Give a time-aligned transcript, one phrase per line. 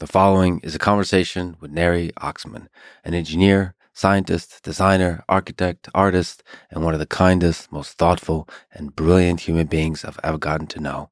[0.00, 2.66] The following is a conversation with Neri Oxman,
[3.04, 9.42] an engineer, scientist, designer, architect, artist, and one of the kindest, most thoughtful, and brilliant
[9.42, 11.10] human beings I've ever gotten to know.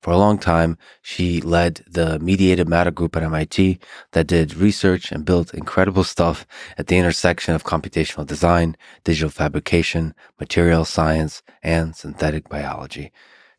[0.00, 3.80] For a long time, she led the Mediated Matter group at MIT
[4.12, 6.46] that did research and built incredible stuff
[6.78, 13.10] at the intersection of computational design, digital fabrication, material science, and synthetic biology,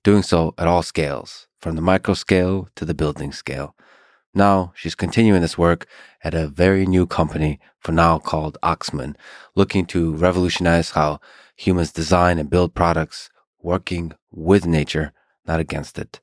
[0.06, 3.76] doing so at all scales, from the micro scale to the building scale.
[4.34, 5.86] Now she's continuing this work
[6.24, 9.16] at a very new company for now called Oxman,
[9.56, 11.20] looking to revolutionize how
[11.56, 13.30] humans design and build products,
[13.62, 15.12] working with nature,
[15.46, 16.22] not against it.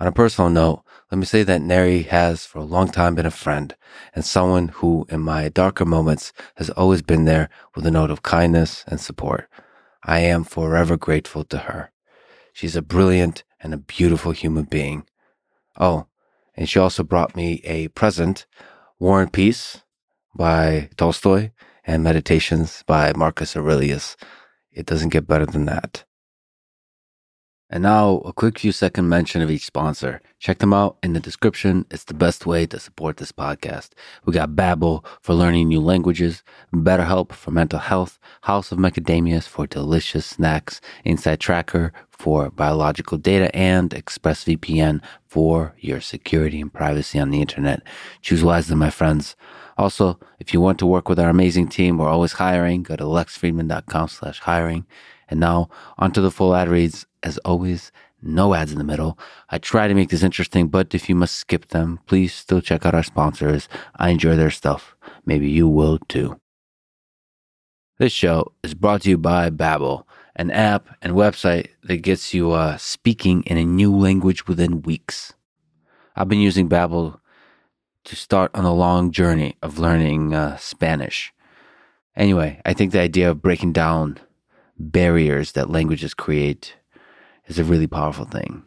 [0.00, 0.82] On a personal note,
[1.12, 3.76] let me say that Neri has for a long time been a friend
[4.14, 8.22] and someone who, in my darker moments, has always been there with a note of
[8.22, 9.48] kindness and support.
[10.02, 11.92] I am forever grateful to her.
[12.52, 15.06] She's a brilliant and a beautiful human being.
[15.78, 16.08] Oh,
[16.54, 18.46] and she also brought me a present
[18.98, 19.82] War and Peace
[20.34, 21.50] by Tolstoy
[21.84, 24.16] and Meditations by Marcus Aurelius.
[24.70, 26.04] It doesn't get better than that.
[27.74, 30.20] And now, a quick few second mention of each sponsor.
[30.38, 31.86] Check them out in the description.
[31.90, 33.92] It's the best way to support this podcast.
[34.26, 36.42] We got Babbel for learning new languages,
[36.74, 43.88] BetterHelp for mental health, House of Macadamias for delicious snacks, InsideTracker for biological data, and
[43.88, 47.82] ExpressVPN for your security and privacy on the internet.
[48.20, 49.34] Choose wisely, my friends.
[49.78, 52.82] Also, if you want to work with our amazing team, we're always hiring.
[52.82, 54.84] Go to lexfridman.com slash hiring.
[55.32, 57.06] And now onto the full ad reads.
[57.22, 59.18] As always, no ads in the middle.
[59.48, 62.84] I try to make this interesting, but if you must skip them, please still check
[62.84, 63.66] out our sponsors.
[63.96, 64.94] I enjoy their stuff.
[65.24, 66.38] Maybe you will too.
[67.98, 70.04] This show is brought to you by Babbel,
[70.36, 75.32] an app and website that gets you uh, speaking in a new language within weeks.
[76.14, 77.20] I've been using Babbel
[78.04, 81.32] to start on a long journey of learning uh, Spanish.
[82.14, 84.18] Anyway, I think the idea of breaking down
[84.90, 86.74] barriers that languages create
[87.46, 88.62] is a really powerful thing.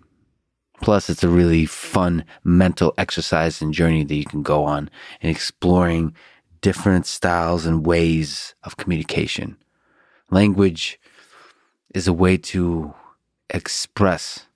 [0.81, 4.89] Plus, it's a really fun mental exercise and journey that you can go on
[5.21, 6.13] in exploring
[6.61, 9.57] different styles and ways of communication.
[10.31, 10.99] Language
[11.93, 12.93] is a way to
[13.49, 14.47] express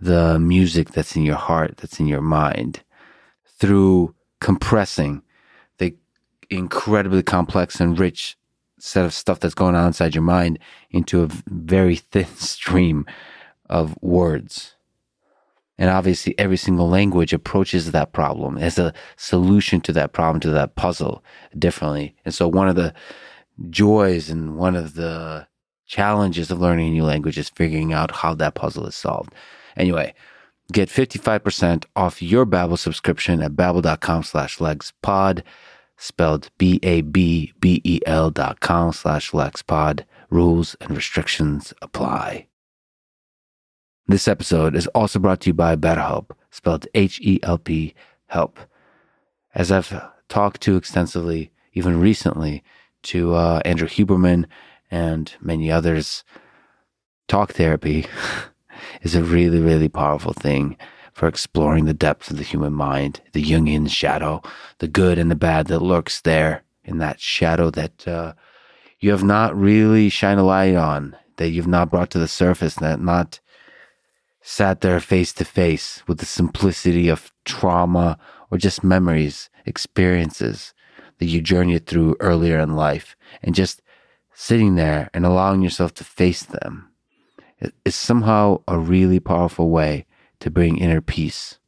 [0.00, 2.82] the music that's in your heart, that's in your mind,
[3.58, 5.22] through compressing
[5.78, 5.94] the
[6.48, 8.36] incredibly complex and rich
[8.80, 10.58] set of stuff that's going on inside your mind
[10.90, 13.06] into a very thin stream
[13.68, 14.74] of words.
[15.78, 20.50] And obviously, every single language approaches that problem as a solution to that problem, to
[20.50, 21.24] that puzzle
[21.58, 22.14] differently.
[22.24, 22.92] And so, one of the
[23.70, 25.46] joys and one of the
[25.86, 29.34] challenges of learning a new language is figuring out how that puzzle is solved.
[29.76, 30.14] Anyway,
[30.70, 35.42] get 55% off your Babbel subscription at babbel.com slash lexpod,
[36.00, 40.04] spelled B-A-B-B-E-L dot com slash lexpod.
[40.30, 42.46] Rules and restrictions apply.
[44.06, 47.94] This episode is also brought to you by BetterHelp, spelled H E L P,
[48.26, 48.58] help.
[49.54, 49.92] As I've
[50.28, 52.64] talked to extensively, even recently,
[53.02, 54.46] to uh, Andrew Huberman
[54.90, 56.24] and many others,
[57.28, 58.06] talk therapy
[59.02, 60.76] is a really, really powerful thing
[61.20, 64.40] for exploring the depths of the human mind, the Jungian shadow,
[64.78, 68.32] the good and the bad that lurks there in that shadow that uh,
[69.00, 72.76] you have not really shined a light on, that you've not brought to the surface,
[72.76, 73.38] that not
[74.40, 78.18] sat there face to face with the simplicity of trauma
[78.50, 80.72] or just memories, experiences
[81.18, 83.82] that you journeyed through earlier in life, and just
[84.32, 86.88] sitting there and allowing yourself to face them.
[87.84, 90.06] Is somehow a really powerful way
[90.40, 91.58] to bring inner peace.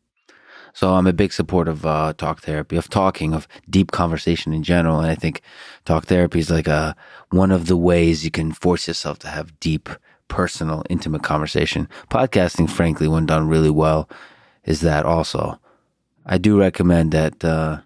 [0.75, 4.63] So I'm a big supporter of uh, talk therapy, of talking, of deep conversation in
[4.63, 5.43] general, and I think
[5.85, 6.97] talk therapy is like a
[7.31, 9.89] one of the ways you can force yourself to have deep
[10.29, 11.89] personal, intimate conversation.
[12.09, 14.09] Podcasting, frankly, when done really well,
[14.65, 15.61] is that also.
[16.25, 17.81] I do recommend that uh,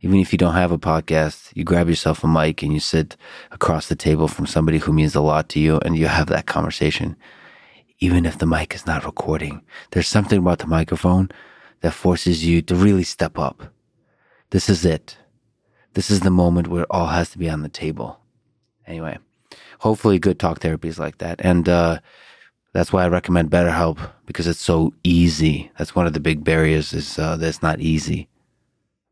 [0.00, 3.16] even if you don't have a podcast, you grab yourself a mic and you sit
[3.50, 6.46] across the table from somebody who means a lot to you and you have that
[6.46, 7.16] conversation.
[8.04, 11.26] Even if the mic is not recording, there's something about the microphone
[11.80, 13.58] that forces you to really step up.
[14.50, 15.18] This is it.
[15.94, 18.20] This is the moment where it all has to be on the table.
[18.86, 19.18] Anyway
[19.84, 21.40] hopefully good talk therapy is like that.
[21.44, 22.00] And uh,
[22.72, 25.70] that's why I recommend BetterHelp because it's so easy.
[25.76, 28.28] That's one of the big barriers is uh, that it's not easy.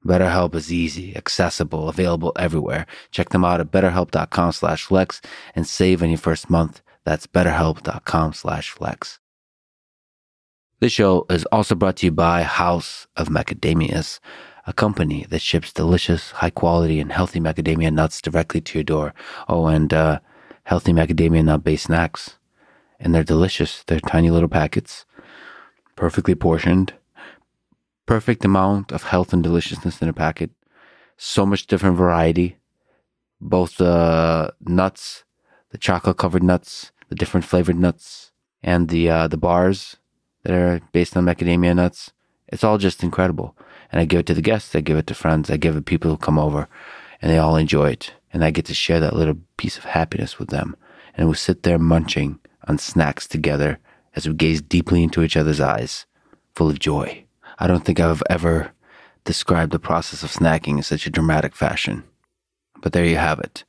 [0.04, 2.86] BetterHelp is easy, accessible, available everywhere.
[3.10, 5.20] Check them out at betterhelp.com slash lex
[5.54, 6.80] and save on your first month.
[7.04, 9.18] That's betterhelp.com slash lex.
[10.80, 14.18] This show is also brought to you by House of Macadamias,
[14.66, 19.14] a company that ships delicious, high quality, and healthy macadamia nuts directly to your door.
[19.48, 20.20] Oh, and uh,
[20.64, 22.38] healthy macadamia nut based snacks.
[23.00, 23.82] And they're delicious.
[23.84, 25.04] They're tiny little packets,
[25.96, 26.94] perfectly portioned,
[28.06, 30.50] perfect amount of health and deliciousness in a packet.
[31.16, 32.58] So much different variety.
[33.40, 35.24] Both the nuts,
[35.70, 38.32] the chocolate covered nuts, the different flavored nuts,
[38.62, 39.96] and the uh, the bars
[40.44, 42.10] that are based on macadamia nuts.
[42.48, 43.54] It's all just incredible.
[43.90, 45.80] And I give it to the guests, I give it to friends, I give it
[45.80, 46.68] to people who come over,
[47.20, 48.14] and they all enjoy it.
[48.32, 50.74] And I get to share that little piece of happiness with them.
[51.14, 53.78] And we sit there munching on snacks together
[54.16, 56.06] as we gaze deeply into each other's eyes,
[56.54, 57.26] full of joy.
[57.58, 58.72] I don't think I've ever
[59.24, 62.04] described the process of snacking in such a dramatic fashion.
[62.80, 63.64] But there you have it.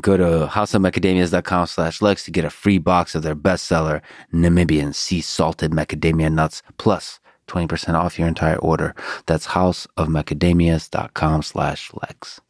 [0.00, 5.20] Go to houseofmacadamias.com slash Lex to get a free box of their bestseller, Namibian Sea
[5.20, 7.18] Salted Macadamia Nuts, plus
[7.48, 8.94] 20% off your entire order.
[9.26, 12.40] That's houseofmacadamias.com slash Lex.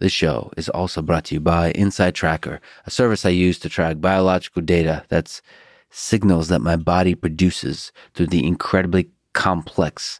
[0.00, 4.00] This show is also brought to you by InsideTracker, a service I use to track
[4.00, 5.42] biological data that's
[5.90, 10.18] signals that my body produces through the incredibly complex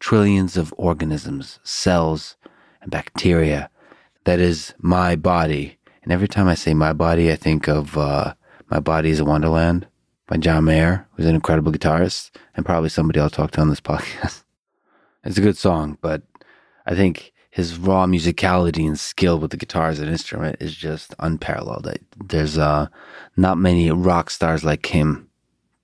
[0.00, 2.36] trillions of organisms, cells,
[2.82, 3.70] and bacteria
[4.24, 5.78] that is my body.
[6.02, 8.34] And every time I say my body, I think of uh,
[8.70, 9.86] My Body is a Wonderland
[10.26, 13.80] by John Mayer, who's an incredible guitarist and probably somebody I'll talk to on this
[13.82, 14.42] podcast.
[15.24, 16.22] it's a good song, but
[16.86, 21.14] I think his raw musicality and skill with the guitar as an instrument is just
[21.20, 21.88] unparalleled.
[22.16, 22.88] There's uh,
[23.36, 25.28] not many rock stars like him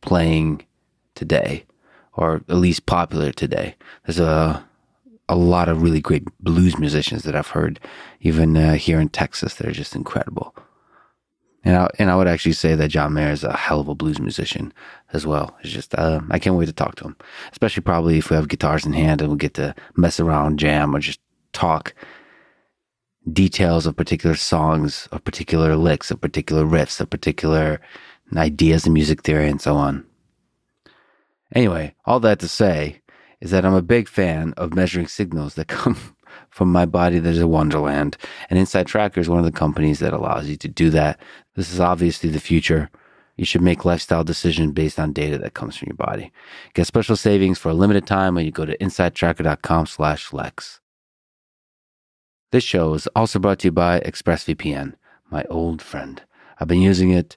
[0.01, 0.65] playing
[1.15, 1.65] today,
[2.15, 3.77] or at least popular today.
[4.05, 4.67] There's a
[5.31, 7.79] a lot of really great blues musicians that I've heard,
[8.21, 10.55] even uh, here in Texas, that are just incredible.
[11.63, 13.95] And I, and I would actually say that John Mayer is a hell of a
[13.95, 14.73] blues musician
[15.13, 15.57] as well.
[15.61, 17.17] It's just, uh, I can't wait to talk to him,
[17.53, 20.97] especially probably if we have guitars in hand and we get to mess around, jam,
[20.97, 21.21] or just
[21.53, 21.95] talk
[23.33, 27.81] details of particular songs, of particular licks, of particular riffs, of particular
[28.35, 30.05] ideas in music theory, and so on.
[31.55, 33.01] Anyway, all that to say,
[33.41, 35.97] is that I'm a big fan of measuring signals that come
[36.49, 38.17] from my body that is a wonderland.
[38.49, 41.19] And InsideTracker is one of the companies that allows you to do that.
[41.55, 42.91] This is obviously the future.
[43.37, 46.31] You should make lifestyle decisions based on data that comes from your body.
[46.75, 50.81] Get special savings for a limited time when you go to insidetracker.com slash Lex.
[52.53, 54.95] This show is also brought to you by ExpressVPN,
[55.31, 56.23] my old friend.
[56.59, 57.37] I've been using it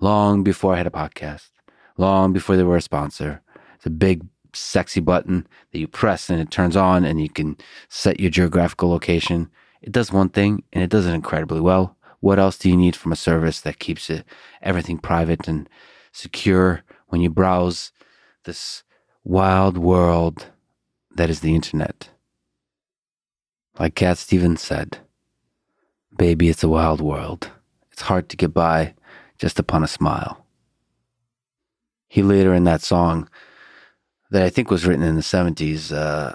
[0.00, 1.50] long before I had a podcast,
[1.96, 3.42] long before they were a sponsor.
[3.76, 4.24] It's a big
[4.56, 7.56] sexy button that you press and it turns on and you can
[7.88, 9.50] set your geographical location.
[9.82, 11.96] It does one thing and it does it incredibly well.
[12.20, 14.24] What else do you need from a service that keeps it
[14.62, 15.68] everything private and
[16.12, 17.92] secure when you browse
[18.44, 18.82] this
[19.22, 20.46] wild world
[21.14, 22.10] that is the internet?
[23.78, 24.98] Like Cat Stevens said,
[26.16, 27.50] baby, it's a wild world.
[27.92, 28.94] It's hard to get by
[29.38, 30.46] just upon a smile.
[32.08, 33.28] He later in that song
[34.30, 36.34] that I think was written in the 70s uh,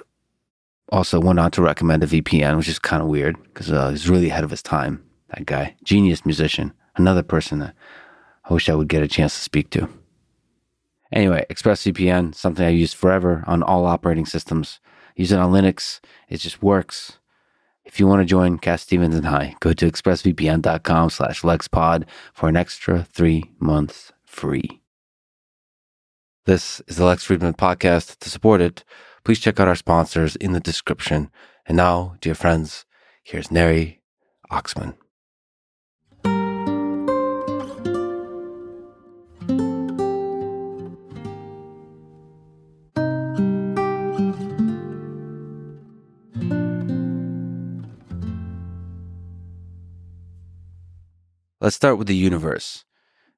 [0.89, 4.09] also went on to recommend a VPN, which is kind of weird because uh, he's
[4.09, 5.03] really ahead of his time.
[5.29, 7.73] That guy, genius musician, another person that
[8.43, 9.88] I wish I would get a chance to speak to.
[11.11, 14.79] Anyway, ExpressVPN, something I use forever on all operating systems.
[15.15, 15.99] use it on Linux.
[16.29, 17.19] It just works.
[17.83, 22.48] If you want to join Cat Stevens and I, go to expressvpn.com slash lexpod for
[22.48, 24.80] an extra three months free.
[26.45, 28.17] This is the Lex Fridman podcast.
[28.17, 28.83] To support it,
[29.24, 31.29] please check out our sponsors in the description.
[31.67, 32.88] And now, dear friends,
[33.24, 34.01] here's Neri
[34.51, 34.95] Oxman.
[51.60, 52.83] Let's start with the universe.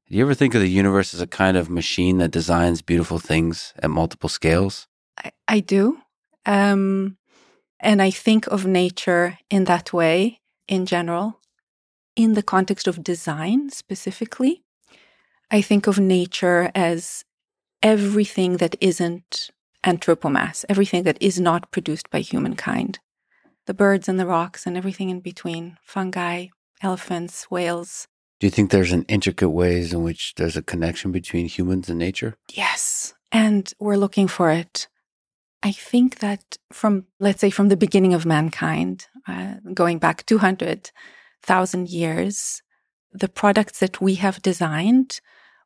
[0.10, 3.20] Do you ever think of the universe as a kind of machine that designs beautiful
[3.20, 4.88] things at multiple scales?
[5.24, 6.00] I, I do.
[6.46, 7.18] Um,
[7.80, 11.40] and I think of nature in that way in general.
[12.16, 14.64] In the context of design specifically,
[15.50, 17.24] I think of nature as
[17.82, 19.50] everything that isn't
[19.84, 23.00] anthropomass, everything that is not produced by humankind.
[23.66, 26.48] The birds and the rocks and everything in between, fungi,
[26.82, 28.08] elephants, whales,
[28.44, 31.98] do you think there's an intricate ways in which there's a connection between humans and
[31.98, 32.36] nature?
[32.52, 33.14] Yes.
[33.32, 34.90] And we're looking for it.
[35.64, 41.90] I think that from, let's say, from the beginning of mankind, uh, going back 200,000
[41.90, 42.62] years,
[43.14, 45.22] the products that we have designed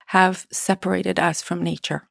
[0.10, 2.08] have separated us from nature.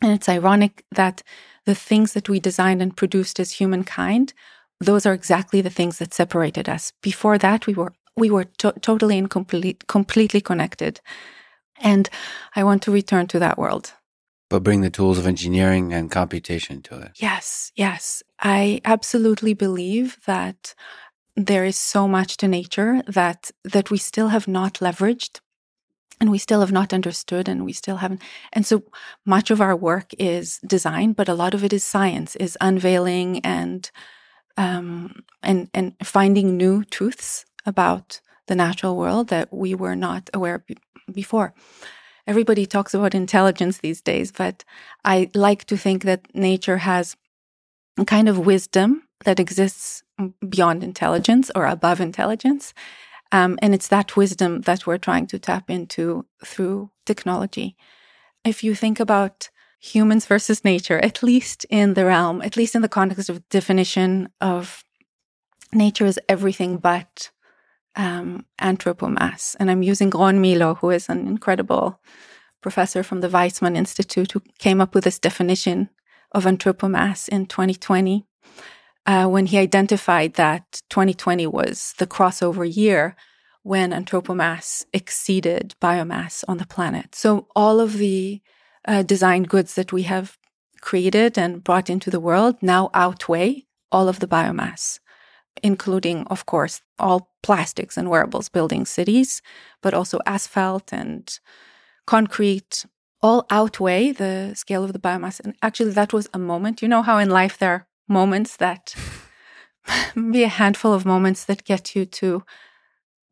[0.00, 1.24] And it's ironic that
[1.64, 4.32] the things that we designed and produced as humankind,
[4.80, 6.92] those are exactly the things that separated us.
[7.02, 11.00] Before that, we were we were to- totally and complete, completely connected.
[11.80, 12.08] And
[12.56, 13.92] I want to return to that world.
[14.50, 17.12] But bring the tools of engineering and computation to it.
[17.16, 18.22] Yes, yes.
[18.40, 20.74] I absolutely believe that
[21.36, 25.40] there is so much to nature that that we still have not leveraged
[26.20, 28.20] and we still have not understood and we still haven't
[28.52, 28.82] and so
[29.24, 33.40] much of our work is design but a lot of it is science is unveiling
[33.44, 33.90] and
[34.56, 40.58] um, and and finding new truths about the natural world that we were not aware
[40.66, 40.76] b-
[41.12, 41.54] before
[42.26, 44.64] everybody talks about intelligence these days but
[45.04, 47.16] i like to think that nature has
[47.98, 50.02] a kind of wisdom that exists
[50.48, 52.74] beyond intelligence or above intelligence
[53.32, 57.76] um, and it's that wisdom that we're trying to tap into through technology.
[58.44, 62.82] If you think about humans versus nature, at least in the realm, at least in
[62.82, 64.82] the context of definition of
[65.72, 67.30] nature is everything but
[67.98, 69.54] um, anthropomass.
[69.60, 72.00] And I'm using Ron Milo, who is an incredible
[72.62, 75.90] professor from the Weizmann Institute, who came up with this definition
[76.32, 78.24] of anthropomass in 2020
[79.06, 83.16] uh, when he identified that 2020 was the crossover year
[83.62, 87.14] when anthropomass exceeded biomass on the planet.
[87.14, 88.40] So all of the
[88.86, 90.38] uh, design goods that we have
[90.80, 95.00] created and brought into the world now outweigh all of the biomass,
[95.62, 99.42] including, of course, all plastics and wearables building cities,
[99.82, 101.38] but also asphalt and
[102.06, 102.86] concrete,
[103.22, 105.40] all outweigh the scale of the biomass.
[105.40, 106.82] And actually, that was a moment.
[106.82, 108.94] You know how in life there are moments that
[110.32, 112.42] be a handful of moments that get you to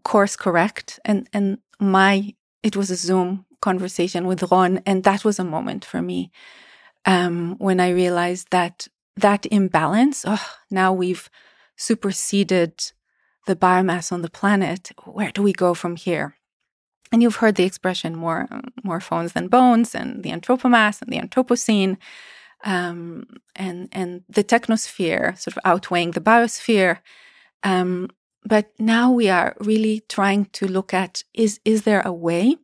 [0.06, 5.40] course correct and and my it was a zoom conversation with ron and that was
[5.40, 6.30] a moment for me
[7.06, 11.28] um, when i realized that that imbalance oh now we've
[11.76, 12.92] superseded
[13.46, 16.36] the biomass on the planet where do we go from here
[17.12, 18.48] and you've heard the expression more
[18.82, 21.96] more phones than bones and the anthropomass and the anthropocene
[22.64, 26.98] um, and and the technosphere sort of outweighing the biosphere.
[27.62, 28.10] Um,
[28.44, 32.56] but now we are really trying to look at is is there a way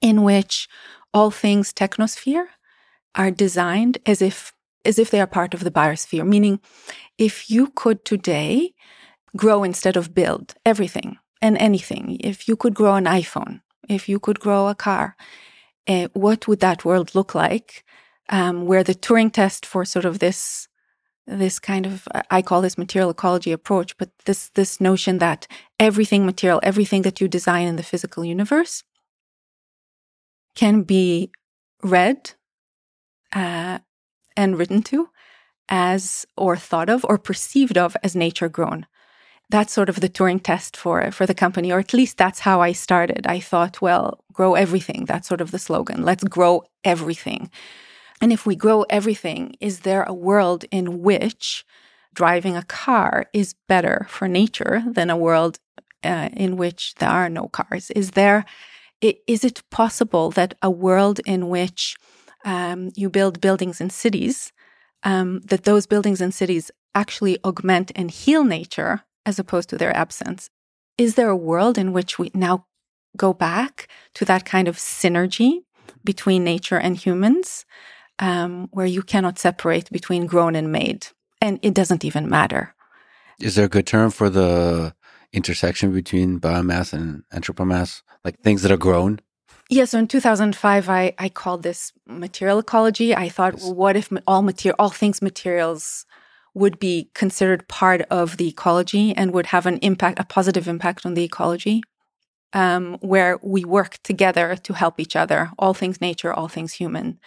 [0.00, 0.68] in which
[1.12, 2.46] all things technosphere
[3.14, 4.53] are designed as if
[4.84, 6.60] as if they are part of the biosphere, meaning
[7.18, 8.74] if you could today
[9.36, 14.18] grow instead of build everything and anything, if you could grow an iPhone, if you
[14.18, 15.16] could grow a car,
[15.86, 17.84] uh, what would that world look like?
[18.28, 20.68] um, where the Turing test for sort of this
[21.26, 25.46] this kind of I call this material ecology approach, but this this notion that
[25.80, 28.82] everything material, everything that you design in the physical universe,
[30.54, 31.30] can be
[31.82, 32.32] read
[33.32, 33.78] uh,
[34.36, 35.10] and written to
[35.68, 38.86] as or thought of or perceived of as nature grown.
[39.50, 42.60] That's sort of the Turing test for for the company, or at least that's how
[42.60, 43.26] I started.
[43.26, 45.04] I thought, well, grow everything.
[45.04, 46.02] That's sort of the slogan.
[46.02, 47.50] Let's grow everything.
[48.20, 51.64] And if we grow everything, is there a world in which
[52.14, 55.58] driving a car is better for nature than a world
[56.02, 57.90] uh, in which there are no cars?
[57.90, 58.44] Is there
[59.00, 61.96] is it possible that a world in which
[62.44, 64.52] um, you build buildings and cities,
[65.02, 69.96] um, that those buildings and cities actually augment and heal nature as opposed to their
[69.96, 70.50] absence?
[70.96, 72.66] Is there a world in which we now
[73.16, 75.64] go back to that kind of synergy
[76.04, 77.64] between nature and humans?
[78.18, 81.08] um, where you cannot separate between grown and made,
[81.40, 82.74] and it doesn't even matter.
[83.40, 84.94] Is there a good term for the
[85.32, 89.20] intersection between biomass and anthropomass, like things that are grown?
[89.70, 93.16] Yeah, so in 2005, I, I called this material ecology.
[93.16, 96.06] I thought, well, what if all material, all things materials
[96.54, 101.06] would be considered part of the ecology and would have an impact, a positive impact
[101.06, 101.82] on the ecology,
[102.52, 107.18] um, where we work together to help each other, all things nature, all things human.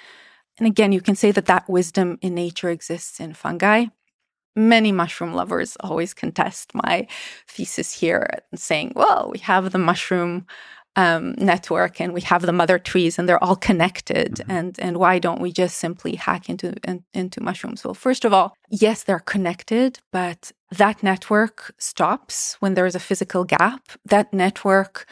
[0.59, 3.87] And again, you can say that that wisdom in nature exists in fungi.
[4.55, 7.07] Many mushroom lovers always contest my
[7.47, 10.47] thesis here, saying, well, we have the mushroom
[10.97, 14.33] um, network and we have the mother trees and they're all connected.
[14.33, 14.51] Mm-hmm.
[14.51, 17.85] And, and why don't we just simply hack into, in, into mushrooms?
[17.85, 22.99] Well, first of all, yes, they're connected, but that network stops when there is a
[22.99, 23.81] physical gap.
[24.05, 25.05] That network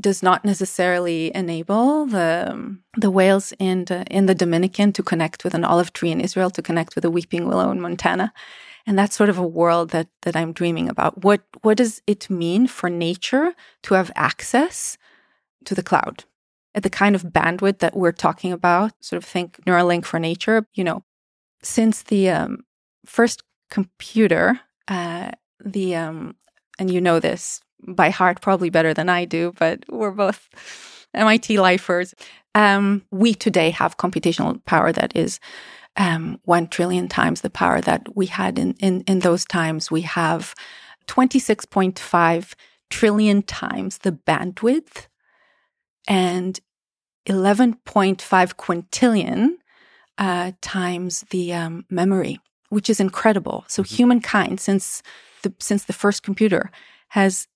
[0.00, 5.54] does not necessarily enable the the whales in the, in the Dominican to connect with
[5.54, 8.32] an olive tree in Israel, to connect with a weeping willow in Montana,
[8.86, 11.22] and that's sort of a world that that I'm dreaming about.
[11.22, 14.96] What what does it mean for nature to have access
[15.64, 16.24] to the cloud?
[16.74, 20.66] at the kind of bandwidth that we're talking about, sort of think Neuralink for nature,
[20.74, 21.02] you know,
[21.62, 22.64] since the um,
[23.04, 25.30] first computer, uh,
[25.64, 26.36] the, um,
[26.78, 30.48] and you know this by heart probably better than I do, but we're both
[31.14, 32.14] MIT lifers.
[32.54, 35.40] Um, we today have computational power that is
[35.96, 39.90] um, one trillion times the power that we had in, in, in those times.
[39.90, 40.54] We have
[41.08, 42.54] 26.5
[42.90, 45.06] trillion times the bandwidth
[46.08, 46.60] and
[47.26, 47.76] 11.5
[48.56, 49.50] quintillion
[50.18, 53.64] uh, times the um, memory, which is incredible.
[53.68, 53.94] So mm-hmm.
[53.94, 55.02] humankind, since
[55.42, 56.70] the since the first computer,
[57.08, 57.48] has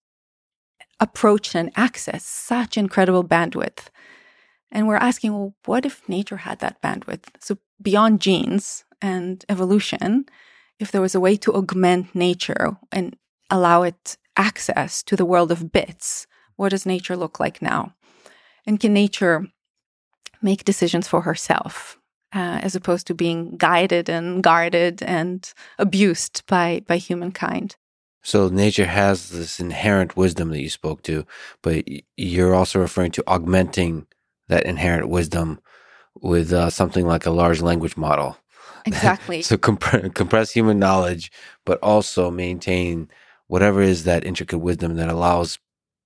[1.00, 3.88] approached and accessed such incredible bandwidth.
[4.70, 7.24] And we're asking, well, what if nature had that bandwidth?
[7.40, 10.26] So beyond genes and evolution,
[10.78, 13.16] if there was a way to augment nature and
[13.50, 17.94] allow it access to the world of bits, what does nature look like now?
[18.66, 19.47] And can nature
[20.42, 21.99] make decisions for herself
[22.35, 27.76] uh, as opposed to being guided and guarded and abused by, by humankind?
[28.23, 31.26] So nature has this inherent wisdom that you spoke to,
[31.62, 31.85] but
[32.16, 34.06] you're also referring to augmenting
[34.49, 35.61] that inherent wisdom
[36.21, 38.38] with uh, something like a large language model.
[38.87, 39.42] Exactly.
[39.42, 41.30] so comp- compress human knowledge,
[41.66, 43.09] but also maintain
[43.47, 45.59] whatever is that intricate wisdom that allows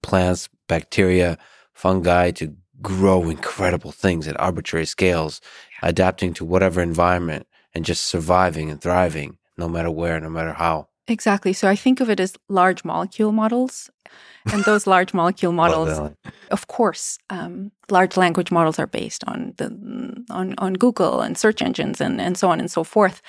[0.03, 1.39] plants, bacteria,
[1.79, 5.41] fungi to grow incredible things at arbitrary scales,
[5.83, 10.89] adapting to whatever environment and just surviving and thriving no matter where, no matter how.
[11.07, 11.53] Exactly.
[11.53, 13.91] So I think of it as large molecule models.
[14.53, 16.13] And those large molecule models,
[16.51, 19.69] of course, um, large language models are based on the
[20.31, 23.23] on, on Google and search engines and, and so on and so forth.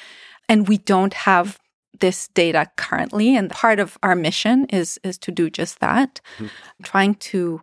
[0.50, 1.60] And we don't have
[2.00, 3.36] this data currently.
[3.38, 6.84] And part of our mission is is to do just that, mm-hmm.
[6.84, 7.62] trying to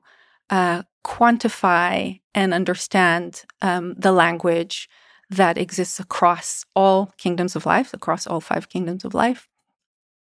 [0.51, 4.89] uh, quantify and understand um, the language
[5.31, 9.49] that exists across all kingdoms of life, across all five kingdoms of life.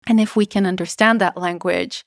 [0.07, 2.05] And if we can understand that language,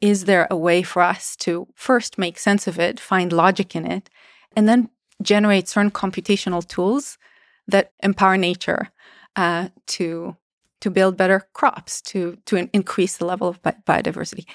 [0.00, 3.86] is there a way for us to first make sense of it, find logic in
[3.86, 4.10] it,
[4.54, 4.90] and then
[5.22, 7.18] generate certain computational tools
[7.66, 8.88] that empower nature
[9.36, 10.36] uh, to
[10.80, 14.46] to build better crops, to to increase the level of bi- biodiversity?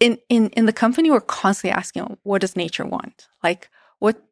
[0.00, 3.28] In in in the company, we're constantly asking, what does nature want?
[3.42, 4.22] Like what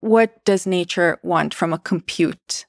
[0.00, 2.66] what does nature want from a compute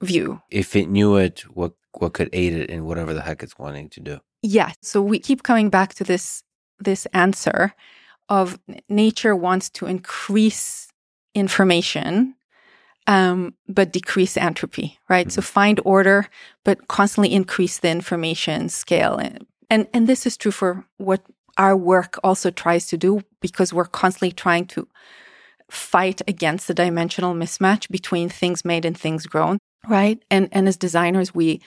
[0.00, 0.40] view?
[0.50, 3.88] If it knew it, what what could aid it in whatever the heck it's wanting
[3.90, 4.20] to do.
[4.42, 4.72] Yeah.
[4.80, 6.42] So we keep coming back to this
[6.78, 7.74] this answer
[8.28, 10.88] of nature wants to increase
[11.34, 12.34] information
[13.06, 15.26] um, but decrease entropy, right?
[15.26, 15.32] Mm-hmm.
[15.32, 16.28] So find order,
[16.64, 19.16] but constantly increase the information scale.
[19.16, 21.22] And, and, and this is true for what
[21.56, 24.86] our work also tries to do because we're constantly trying to
[25.70, 29.56] fight against the dimensional mismatch between things made and things grown,
[29.88, 30.22] right?
[30.30, 31.62] And, and as designers, we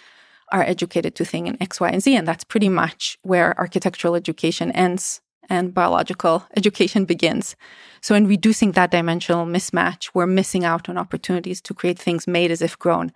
[0.52, 2.16] are educated to think in X, Y, and Z.
[2.16, 7.56] And that's pretty much where architectural education ends and biological education begins.
[8.02, 12.52] So, in reducing that dimensional mismatch, we're missing out on opportunities to create things made
[12.52, 13.12] as if grown.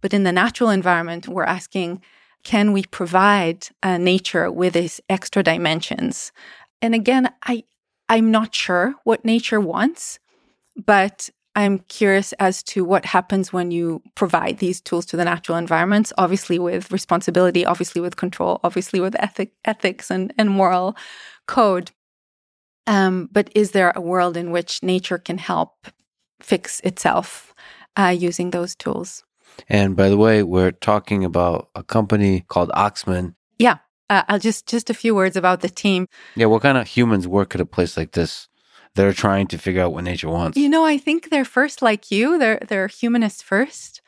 [0.00, 2.00] But in the natural environment, we're asking,
[2.44, 6.32] can we provide uh, nature with these extra dimensions?
[6.82, 7.64] And again, I,
[8.08, 10.18] I'm not sure what nature wants,
[10.76, 15.58] but I'm curious as to what happens when you provide these tools to the natural
[15.58, 20.96] environments, obviously with responsibility, obviously with control, obviously with ethic, ethics and, and moral
[21.46, 21.90] code.
[22.86, 25.88] Um, but is there a world in which nature can help
[26.40, 27.52] fix itself
[27.96, 29.24] uh, using those tools?
[29.68, 33.34] And by the way, we're talking about a company called Oxman.
[33.58, 33.78] Yeah.
[34.08, 36.06] Uh, I'll just just a few words about the team.
[36.34, 38.48] Yeah, what kind of humans work at a place like this?
[38.96, 40.58] that are trying to figure out what nature wants?
[40.58, 42.38] You know, I think they're first like you.
[42.38, 44.02] They're they're humanists first.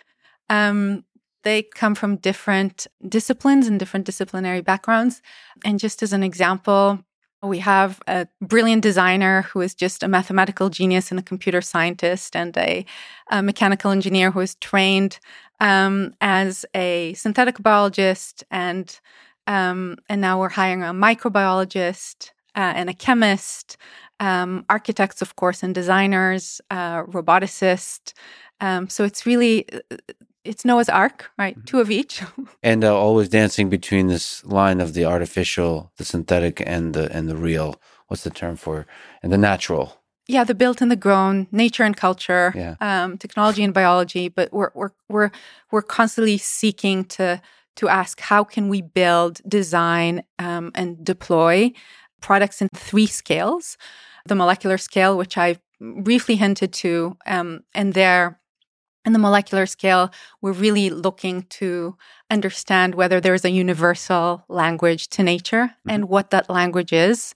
[0.51, 1.05] Um,
[1.45, 5.23] they come from different disciplines and different disciplinary backgrounds.
[5.65, 7.05] And just as an example,
[7.43, 12.37] we have a brilliant designer who is just a mathematical genius and a computer scientist,
[12.37, 12.85] and a,
[13.31, 15.19] a mechanical engineer who is trained
[15.61, 19.01] um, as a synthetic biologist, and
[19.47, 23.77] um, and now we're hiring a microbiologist uh, and a chemist,
[24.21, 28.13] um, architects, of course, and designers, uh, roboticists.
[28.61, 29.97] Um, so it's really uh,
[30.45, 31.55] it's Noah's Ark, right?
[31.57, 31.65] Mm-hmm.
[31.65, 32.23] Two of each.
[32.63, 37.29] and uh, always dancing between this line of the artificial, the synthetic, and the and
[37.29, 37.81] the real.
[38.09, 38.87] What's the term for
[39.23, 39.99] and the natural?
[40.29, 42.77] Yeah, the built and the grown, nature and culture, yeah.
[42.81, 44.29] um, technology and biology.
[44.29, 45.31] But we're we're we're
[45.71, 47.41] we're constantly seeking to
[47.77, 51.73] to ask how can we build, design, um, and deploy
[52.21, 53.77] products in three scales
[54.27, 58.39] the molecular scale, which I've briefly hinted to, um, and there
[59.05, 60.11] in the molecular scale,
[60.41, 61.97] we're really looking to
[62.31, 65.91] understand whether there's a universal language to nature mm-hmm.
[65.91, 67.35] and what that language is,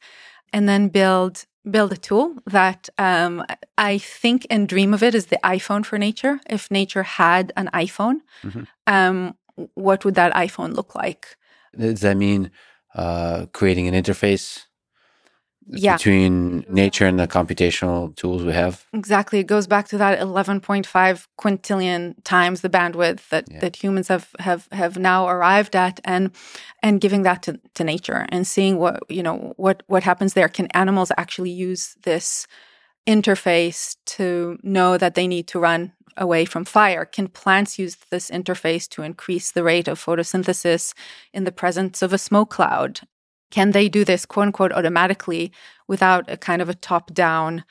[0.53, 3.45] and then build build a tool that um,
[3.77, 6.39] I think and dream of it as the iPhone for nature.
[6.49, 8.63] If nature had an iPhone, mm-hmm.
[8.87, 9.35] um,
[9.75, 11.37] what would that iPhone look like?
[11.77, 12.53] Does that mean
[12.95, 14.66] uh, creating an interface
[15.69, 15.97] yeah.
[15.97, 18.87] between nature and the computational tools we have.
[18.93, 19.41] Exactly.
[19.41, 23.61] It goes back to that 11.5 quintillion times the bandwidth that, yeah.
[23.61, 26.31] that humans have, have have now arrived at and
[26.83, 30.49] and giving that to, to nature and seeing what you know what what happens there.
[30.49, 32.47] Can animals actually use this
[33.07, 37.05] interface to know that they need to run away from fire?
[37.05, 40.95] Can plants use this interface to increase the rate of photosynthesis
[41.33, 43.01] in the presence of a smoke cloud?
[43.51, 45.53] Can they do this quote unquote automatically
[45.89, 47.65] without a kind of a top down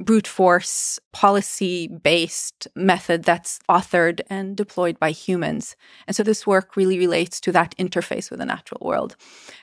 [0.00, 5.76] brute force policy based method that's authored and deployed by humans.
[6.06, 9.16] And so this work really relates to that interface with the natural world.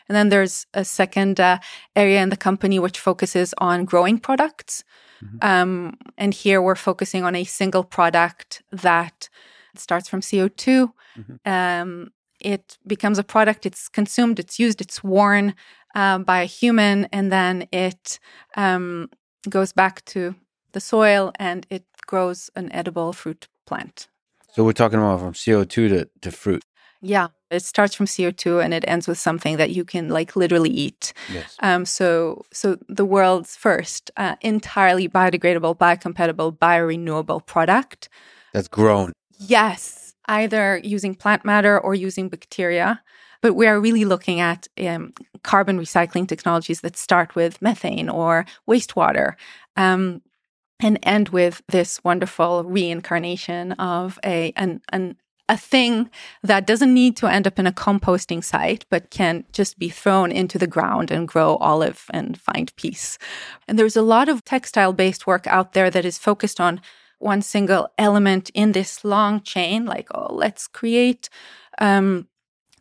[0.08, 1.58] And then there's a second uh,
[1.96, 4.84] area in the company which focuses on growing products.
[5.24, 5.38] Mm-hmm.
[5.42, 9.30] Um, and here we're focusing on a single product that
[9.76, 10.92] starts from CO2.
[11.18, 11.50] Mm-hmm.
[11.50, 15.56] Um, it becomes a product, it's consumed, it's used, it's worn
[15.96, 18.20] uh, by a human, and then it
[18.56, 19.10] um,
[19.50, 20.36] goes back to
[20.74, 24.08] the soil and it grows an edible fruit plant.
[24.54, 26.64] So we're talking about from CO2 to, to fruit.
[27.00, 30.72] Yeah, it starts from CO2 and it ends with something that you can like literally
[30.72, 31.14] eat.
[31.32, 31.56] Yes.
[31.60, 38.10] Um, so, so the world's first uh, entirely biodegradable, biocompatible, biorenewable product
[38.54, 39.14] that's grown.
[39.40, 43.02] Yes, either using plant matter or using bacteria.
[43.42, 45.14] But we are really looking at um,
[45.44, 49.34] carbon recycling technologies that start with methane or wastewater.
[49.76, 50.22] Um,
[50.80, 55.18] and end with this wonderful reincarnation of a an, an
[55.50, 56.10] a thing
[56.44, 60.32] that doesn't need to end up in a composting site, but can just be thrown
[60.32, 63.18] into the ground and grow olive and find peace.
[63.68, 66.82] And there's a lot of textile based work out there that is focused on
[67.20, 71.30] one single element in this long chain, like, oh, let's create,
[71.80, 72.28] um,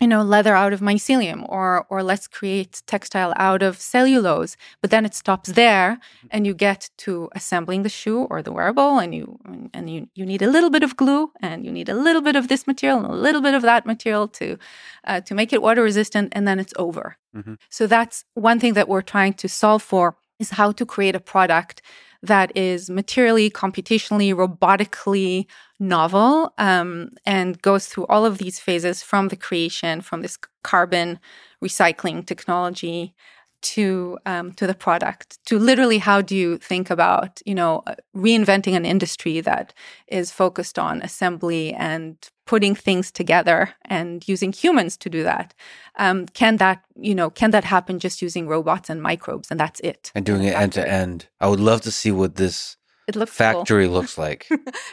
[0.01, 4.55] you know, leather out of mycelium or or let's create textile out of cellulose.
[4.83, 5.99] But then it stops there
[6.31, 9.39] and you get to assembling the shoe or the wearable and you
[9.73, 12.37] and you you need a little bit of glue and you need a little bit
[12.37, 14.59] of this material and a little bit of that material to
[15.07, 17.17] uh, to make it water resistant and then it's over.
[17.35, 17.55] Mm-hmm.
[17.71, 21.21] So that's one thing that we're trying to solve for is how to create a
[21.21, 21.81] product
[22.27, 25.47] that is materially, computationally, robotically
[25.79, 31.19] novel um, and goes through all of these phases from the creation, from this carbon
[31.63, 33.15] recycling technology
[33.63, 37.83] to um, to the product to literally how do you think about you know
[38.15, 39.73] reinventing an industry that
[40.07, 45.53] is focused on assembly and putting things together and using humans to do that
[45.99, 49.81] um, can that you know can that happen just using robots and microbes and that's
[49.81, 52.77] it and doing it end to end i would love to see what this
[53.09, 53.95] it looks factory cool.
[53.95, 54.49] looks like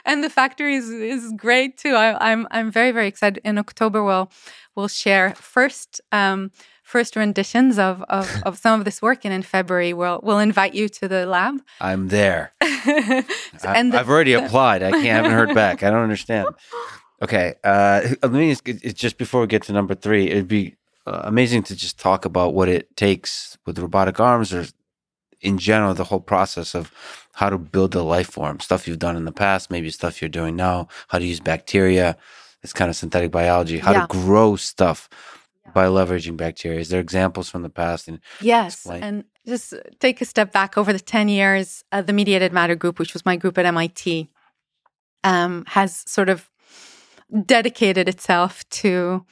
[0.05, 3.57] and the factory is, is great too I, am I'm, I'm very very excited in
[3.57, 4.31] october we'll
[4.75, 6.51] we'll share first um,
[6.83, 9.25] first renditions of, of, of some of this work.
[9.25, 11.55] And in February, we'll, we'll invite you to the lab.
[11.81, 12.53] I'm there.
[12.61, 13.23] I,
[13.63, 14.83] have already applied.
[14.83, 15.81] I can't, haven't heard back.
[15.81, 16.49] I don't understand.
[17.23, 17.55] Okay.
[17.63, 20.75] Uh, let me just, just before we get to number three, it'd be
[21.07, 24.65] uh, amazing to just talk about what it takes with robotic arms or
[25.41, 26.91] in general, the whole process of
[27.33, 30.29] how to build a life form, stuff you've done in the past, maybe stuff you're
[30.29, 32.15] doing now, how to use bacteria,
[32.61, 34.01] this kind of synthetic biology, how yeah.
[34.01, 35.09] to grow stuff
[35.73, 36.79] by leveraging bacteria?
[36.79, 38.07] Is there examples from the past?
[38.07, 39.03] And yes, explain?
[39.03, 42.99] and just take a step back over the ten years, uh, the Mediated Matter Group,
[42.99, 44.29] which was my group at MIT,
[45.23, 46.49] um, has sort of
[47.45, 49.25] dedicated itself to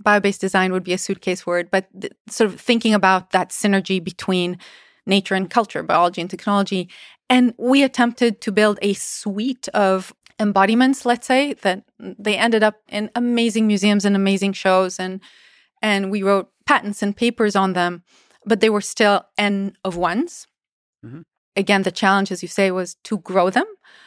[0.00, 4.02] bio-based design would be a suitcase word, but th- sort of thinking about that synergy
[4.02, 4.58] between
[5.06, 6.88] nature and culture, biology and technology.
[7.28, 12.76] And we attempted to build a suite of embodiments, let's say, that they ended up
[12.88, 15.20] in amazing museums and amazing shows and
[15.80, 18.02] and we wrote patents and papers on them,
[18.44, 20.46] but they were still N of ones.
[21.04, 21.20] Mm-hmm.
[21.58, 23.66] Again, the challenge, as you say, was to grow them.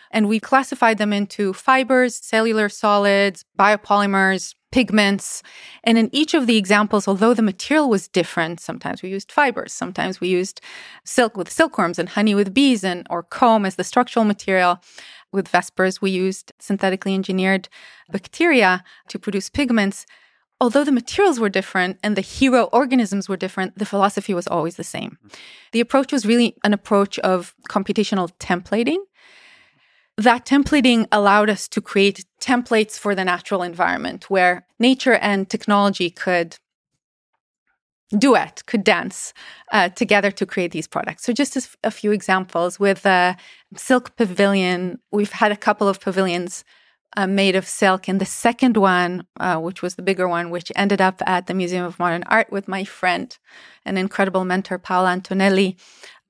[0.09, 5.43] And we classified them into fibers, cellular solids, biopolymers, pigments.
[5.83, 9.73] And in each of the examples, although the material was different, sometimes we used fibers,
[9.73, 10.61] sometimes we used
[11.03, 14.79] silk with silkworms and honey with bees and or comb as the structural material.
[15.33, 17.67] With Vespers, we used synthetically engineered
[18.09, 20.05] bacteria to produce pigments
[20.61, 24.75] although the materials were different and the hero organisms were different, the philosophy was always
[24.75, 25.17] the same.
[25.71, 28.99] The approach was really an approach of computational templating.
[30.17, 36.11] That templating allowed us to create templates for the natural environment where nature and technology
[36.11, 36.57] could
[38.15, 39.33] duet, could dance
[39.71, 41.23] uh, together to create these products.
[41.23, 43.37] So, just as a few examples with the
[43.75, 46.65] Silk Pavilion, we've had a couple of pavilions
[47.17, 48.07] uh, made of silk.
[48.07, 51.53] And the second one, uh, which was the bigger one, which ended up at the
[51.53, 53.37] Museum of Modern Art with my friend,
[53.85, 55.77] an incredible mentor, Paola Antonelli,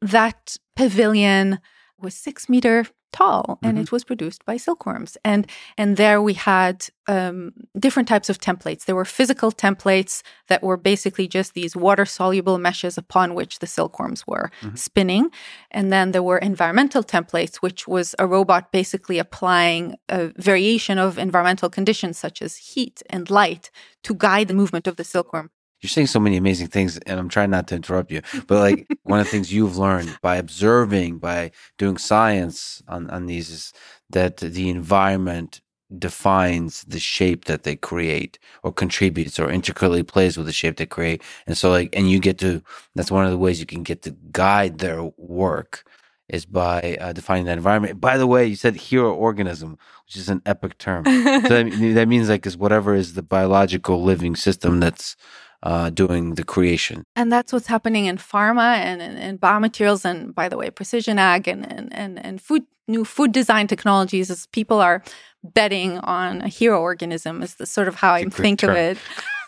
[0.02, 1.60] that pavilion
[2.00, 3.84] was six meter tall and mm-hmm.
[3.84, 5.48] it was produced by silkworms and
[5.78, 10.78] and there we had um, different types of templates there were physical templates that were
[10.78, 14.76] basically just these water soluble meshes upon which the silkworms were mm-hmm.
[14.76, 15.30] spinning
[15.72, 21.18] and then there were environmental templates which was a robot basically applying a variation of
[21.18, 23.72] environmental conditions such as heat and light
[24.04, 25.50] to guide the movement of the silkworm
[25.82, 28.88] you're saying so many amazing things and i'm trying not to interrupt you but like
[29.04, 33.74] one of the things you've learned by observing by doing science on, on these is
[34.10, 35.62] that the environment
[35.98, 40.86] defines the shape that they create or contributes or intricately plays with the shape they
[40.86, 42.62] create and so like and you get to
[42.96, 45.84] that's one of the ways you can get to guide their work
[46.32, 48.00] is by uh, defining that environment.
[48.00, 51.04] By the way, you said hero organism, which is an epic term.
[51.06, 55.18] so that, that means like is whatever is the biological living system that's
[55.64, 57.04] uh, doing the creation.
[57.16, 61.20] And that's what's happening in pharma and, and, and biomaterials, and by the way, precision
[61.20, 64.30] ag and, and, and, and food new food design technologies.
[64.30, 65.04] As people are
[65.44, 68.72] betting on a hero organism, is the sort of how I think term.
[68.72, 68.98] of it.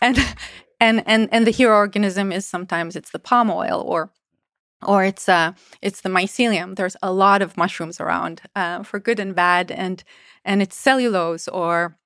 [0.02, 0.18] And
[0.80, 4.12] and and and the hero organism is sometimes it's the palm oil or
[4.86, 9.20] or it's uh it's the mycelium there's a lot of mushrooms around uh, for good
[9.20, 10.04] and bad and
[10.44, 11.98] and it's cellulose or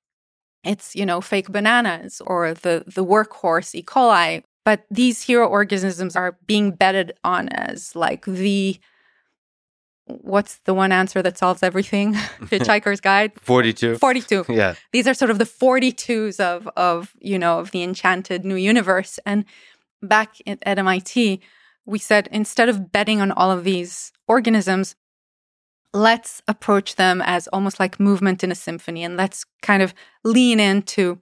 [0.64, 3.82] it's you know fake bananas or the the workhorse E.
[3.82, 4.42] coli.
[4.64, 8.78] But these hero organisms are being betted on as like the
[10.06, 12.14] what's the one answer that solves everything?
[12.40, 13.32] Hitchhiker's Guide.
[13.40, 13.98] 42.
[13.98, 14.44] 42.
[14.48, 14.74] Yeah.
[14.92, 19.18] These are sort of the 42s of of, you know, of the enchanted new universe
[19.24, 19.44] and
[20.02, 21.40] back at, at MIT
[21.88, 24.94] we said instead of betting on all of these organisms,
[25.92, 30.60] let's approach them as almost like movement in a symphony and let's kind of lean
[30.60, 31.18] into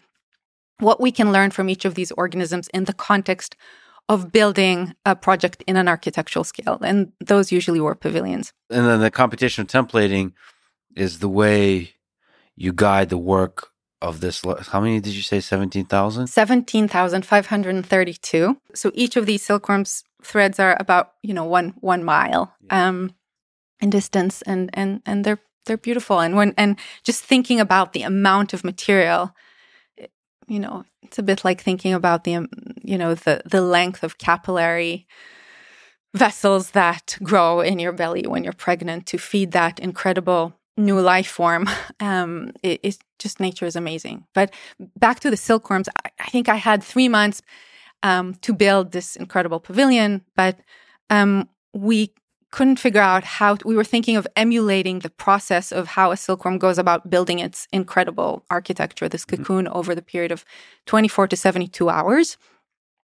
[0.79, 3.57] what we can learn from each of these organisms in the context
[4.09, 6.79] of building a project in an architectural scale.
[6.83, 8.53] And those usually were pavilions.
[8.71, 10.33] And then the computational templating
[10.95, 11.95] is the way
[12.55, 14.45] you guide the work of this.
[14.69, 15.41] How many did you say?
[15.41, 16.29] 17,000?
[16.29, 18.61] 17,532.
[18.75, 22.55] So each of these silkworms threads are about, you know, one, one mile.
[22.67, 22.89] Yeah.
[22.89, 23.13] Um,
[23.81, 26.21] in distance and and and they're they're beautiful.
[26.21, 29.35] And when and just thinking about the amount of material
[30.49, 32.49] you know it's a bit like thinking about the um,
[32.83, 35.07] you know the the length of capillary
[36.15, 41.29] vessels that grow in your belly when you're pregnant to feed that incredible new life
[41.29, 41.69] form.
[42.01, 44.25] Um it, it's just nature is amazing.
[44.35, 44.53] But
[44.99, 47.43] back to the silkworms I, I think i had three months
[48.03, 50.59] um to build this incredible pavilion but
[51.11, 52.13] um we
[52.53, 56.59] couldn't figure out how we were thinking of emulating the process of how a silkworm
[56.59, 59.43] goes about building its incredible architecture this mm-hmm.
[59.43, 59.77] cocoon mm-hmm.
[59.77, 60.45] over the period of
[60.87, 62.37] 24 to 72 hours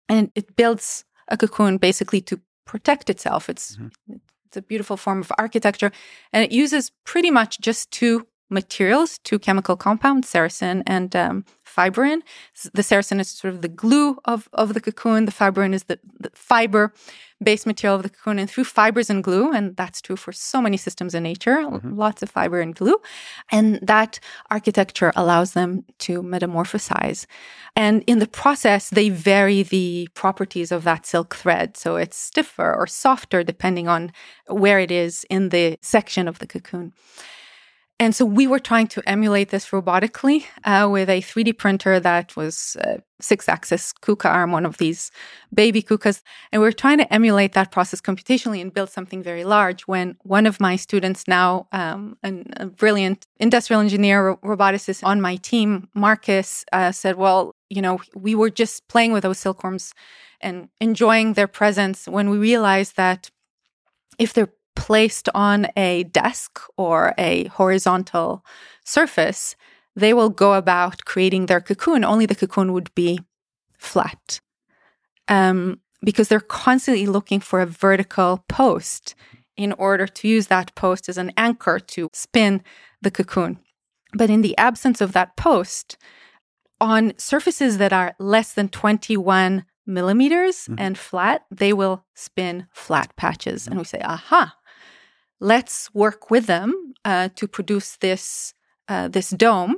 [0.08, 4.16] and it builds a cocoon basically to protect itself it's mm-hmm.
[4.46, 5.92] it's a beautiful form of architecture
[6.32, 12.22] and it uses pretty much just two materials two chemical compounds sericin and um, fibroin.
[12.72, 15.26] The sericin is sort of the glue of, of the cocoon.
[15.26, 16.92] The fibroin is the, the fiber
[17.40, 18.38] based material of the cocoon.
[18.38, 21.96] And through fibers and glue, and that's true for so many systems in nature, mm-hmm.
[21.96, 22.96] lots of fiber and glue.
[23.50, 24.18] And that
[24.50, 27.26] architecture allows them to metamorphosize.
[27.76, 31.76] And in the process, they vary the properties of that silk thread.
[31.76, 34.12] So it's stiffer or softer depending on
[34.48, 36.92] where it is in the section of the cocoon.
[38.00, 42.36] And so we were trying to emulate this robotically uh, with a 3D printer that
[42.36, 45.10] was a six axis kuka arm, one of these
[45.52, 46.22] baby kukas.
[46.52, 49.82] And we are trying to emulate that process computationally and build something very large.
[49.88, 55.34] When one of my students, now um, an, a brilliant industrial engineer, roboticist on my
[55.34, 59.92] team, Marcus, uh, said, Well, you know, we were just playing with those silkworms
[60.40, 63.28] and enjoying their presence when we realized that
[64.20, 68.44] if they're placed on a desk or a horizontal
[68.84, 69.56] surface,
[69.96, 73.20] they will go about creating their cocoon, only the cocoon would be
[73.76, 74.40] flat.
[75.26, 79.16] Um, because they're constantly looking for a vertical post
[79.56, 82.62] in order to use that post as an anchor to spin
[83.02, 83.58] the cocoon.
[84.14, 85.98] But in the absence of that post,
[86.80, 90.76] on surfaces that are less than 21 millimeters mm-hmm.
[90.78, 93.64] and flat, they will spin flat patches.
[93.64, 93.72] Mm-hmm.
[93.72, 94.54] And we say, aha,
[95.40, 98.54] let's work with them uh, to produce this,
[98.88, 99.76] uh, this dome.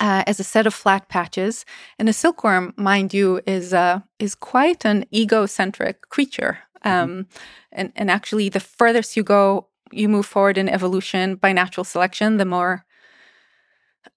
[0.00, 1.64] Uh, as a set of flat patches,
[2.00, 6.58] and a silkworm, mind you, is uh, is quite an egocentric creature.
[6.84, 6.88] Mm-hmm.
[6.88, 7.38] Um, mm-hmm.
[7.70, 12.38] and and actually, the furthest you go, you move forward in evolution by natural selection,
[12.38, 12.84] the more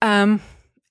[0.01, 0.41] um,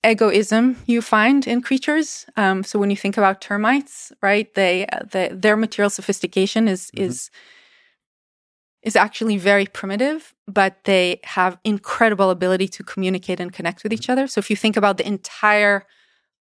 [0.05, 2.25] egoism you find in creatures.
[2.35, 6.91] Um, so when you think about termites, right, they, uh, they their material sophistication is
[6.91, 7.03] mm-hmm.
[7.03, 7.29] is
[8.83, 14.09] is actually very primitive, but they have incredible ability to communicate and connect with each
[14.09, 14.27] other.
[14.27, 15.85] So if you think about the entire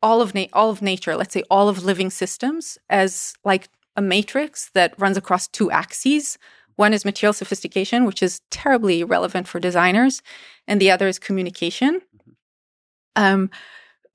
[0.02, 4.02] all of na- all of nature, let's say all of living systems as like a
[4.02, 6.36] matrix that runs across two axes.
[6.76, 10.20] One is material sophistication, which is terribly relevant for designers,
[10.66, 12.02] and the other is communication
[13.16, 13.50] um,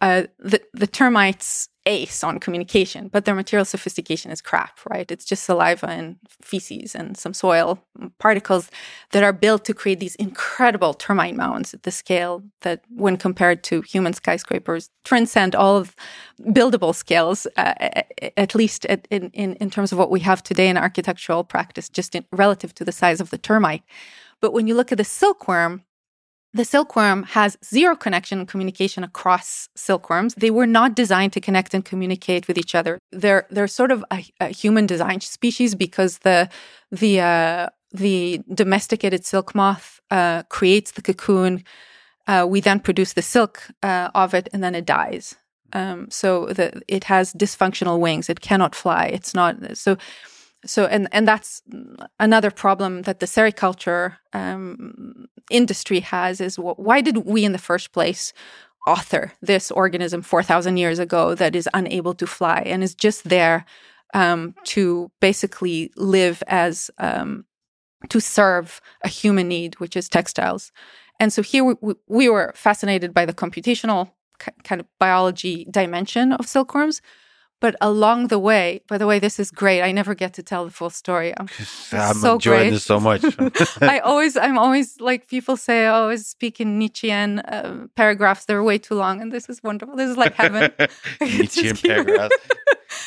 [0.01, 5.11] uh, the, the termites ace on communication, but their material sophistication is crap, right?
[5.11, 7.79] It's just saliva and feces and some soil
[8.19, 8.69] particles
[9.11, 13.63] that are built to create these incredible termite mounds at the scale that, when compared
[13.63, 15.95] to human skyscrapers, transcend all of
[16.39, 17.73] buildable scales, uh,
[18.37, 21.89] at least at, in, in, in terms of what we have today in architectural practice,
[21.89, 23.83] just in, relative to the size of the termite.
[24.41, 25.83] But when you look at the silkworm,
[26.53, 30.33] the silkworm has zero connection and communication across silkworms.
[30.35, 32.99] They were not designed to connect and communicate with each other.
[33.11, 36.49] They're they're sort of a, a human design species because the
[36.91, 41.63] the uh, the domesticated silk moth uh, creates the cocoon.
[42.27, 45.35] Uh, we then produce the silk uh, of it, and then it dies.
[45.73, 48.29] Um, so the, it has dysfunctional wings.
[48.29, 49.05] It cannot fly.
[49.05, 49.97] It's not so
[50.65, 51.61] so and and that's
[52.19, 57.91] another problem that the sericulture um, industry has is why did we in the first
[57.91, 58.33] place
[58.87, 63.65] author this organism 4000 years ago that is unable to fly and is just there
[64.13, 67.45] um, to basically live as um,
[68.09, 70.71] to serve a human need which is textiles?
[71.19, 74.11] And so here we, we were fascinated by the computational
[74.63, 77.01] kind of biology dimension of silkworms
[77.59, 79.81] but along the way, by the way, this is great.
[79.81, 81.33] I never get to tell the full story.
[81.37, 81.49] I'm,
[81.91, 82.69] I'm so enjoying great.
[82.71, 83.23] this so much.
[83.81, 88.45] I always, I'm always like people say, I always speak in Nietzschean uh, paragraphs.
[88.45, 89.95] They're way too long, and this is wonderful.
[89.95, 90.71] This is like heaven.
[91.21, 92.35] Nietzschean paragraphs.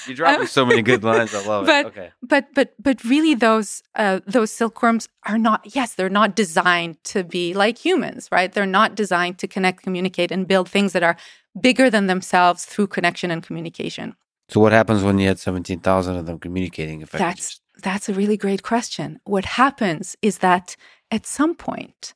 [0.07, 1.35] You drop me so many good lines.
[1.35, 1.88] I love but, it.
[1.88, 2.11] Okay.
[2.23, 5.75] But but but really, those uh, those silkworms are not.
[5.75, 8.53] Yes, they're not designed to be like humans, right?
[8.53, 11.17] They're not designed to connect, communicate, and build things that are
[11.61, 14.15] bigger than themselves through connection and communication.
[14.53, 17.33] So what happens when you had 17,000 of them communicating effectively?
[17.33, 19.19] That's that's a really great question.
[19.25, 20.77] What happens is that
[21.11, 22.12] at some point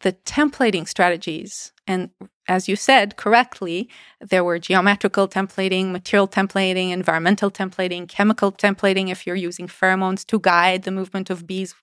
[0.00, 2.10] the templating strategies and
[2.48, 3.88] as you said correctly,
[4.20, 10.38] there were geometrical templating, material templating, environmental templating, chemical templating if you're using pheromones to
[10.38, 11.74] guide the movement of bees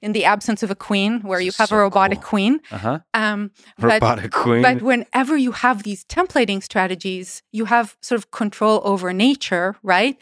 [0.00, 2.28] in the absence of a queen, where you have so a robotic cool.
[2.28, 2.60] queen.
[2.70, 2.98] Uh-huh.
[3.14, 4.62] Um, robotic queen.
[4.62, 10.16] But whenever you have these templating strategies, you have sort of control over nature, right?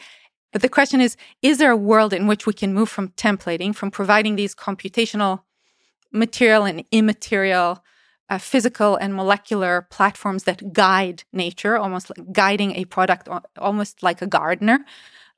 [0.51, 3.73] But the question is is there a world in which we can move from templating,
[3.75, 5.41] from providing these computational
[6.11, 7.83] material and immaterial
[8.29, 14.21] uh, physical and molecular platforms that guide nature, almost like guiding a product, almost like
[14.21, 14.85] a gardener,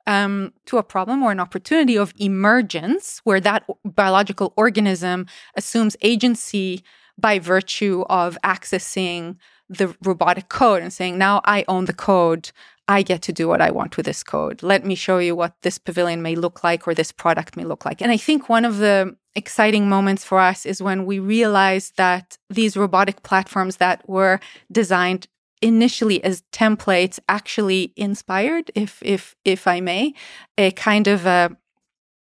[0.06, 6.84] um, to a problem or an opportunity of emergence, where that biological organism assumes agency
[7.18, 9.36] by virtue of accessing
[9.68, 12.52] the robotic code and saying, now I own the code.
[12.86, 14.62] I get to do what I want with this code.
[14.62, 17.84] Let me show you what this pavilion may look like or this product may look
[17.84, 18.02] like.
[18.02, 22.38] And I think one of the exciting moments for us is when we realized that
[22.48, 25.26] these robotic platforms that were designed
[25.60, 30.14] initially as templates actually inspired, if if if I may,
[30.58, 31.56] a kind of a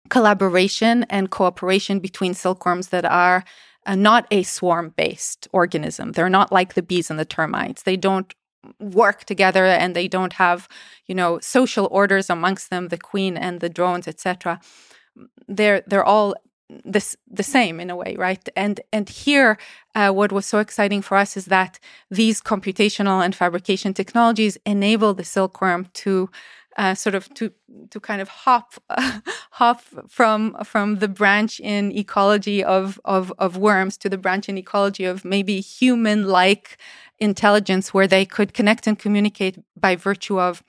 [0.09, 3.45] collaboration and cooperation between silkworms that are
[3.87, 6.13] uh, not a swarm based organism.
[6.13, 7.83] They're not like the bees and the termites.
[7.83, 8.35] They don't
[8.81, 10.69] work together and they don't have,
[11.07, 14.61] you know, social orders amongst them, the queen and the drones, etc.
[15.47, 16.35] They're they're all
[16.85, 18.49] this the same in a way right?
[18.57, 19.59] And and here
[19.95, 21.79] uh, what was so exciting for us is that
[22.11, 26.31] these computational and fabrication technologies enable the silkworm to
[26.79, 27.53] uh, sort of to
[27.91, 28.75] to kind of hop
[29.51, 34.57] hop from from the branch in ecology of, of of worms to the branch in
[34.57, 36.79] ecology of maybe human like
[37.19, 40.63] intelligence where they could connect and communicate by virtue of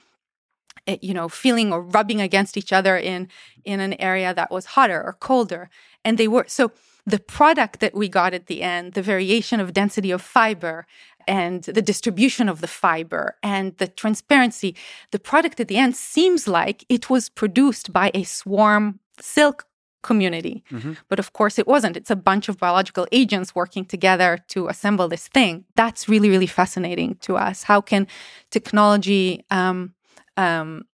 [1.02, 3.28] you know feeling or rubbing against each other in
[3.66, 5.70] in an area that was hotter or colder
[6.04, 6.72] and they were so
[7.06, 10.86] the product that we got at the end the variation of density of fiber
[11.30, 14.76] and the distribution of the fiber and the transparency.
[15.12, 19.66] The product at the end seems like it was produced by a swarm silk
[20.02, 20.64] community.
[20.72, 20.94] Mm-hmm.
[21.08, 21.98] But of course, it wasn't.
[21.98, 25.66] It's a bunch of biological agents working together to assemble this thing.
[25.76, 27.64] That's really, really fascinating to us.
[27.64, 28.08] How can
[28.50, 29.94] technology um,
[30.40, 30.86] um,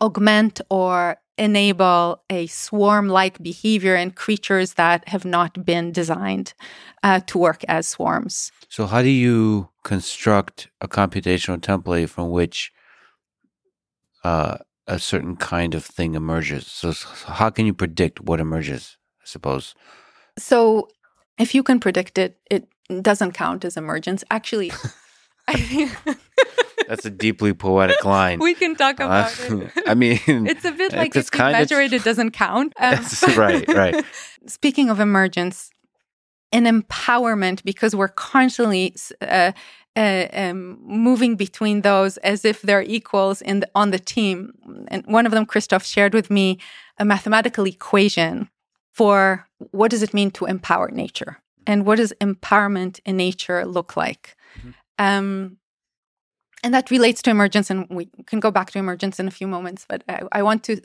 [0.00, 6.54] augment or enable a swarm like behavior in creatures that have not been designed
[7.02, 8.52] uh, to work as swarms?
[8.68, 12.72] So, how do you construct a computational template from which
[14.24, 14.56] uh,
[14.86, 16.66] a certain kind of thing emerges.
[16.66, 18.96] So, so how can you predict what emerges?
[19.22, 19.74] I suppose.
[20.38, 20.88] So,
[21.38, 22.68] if you can predict it, it
[23.02, 24.24] doesn't count as emergence.
[24.30, 24.72] Actually,
[25.48, 25.96] I think.
[26.88, 28.38] That's a deeply poetic line.
[28.38, 29.72] We can talk uh, about uh, it.
[29.86, 32.72] I mean, it's a bit like if you measure it, it doesn't count.
[32.80, 33.04] Um,
[33.36, 34.04] right, right.
[34.46, 35.70] Speaking of emergence,
[36.52, 39.52] and empowerment because we're constantly uh,
[39.96, 44.52] uh, um, moving between those as if they're equals in the, on the team.
[44.88, 46.58] And one of them, Christoph, shared with me
[46.98, 48.48] a mathematical equation
[48.92, 53.96] for what does it mean to empower nature and what does empowerment in nature look
[53.96, 54.36] like.
[54.58, 54.70] Mm-hmm.
[54.98, 55.58] Um,
[56.66, 59.46] and that relates to emergence and we can go back to emergence in a few
[59.46, 60.80] moments but I, I, want to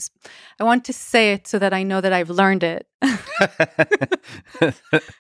[0.60, 2.88] i want to say it so that i know that i've learned it.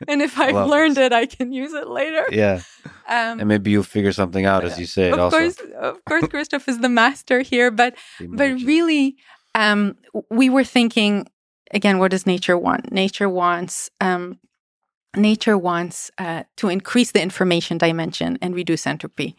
[0.07, 1.07] And if i've learned this.
[1.07, 2.25] it i can use it later.
[2.29, 2.61] Yeah.
[3.09, 5.37] Um, and maybe you'll figure something out as you say it of also.
[5.39, 9.17] course of course christoph is the master here but but really
[9.55, 9.97] um,
[10.29, 11.27] we were thinking
[11.71, 12.91] again what does nature want?
[12.91, 14.39] Nature wants um,
[15.15, 19.35] nature wants uh, to increase the information dimension and reduce entropy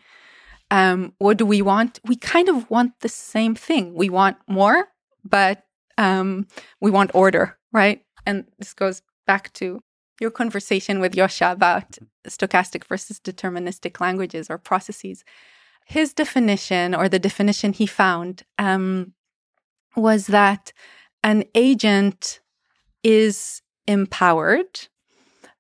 [0.73, 2.01] um, what do we want?
[2.03, 3.95] We kind of want the same thing.
[3.95, 4.89] We want more,
[5.23, 5.67] but
[5.99, 6.49] um,
[6.81, 8.03] we want order, right?
[8.25, 9.83] And this goes back to
[10.19, 15.25] your conversation with Joscha about stochastic versus deterministic languages or processes.
[15.85, 19.13] His definition, or the definition he found, um,
[19.95, 20.73] was that
[21.23, 22.41] an agent
[23.03, 24.89] is empowered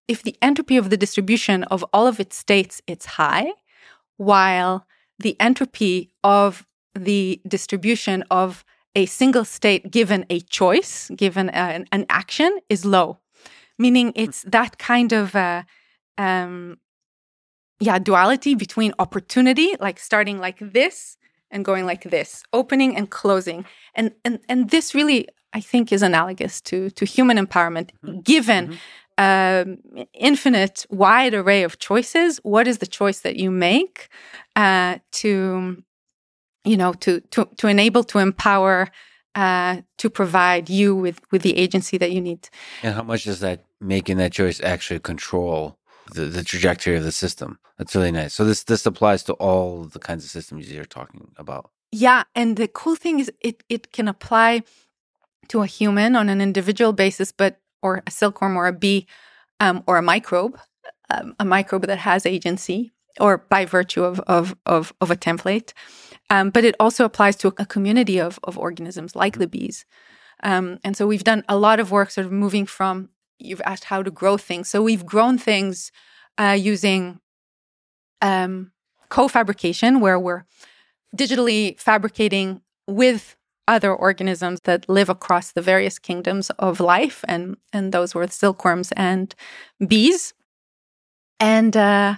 [0.09, 3.51] if the entropy of the distribution of all of its states is high,
[4.17, 4.87] while
[5.23, 8.64] the entropy of the distribution of
[8.95, 13.18] a single state given a choice, given an, an, action, is low.
[13.79, 15.62] Meaning it's that kind of uh,
[16.18, 16.79] um,
[17.81, 21.16] yeah duality between opportunity, like starting like this
[21.51, 23.64] and going like this, opening and closing,
[23.95, 28.20] and and and this really I think is analogous to to human empowerment, mm-hmm.
[28.20, 28.66] given.
[28.66, 28.77] Mm-hmm.
[29.19, 29.79] Um,
[30.15, 32.39] infinite wide array of choices.
[32.43, 34.09] What is the choice that you make
[34.57, 35.83] uh, to
[36.65, 38.89] you know to to to enable to empower
[39.35, 42.49] uh, to provide you with with the agency that you need?
[42.83, 45.79] And how much does that making that choice actually control
[46.15, 47.59] the, the trajectory of the system?
[47.79, 48.35] That's really nice.
[48.35, 51.71] So this this applies to all the kinds of systems you're talking about.
[51.93, 54.63] Yeah and the cool thing is it it can apply
[55.49, 59.07] to a human on an individual basis but or a silkworm or a bee
[59.61, 60.59] um, or a microbe
[61.12, 65.72] um, a microbe that has agency or by virtue of of of, of a template.
[66.30, 69.85] Um, but it also applies to a community of of organisms like the bees.
[70.43, 73.85] Um, and so we've done a lot of work, sort of moving from you've asked
[73.85, 74.68] how to grow things.
[74.68, 75.93] So we've grown things
[76.39, 77.20] uh, using
[78.20, 78.72] um,
[79.09, 80.45] co-fabrication, where we're
[81.16, 83.37] digitally fabricating with
[83.69, 88.93] other organisms that live across the various kingdoms of life, and and those were silkworms
[88.93, 89.35] and
[89.87, 90.35] bees.
[91.41, 92.17] And uh,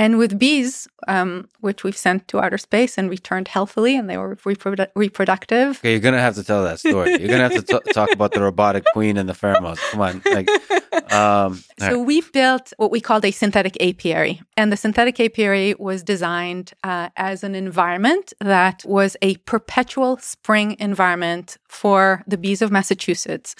[0.00, 4.16] and with bees, um, which we've sent to outer space and returned healthily, and they
[4.16, 5.76] were reprodu- reproductive.
[5.76, 7.10] Okay, you're gonna have to tell that story.
[7.20, 9.78] You're gonna have to t- talk about the robotic queen and the pheromones.
[9.90, 10.22] Come on.
[10.24, 10.48] Like,
[11.12, 12.06] um, so right.
[12.06, 17.10] we built what we called a synthetic apiary, and the synthetic apiary was designed uh,
[17.18, 23.54] as an environment that was a perpetual spring environment for the bees of Massachusetts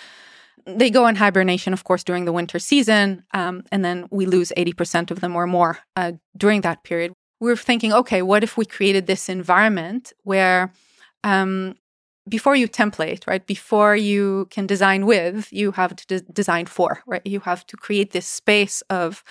[0.66, 4.52] they go in hibernation, of course, during the winter season, um, and then we lose
[4.56, 7.12] 80% of them or more uh, during that period.
[7.40, 10.72] We are thinking, okay, what if we created this environment where
[11.24, 11.76] um,
[12.28, 17.02] before you template, right, before you can design with, you have to de- design for,
[17.06, 17.22] right?
[17.24, 19.24] You have to create this space of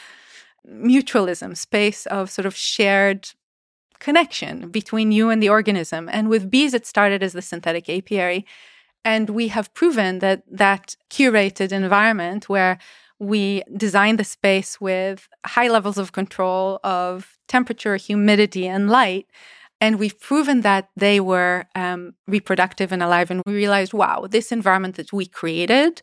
[0.68, 3.30] mutualism, space of sort of shared
[4.00, 6.10] connection between you and the organism.
[6.12, 8.46] And with bees, it started as the synthetic apiary.
[9.06, 12.78] And we have proven that that curated environment where
[13.20, 19.28] we design the space with high levels of control of temperature, humidity, and light.
[19.82, 23.32] And we've proven that they were um, reproductive and alive.
[23.32, 26.02] And we realized, wow, this environment that we created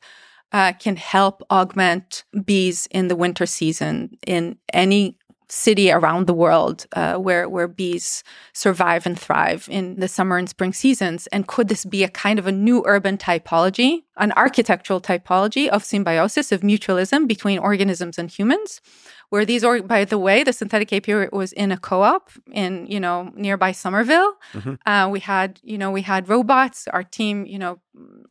[0.52, 5.18] uh, can help augment bees in the winter season in any
[5.48, 10.48] city around the world uh, where where bees survive and thrive in the summer and
[10.48, 11.26] spring seasons?
[11.28, 15.84] And could this be a kind of a new urban typology an architectural typology of
[15.84, 18.80] symbiosis of mutualism between organisms and humans?
[19.28, 23.00] Where these or by the way the synthetic apiary was in a co-op in you
[23.00, 24.34] know nearby somerville.
[24.52, 24.74] Mm-hmm.
[24.86, 26.88] uh, we had you know we had robots.
[26.92, 27.80] Our team you know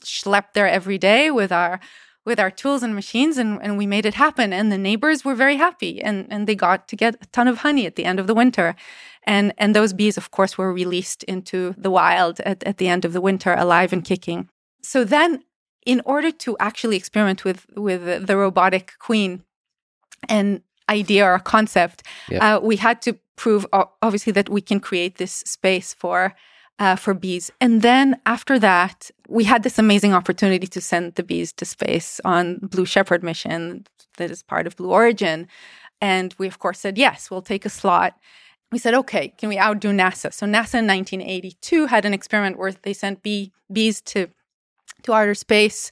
[0.03, 1.79] schlepped there every day with our
[2.25, 4.51] with our tools and machines and, and we made it happen.
[4.51, 7.59] And the neighbors were very happy and, and they got to get a ton of
[7.59, 8.75] honey at the end of the winter.
[9.23, 13.05] And and those bees of course were released into the wild at, at the end
[13.05, 14.49] of the winter alive and kicking.
[14.81, 15.43] So then
[15.85, 19.43] in order to actually experiment with with the robotic queen
[20.27, 22.41] and idea or concept yep.
[22.41, 23.65] uh, we had to prove
[24.01, 26.35] obviously that we can create this space for
[26.79, 27.51] uh, for bees.
[27.61, 32.19] And then after that, we had this amazing opportunity to send the bees to space
[32.25, 33.85] on Blue Shepard mission
[34.17, 35.47] that is part of Blue Origin.
[36.01, 38.17] And we, of course, said, yes, we'll take a slot.
[38.71, 40.33] We said, okay, can we outdo NASA?
[40.33, 44.27] So NASA in 1982 had an experiment where they sent bee, bees to,
[45.03, 45.91] to outer space.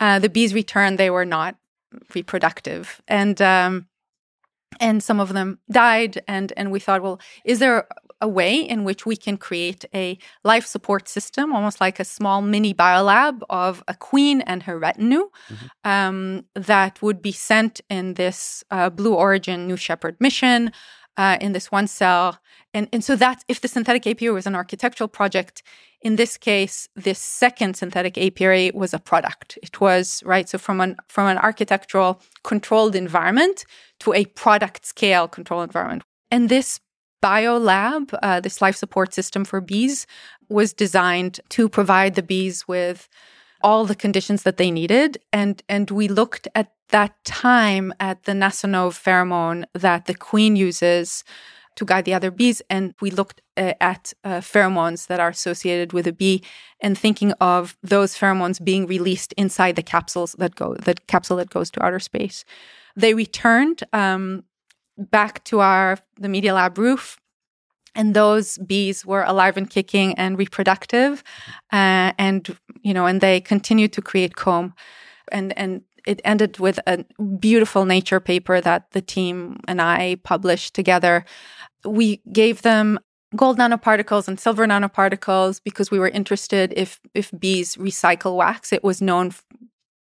[0.00, 1.56] Uh, the bees returned, they were not
[2.14, 3.00] reproductive.
[3.06, 3.86] And um,
[4.80, 7.86] and some of them died and and we thought well is there
[8.20, 12.40] a way in which we can create a life support system almost like a small
[12.40, 15.90] mini biolab of a queen and her retinue mm-hmm.
[15.90, 20.70] um, that would be sent in this uh, blue origin new shepard mission
[21.16, 22.38] uh, in this one cell.
[22.72, 25.62] And and so that if the synthetic apiary was an architectural project
[26.00, 29.58] in this case this second synthetic apiary was a product.
[29.62, 33.64] It was right so from an from an architectural controlled environment
[34.00, 36.02] to a product scale control environment.
[36.30, 36.80] And this
[37.22, 40.06] biolab uh, this life support system for bees
[40.48, 43.08] was designed to provide the bees with
[43.64, 48.32] all the conditions that they needed and and we looked at that time at the
[48.32, 51.24] Nasonov pheromone that the queen uses
[51.76, 52.62] to guide the other bees.
[52.70, 56.42] And we looked uh, at uh, pheromones that are associated with a bee
[56.80, 61.50] and thinking of those pheromones being released inside the capsules that go, the capsule that
[61.50, 62.44] goes to outer space.
[62.96, 64.44] They returned um,
[64.96, 67.18] back to our, the Media Lab roof.
[67.94, 71.22] And those bees were alive and kicking and reproductive.
[71.72, 74.74] Uh, and, you know, and they continued to create comb.
[75.32, 77.04] And, and it ended with a
[77.38, 81.24] beautiful nature paper that the team and I published together
[81.84, 82.98] we gave them
[83.36, 88.72] gold nanoparticles and silver nanoparticles because we were interested if if bees recycle wax.
[88.72, 89.44] It was known f-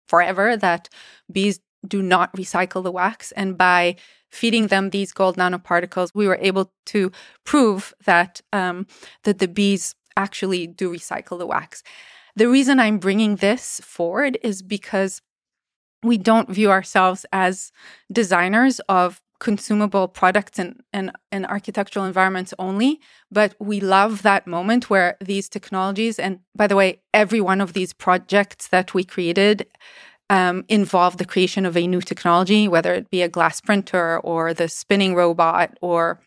[0.07, 0.89] forever that
[1.31, 3.95] bees do not recycle the wax, and by
[4.31, 7.11] feeding them these gold nanoparticles, we were able to
[7.43, 8.87] prove that um,
[9.23, 11.83] that the bees actually do recycle the wax.
[12.35, 15.21] The reason I'm bringing this forward is because
[16.03, 17.71] we don't view ourselves as
[18.11, 23.01] designers of consumable products and, and, and architectural environments only,
[23.31, 27.73] but we love that moment where these technologies, and by the way, every one of
[27.73, 29.65] these projects that we created
[30.31, 34.53] um, involved the creation of a new technology, whether it be a glass printer or
[34.53, 36.21] the spinning robot or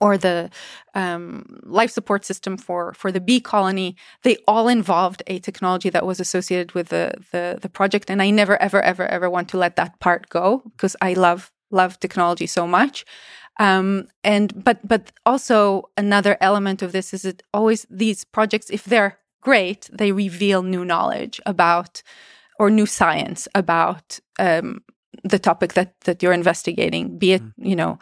[0.00, 0.50] or the
[0.94, 6.04] um, life support system for for the bee colony, they all involved a technology that
[6.04, 8.10] was associated with the, the the project.
[8.10, 11.50] And I never ever ever ever want to let that part go because I love
[11.70, 13.06] love technology so much.
[13.58, 18.84] Um, and but but also another element of this is that always these projects, if
[18.84, 22.02] they're great, they reveal new knowledge about
[22.58, 24.82] or new science about um,
[25.22, 27.52] the topic that that you're investigating, be it mm.
[27.56, 27.98] you know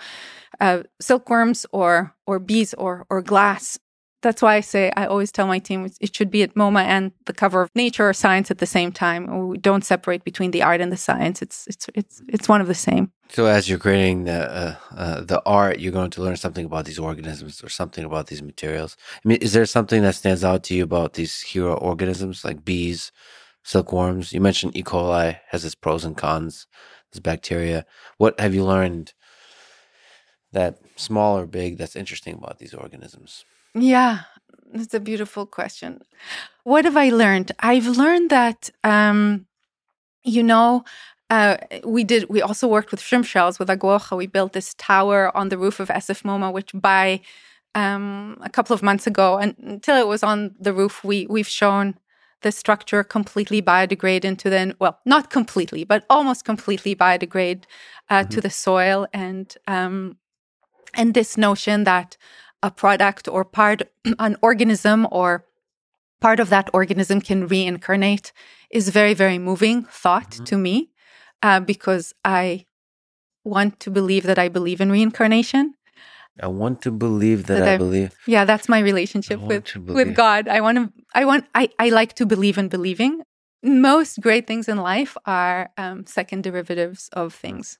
[0.60, 3.78] uh, silkworms or or bees or or glass
[4.22, 7.12] that's why I say I always tell my team it should be at MoMA and
[7.26, 9.48] the cover of Nature or Science at the same time.
[9.48, 11.42] We don't separate between the art and the science.
[11.42, 13.12] It's it's it's it's one of the same.
[13.28, 16.84] So as you're creating the uh, uh, the art, you're going to learn something about
[16.84, 18.96] these organisms or something about these materials.
[19.24, 22.64] I mean, is there something that stands out to you about these hero organisms like
[22.64, 23.10] bees,
[23.62, 24.32] silkworms?
[24.32, 24.82] You mentioned E.
[24.82, 26.66] coli has its pros and cons.
[27.12, 27.84] This bacteria.
[28.16, 29.12] What have you learned
[30.52, 33.44] that small or big that's interesting about these organisms?
[33.74, 34.20] Yeah,
[34.72, 36.02] that's a beautiful question.
[36.64, 37.52] What have I learned?
[37.60, 39.46] I've learned that, um,
[40.24, 40.84] you know,
[41.30, 42.28] uh, we did.
[42.28, 44.16] We also worked with shrimp shells with Aguahoja.
[44.16, 47.22] We built this tower on the roof of SF MoMA, which by
[47.74, 51.48] um, a couple of months ago, and until it was on the roof, we we've
[51.48, 51.96] shown
[52.42, 57.64] the structure completely biodegrade into the well, not completely, but almost completely biodegrade
[58.10, 58.28] uh, mm-hmm.
[58.30, 60.16] to the soil, and um,
[60.94, 62.16] and this notion that
[62.62, 63.82] a product or part,
[64.18, 65.44] an organism or
[66.20, 68.32] part of that organism can reincarnate
[68.70, 70.44] is very, very moving thought mm-hmm.
[70.44, 70.90] to me
[71.42, 72.66] uh, because I
[73.44, 75.74] want to believe that I believe in reincarnation.
[76.40, 78.14] I want to believe that, That I I- believe.
[78.26, 80.14] Yeah, that's my relationship with with.
[80.14, 80.48] God.
[80.48, 80.92] I want to.
[81.14, 81.44] I want.
[81.54, 83.22] I I like to believe in believing.
[83.62, 87.78] Most great things in life are um, second derivatives of things,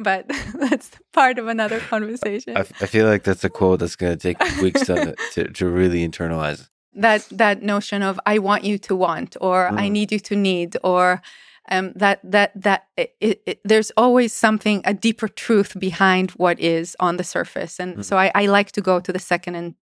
[0.00, 0.26] but
[0.60, 2.56] that's part of another conversation.
[2.56, 5.66] I, I feel like that's a quote that's going to take weeks to, to, to
[5.66, 6.68] really internalize.
[6.94, 9.92] that that notion of I want you to want, or I Mm.
[9.92, 11.22] need you to need, or
[11.70, 16.58] um, that that that it, it, it, there's always something a deeper truth behind what
[16.60, 18.04] is on the surface, and Mm.
[18.04, 19.74] so I, I like to go to the second and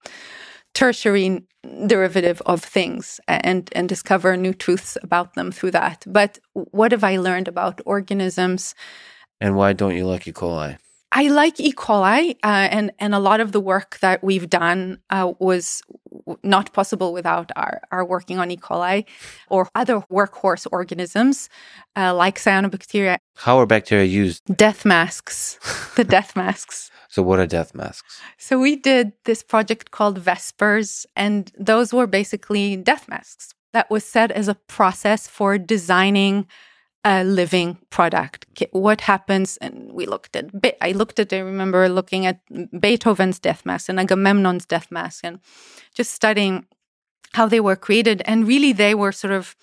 [0.75, 1.43] tertiary
[1.87, 6.05] derivative of things and and discover new truths about them through that.
[6.07, 8.75] But what have I learned about organisms?
[9.41, 10.33] And why don't you like E.
[10.33, 10.79] coli?
[11.17, 11.73] I like E.
[11.73, 16.39] coli, uh, and and a lot of the work that we've done uh, was w-
[16.43, 18.59] not possible without our our working on E.
[18.59, 19.07] coli
[19.49, 21.49] or other workhorse organisms
[21.97, 23.17] uh, like cyanobacteria.
[23.35, 24.43] How are bacteria used?
[24.55, 25.59] Death masks,
[25.97, 26.91] the death masks.
[27.09, 28.21] So, what are death masks?
[28.37, 33.55] So we did this project called Vespers, and those were basically death masks.
[33.73, 36.47] That was set as a process for designing
[37.07, 38.47] a living product.
[38.73, 39.57] What happens?
[39.59, 40.47] And we looked at.
[40.81, 41.33] I looked at.
[41.33, 42.41] I remember looking at
[42.81, 45.39] Beethoven's death mask and Agamemnon's death mask, and
[45.95, 46.67] just studying
[47.35, 48.23] how they were created.
[48.25, 49.55] And really, they were sort of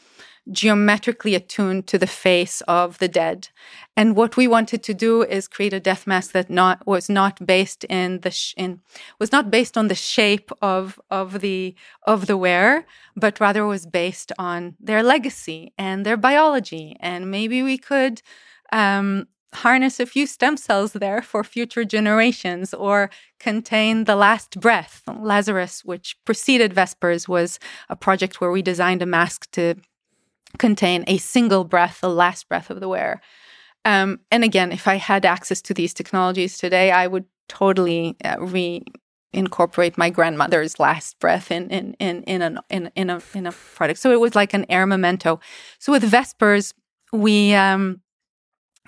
[0.52, 3.50] geometrically attuned to the face of the dead.
[3.96, 7.46] And what we wanted to do is create a death mask that not was not
[7.46, 8.82] based in the sh- in
[9.20, 11.76] was not based on the shape of of the
[12.06, 12.86] of the wearer,
[13.16, 16.98] but rather was based on their legacy and their biology.
[17.00, 18.22] And maybe we could
[18.74, 25.04] um, harness a few stem cells there for future generations, or contain the last breath.
[25.08, 29.76] Lazarus, which preceded Vespers, was a project where we designed a mask to
[30.58, 33.22] contain a single breath, the last breath of the wearer.
[33.86, 38.38] Um, and again, if I had access to these technologies today, I would totally uh,
[38.40, 38.84] re
[39.34, 43.52] incorporate my grandmother's last breath in in in in an, in in a in a
[43.52, 44.00] product.
[44.00, 45.40] So it was like an air memento.
[45.80, 46.74] So with Vespers,
[47.12, 48.02] we um,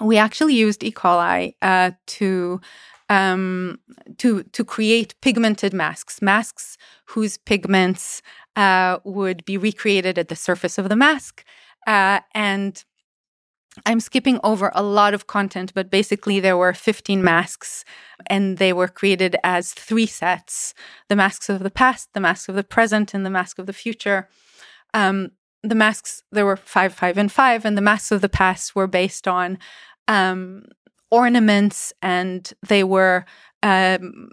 [0.01, 0.91] we actually used E.
[0.91, 2.61] coli uh, to
[3.09, 3.80] um,
[4.18, 8.22] to to create pigmented masks, masks whose pigments
[8.56, 11.43] uh, would be recreated at the surface of the mask,
[11.88, 12.84] uh, and
[13.86, 17.84] I'm skipping over a lot of content, but basically there were 15 masks
[18.28, 20.74] and they were created as three sets
[21.10, 23.74] the masks of the past, the masks of the present, and the mask of the
[23.74, 24.30] future.
[24.93, 25.32] Um,
[25.62, 28.88] the masks, there were five, five, and five, and the masks of the past were
[28.88, 29.58] based on
[30.08, 30.64] um,
[31.12, 33.26] ornaments and they were
[33.64, 34.30] um,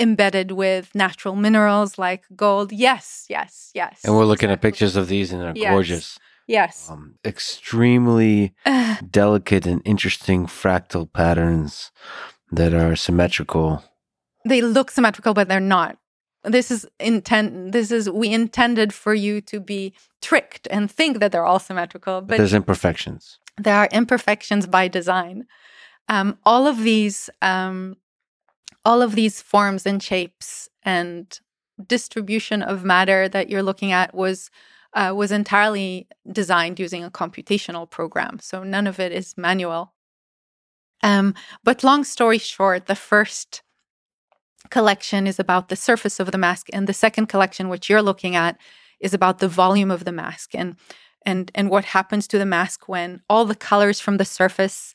[0.00, 2.72] embedded with natural minerals like gold.
[2.72, 4.00] Yes, yes, yes.
[4.04, 5.70] And we're looking at pictures of these, and they're Yes.
[5.70, 6.18] gorgeous.
[6.46, 6.88] Yes.
[6.90, 8.54] Um, extremely
[9.10, 11.90] delicate and interesting fractal patterns
[12.50, 13.84] that are symmetrical.
[14.44, 15.98] they look symmetrical but they're not
[16.56, 19.92] this is intent this is we intended for you to be
[20.22, 23.38] tricked and think that they're all symmetrical But but there's imperfections.
[23.66, 25.46] there are imperfections by design
[26.08, 27.96] um, all of these um,
[28.84, 31.40] all of these forms and shapes and
[31.86, 34.50] distribution of matter that you're looking at was
[34.92, 38.40] uh, was entirely designed using a computational program.
[38.40, 39.94] So none of it is manual.
[41.02, 43.62] Um, but long story short the first
[44.70, 48.36] collection is about the surface of the mask and the second collection which you're looking
[48.36, 48.58] at
[48.98, 50.54] is about the volume of the mask.
[50.54, 50.76] And
[51.24, 54.94] and and what happens to the mask when all the colors from the surface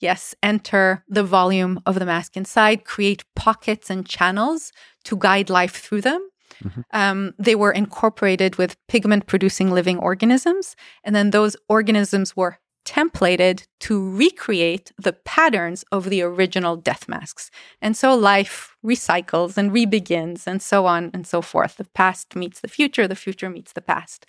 [0.00, 4.72] yes enter the volume of the mask inside create pockets and channels
[5.04, 6.22] to guide life through them.
[6.62, 6.84] Mhm.
[6.92, 13.66] um, they were incorporated with pigment producing living organisms and then those organisms were templated
[13.80, 17.50] to recreate the patterns of the original death masks.
[17.82, 21.76] And so life recycles and rebegins and so on and so forth.
[21.76, 24.24] The past meets the future the future meets the past.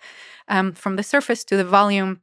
[0.47, 2.21] Um, from the surface to the volume,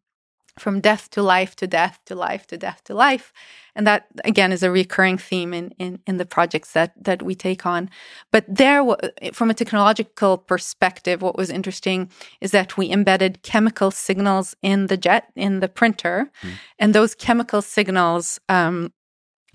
[0.58, 3.32] from death to life to death to life to death to life.
[3.74, 7.34] And that again is a recurring theme in in, in the projects that that we
[7.34, 7.90] take on.
[8.30, 8.84] But there,
[9.32, 14.96] from a technological perspective, what was interesting is that we embedded chemical signals in the
[14.96, 16.50] jet in the printer, Mm.
[16.78, 18.40] and those chemical signals.
[18.48, 18.92] Um,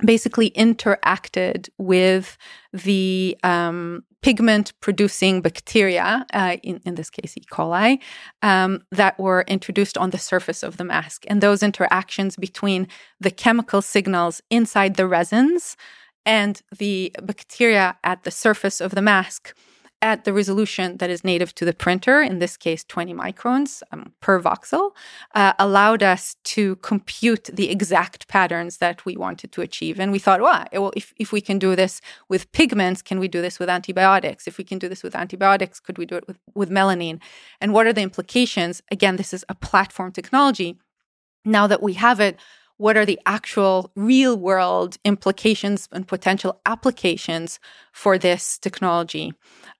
[0.06, 2.38] basically interacted with
[2.72, 7.42] the um, pigment producing bacteria, uh, in, in this case, E.
[7.52, 8.00] coli,
[8.42, 11.24] um, that were introduced on the surface of the mask.
[11.28, 12.88] And those interactions between
[13.20, 15.78] the chemical signals inside the resins
[16.26, 19.56] and the bacteria at the surface of the mask
[20.02, 24.14] at the resolution that is native to the printer, in this case 20 microns um,
[24.22, 24.91] per voxel,
[25.36, 30.00] uh, allowed us to compute the exact patterns that we wanted to achieve.
[30.00, 33.28] And we thought, well, well if, if we can do this with pigments, can we
[33.28, 34.47] do this with antibiotics?
[34.47, 37.20] If we can do this with antibiotics, could we do it with, with melamine?
[37.60, 38.82] And what are the implications?
[38.91, 40.78] Again, this is a platform technology.
[41.43, 42.38] Now that we have it,
[42.80, 47.60] what are the actual real world implications and potential applications
[47.92, 49.34] for this technology.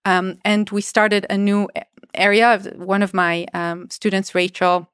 [0.04, 1.70] Um, and we started a new
[2.14, 2.60] area.
[2.76, 4.90] One of my um, students, Rachel,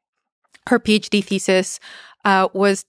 [0.68, 1.80] her PhD thesis
[2.24, 2.86] uh, was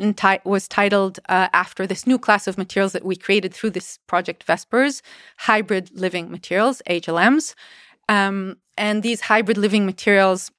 [0.00, 3.98] enti- was titled uh, after this new class of materials that we created through this
[4.06, 5.02] project Vespers,
[5.36, 7.54] hybrid living materials (HLMs),
[8.08, 10.50] um, and these hybrid living materials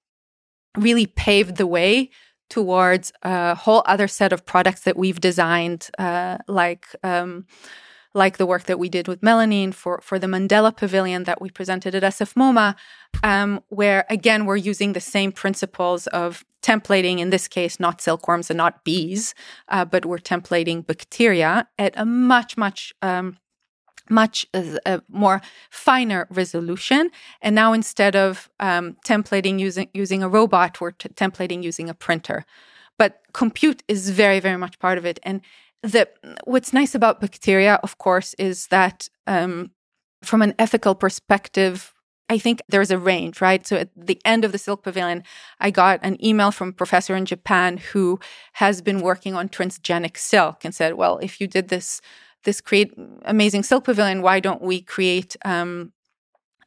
[0.77, 2.11] really paved the way
[2.49, 7.45] towards a whole other set of products that we've designed, uh, like um,
[8.13, 11.49] like the work that we did with Melanin for for the Mandela Pavilion that we
[11.49, 12.75] presented at SF MoMA,
[13.23, 17.19] um, where again we're using the same principles of templating.
[17.19, 19.35] In this case, not silkworms and not bees,
[19.67, 23.37] uh, but we're templating bacteria at a much much um,
[24.09, 27.09] much uh, more finer resolution.
[27.41, 31.93] And now instead of um, templating using using a robot, we're t- templating using a
[31.93, 32.45] printer.
[32.97, 35.19] But compute is very very much part of it.
[35.23, 35.41] And
[35.81, 36.07] the
[36.45, 39.71] what's nice about bacteria, of course, is that um,
[40.23, 41.91] from an ethical perspective.
[42.27, 43.67] I think there's a range, right?
[43.67, 45.21] So at the end of the Silk Pavilion,
[45.59, 48.19] I got an email from a professor in Japan who
[48.53, 52.01] has been working on transgenic silk and said, well, if you did this
[52.45, 52.93] this create
[53.25, 55.91] amazing silk pavilion why don't we create um,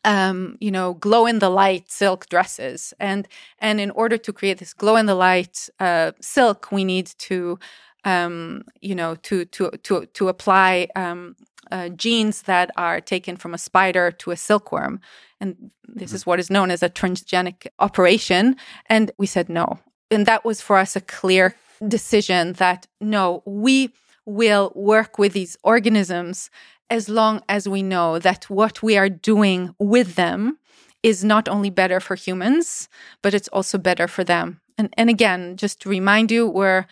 [0.05, 3.26] um, you know, glow in the light silk dresses, and
[3.59, 7.59] and in order to create this glow in the light uh, silk, we need to,
[8.05, 11.37] um, you know, to to to to apply um,
[11.70, 15.01] uh, genes that are taken from a spider to a silkworm,
[15.41, 16.31] and this is mm-hmm.
[16.31, 18.57] what is known as a transgenic operation.
[18.87, 19.79] And we said no,
[20.11, 21.57] and that was for us a clear
[21.87, 23.93] decision that no, we
[24.29, 26.51] will work with these organisms
[26.91, 30.59] as long as we know that what we are doing with them
[31.03, 32.89] is not only better for humans,
[33.22, 34.61] but it's also better for them.
[34.76, 36.87] And, and again, just to remind you, we're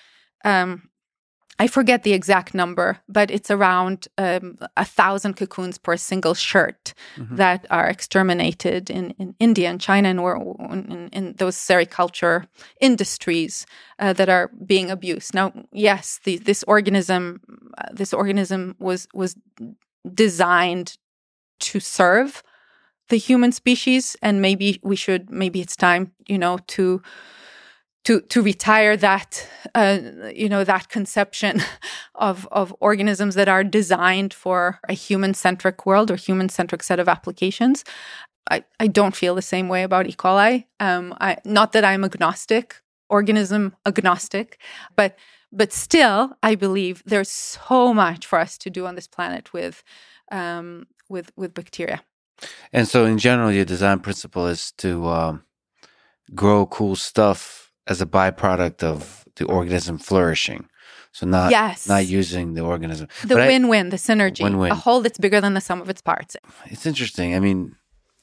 [0.45, 0.89] um,
[1.59, 6.93] I forget the exact number, but it's around um, a thousand cocoons per single shirt
[7.17, 7.37] mm-hmm.
[7.37, 12.47] that are exterminated in, in India and China and in, in those sericulture
[12.81, 13.67] industries
[13.99, 15.35] uh, that are being abused.
[15.35, 17.41] Now, yes, the, this organism,
[17.79, 19.37] uh, this organism was was
[20.15, 20.99] designed
[21.59, 22.43] to serve
[23.09, 27.01] the human species, and maybe we should, maybe it's time, you know, to
[28.07, 29.99] to to retire that uh,
[30.33, 31.61] you know that conception
[32.15, 37.01] of of organisms that are designed for a human centric world or human centric set
[37.01, 37.85] of applications.
[38.49, 40.13] I, I don't feel the same way about E.
[40.13, 40.67] coli.
[40.79, 42.77] Um, I, not that I'm agnostic,
[43.09, 44.59] organism agnostic,
[44.95, 45.19] but
[45.51, 49.83] but still, I believe there's so much for us to do on this planet with
[50.31, 52.03] um, with with bacteria.
[52.73, 55.43] And so, in general, your design principle is to um,
[56.37, 60.69] grow cool stuff as a byproduct of the organism flourishing.
[61.13, 61.89] So not yes.
[61.89, 63.09] not using the organism.
[63.23, 64.71] The but win-win, I, the synergy, win-win.
[64.71, 66.37] a whole that's bigger than the sum of its parts.
[66.67, 67.35] It's interesting.
[67.35, 67.75] I mean,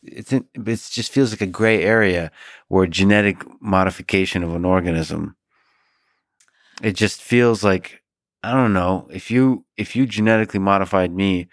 [0.03, 2.31] it's in, it just feels like a gray area
[2.67, 5.35] where genetic modification of an organism.
[6.83, 8.03] It just feels like
[8.43, 11.47] I don't know if you if you genetically modified me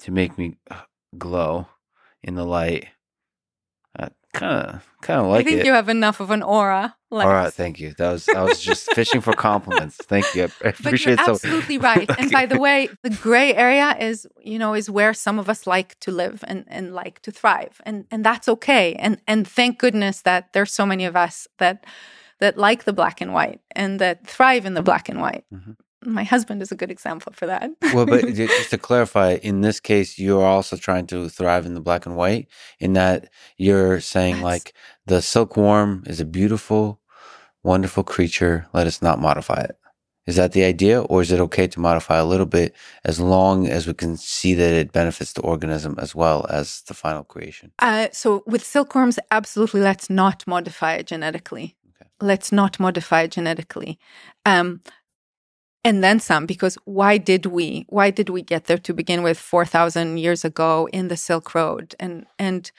[0.00, 0.80] to make me uh,
[1.18, 1.68] glow
[2.22, 2.88] in the light
[4.32, 5.66] kind of kind of like I think it.
[5.66, 6.94] you have enough of an aura.
[7.10, 7.92] All right, thank you.
[7.98, 9.96] That was I was just fishing for compliments.
[9.96, 10.44] Thank you.
[10.44, 11.82] I appreciate but you're absolutely so.
[11.82, 12.10] right.
[12.10, 12.22] okay.
[12.22, 15.66] And by the way, the gray area is you know is where some of us
[15.66, 18.94] like to live and and like to thrive, and and that's okay.
[18.94, 21.84] And and thank goodness that there's so many of us that
[22.38, 25.44] that like the black and white and that thrive in the black and white.
[25.52, 25.72] Mm-hmm
[26.04, 27.70] my husband is a good example for that.
[27.94, 31.80] well, but just to clarify, in this case, you're also trying to thrive in the
[31.80, 32.48] black and white,
[32.78, 34.72] in that you're saying like
[35.06, 37.00] the silkworm is a beautiful,
[37.62, 38.66] wonderful creature.
[38.72, 39.76] Let us not modify it.
[40.26, 42.74] Is that the idea, or is it okay to modify a little bit
[43.04, 46.94] as long as we can see that it benefits the organism as well as the
[46.94, 47.72] final creation?
[47.78, 51.74] Uh, so with silkworms, absolutely, let's not modify it genetically.
[51.88, 52.08] Okay.
[52.20, 53.98] Let's not modify it genetically.
[54.44, 54.82] Um,
[55.84, 59.38] and then some because why did we why did we get there to begin with
[59.38, 62.70] 4000 years ago in the silk road and and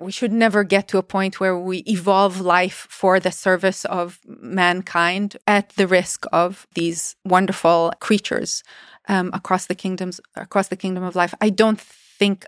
[0.00, 4.20] we should never get to a point where we evolve life for the service of
[4.26, 8.62] mankind at the risk of these wonderful creatures
[9.08, 12.46] um, across the kingdoms across the kingdom of life i don't think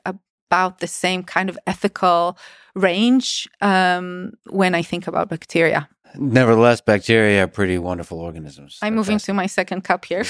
[0.50, 2.36] about the same kind of ethical
[2.74, 5.88] range um, when I think about bacteria.
[6.16, 8.78] Nevertheless, bacteria are pretty wonderful organisms.
[8.82, 10.24] I'm moving to my second cup here.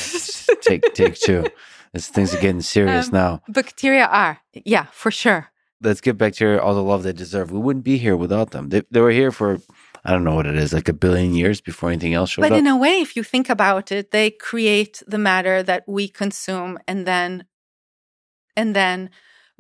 [0.63, 1.47] take take two.
[1.93, 3.43] This things are getting serious um, now.
[3.49, 5.51] Bacteria are, yeah, for sure.
[5.81, 7.51] Let's give bacteria all the love they deserve.
[7.51, 8.69] We wouldn't be here without them.
[8.69, 9.59] They, they were here for
[10.05, 12.53] I don't know what it is, like a billion years before anything else showed but
[12.53, 12.57] up.
[12.57, 16.09] But in a way, if you think about it, they create the matter that we
[16.09, 17.45] consume and then
[18.57, 19.11] and then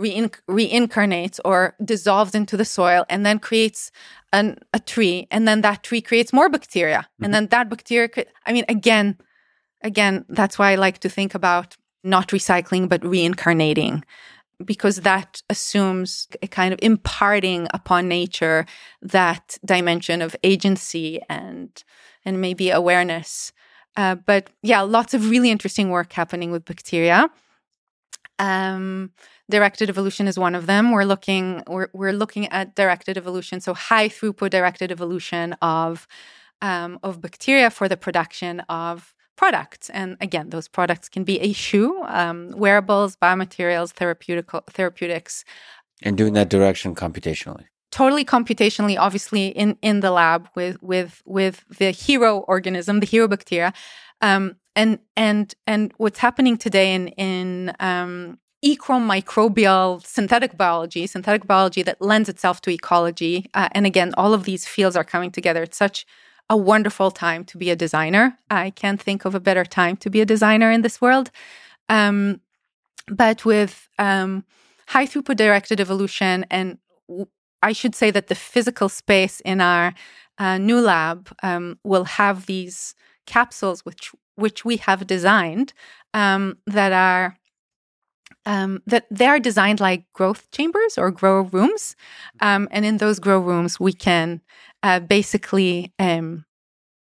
[0.00, 3.90] rein- reincarnates or dissolves into the soil and then creates
[4.32, 7.00] an, a tree and then that tree creates more bacteria.
[7.00, 7.24] Mm-hmm.
[7.24, 9.18] and then that bacteria could, i mean again
[9.82, 14.04] again that's why i like to think about not recycling but reincarnating
[14.64, 18.66] because that assumes a kind of imparting upon nature
[19.02, 21.84] that dimension of agency and
[22.24, 23.52] and maybe awareness.
[23.96, 27.28] Uh, but yeah lots of really interesting work happening with bacteria.
[28.38, 29.10] Um,
[29.50, 30.92] directed evolution is one of them.
[30.92, 36.06] We're looking we're we're looking at directed evolution, so high throughput directed evolution of
[36.62, 39.90] um, of bacteria for the production of products.
[39.90, 45.44] And again, those products can be a shoe, um, wearables, biomaterials, therapeutic therapeutics,
[46.02, 47.66] and doing that direction computationally.
[47.90, 53.26] Totally computationally, obviously in in the lab with with with the hero organism, the hero
[53.28, 53.72] bacteria.
[54.20, 61.82] Um, and and and what's happening today in in um, ecomicrobial synthetic biology, synthetic biology
[61.82, 63.46] that lends itself to ecology.
[63.54, 65.62] Uh, and again, all of these fields are coming together.
[65.62, 66.06] It's such
[66.50, 68.36] a wonderful time to be a designer.
[68.50, 71.30] I can't think of a better time to be a designer in this world.
[71.88, 72.40] Um,
[73.08, 74.44] but with um,
[74.88, 76.78] high throughput directed evolution, and
[77.62, 79.94] I should say that the physical space in our
[80.38, 82.94] uh, new lab um, will have these
[83.26, 85.74] capsules which which we have designed
[86.14, 87.36] um, that are
[88.50, 91.94] um, that they are designed like growth chambers or grow rooms.
[92.40, 94.40] Um, and in those grow rooms, we can
[94.82, 96.44] uh, basically um,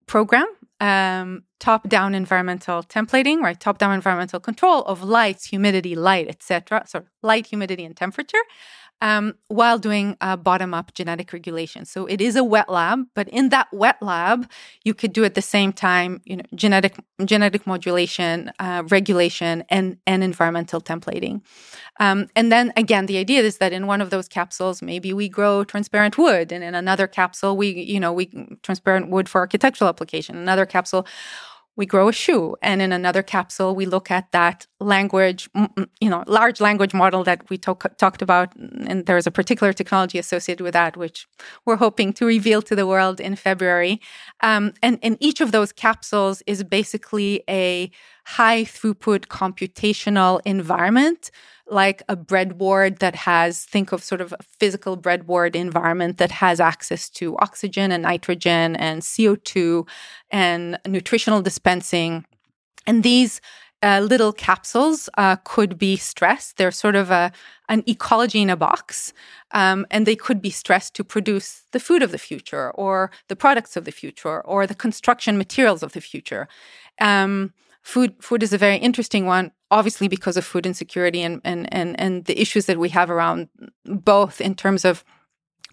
[0.06, 0.46] program
[0.78, 3.58] um, top down environmental templating, right?
[3.58, 6.84] Top down environmental control of lights, humidity, light, etc.
[6.86, 8.44] So light, humidity, and temperature
[9.02, 11.84] um, while doing bottom up genetic regulation.
[11.84, 14.48] So it is a wet lab, but in that wet lab,
[14.84, 16.94] you could do at the same time, you know, genetic
[17.24, 21.42] genetic modulation, uh, regulation, and and environmental templating.
[22.00, 25.28] Um, and then again, the idea is that in one of those capsules, maybe we
[25.28, 28.26] grow transparent wood, and in another capsule, we you know we
[28.62, 30.36] transparent wood for architectural application.
[30.36, 31.06] Another capsule
[31.76, 32.56] we grow a shoe.
[32.62, 35.48] And in another capsule we look at that language
[36.00, 38.54] you know large language model that we talk, talked about.
[38.56, 41.26] And there's a particular technology associated with that which
[41.64, 44.00] we're hoping to reveal to the world in february.
[44.40, 47.90] Um, and, and each of those capsules is basically a
[48.24, 51.30] high throughput computational environment
[51.66, 56.60] like a breadboard that has think of sort of a physical breadboard environment that has
[56.60, 59.86] access to oxygen and nitrogen and CO2
[60.30, 62.24] and nutritional dispensing.
[62.86, 63.40] And these
[63.82, 66.56] uh, little capsules uh, could be stressed.
[66.56, 67.32] They're sort of a
[67.68, 69.14] an ecology in a box,
[69.52, 73.36] um, and they could be stressed to produce the food of the future, or the
[73.36, 76.48] products of the future, or the construction materials of the future.
[77.00, 77.52] Um,
[77.82, 81.98] food food is a very interesting one obviously because of food insecurity and and and,
[81.98, 83.48] and the issues that we have around
[83.84, 85.04] both in terms of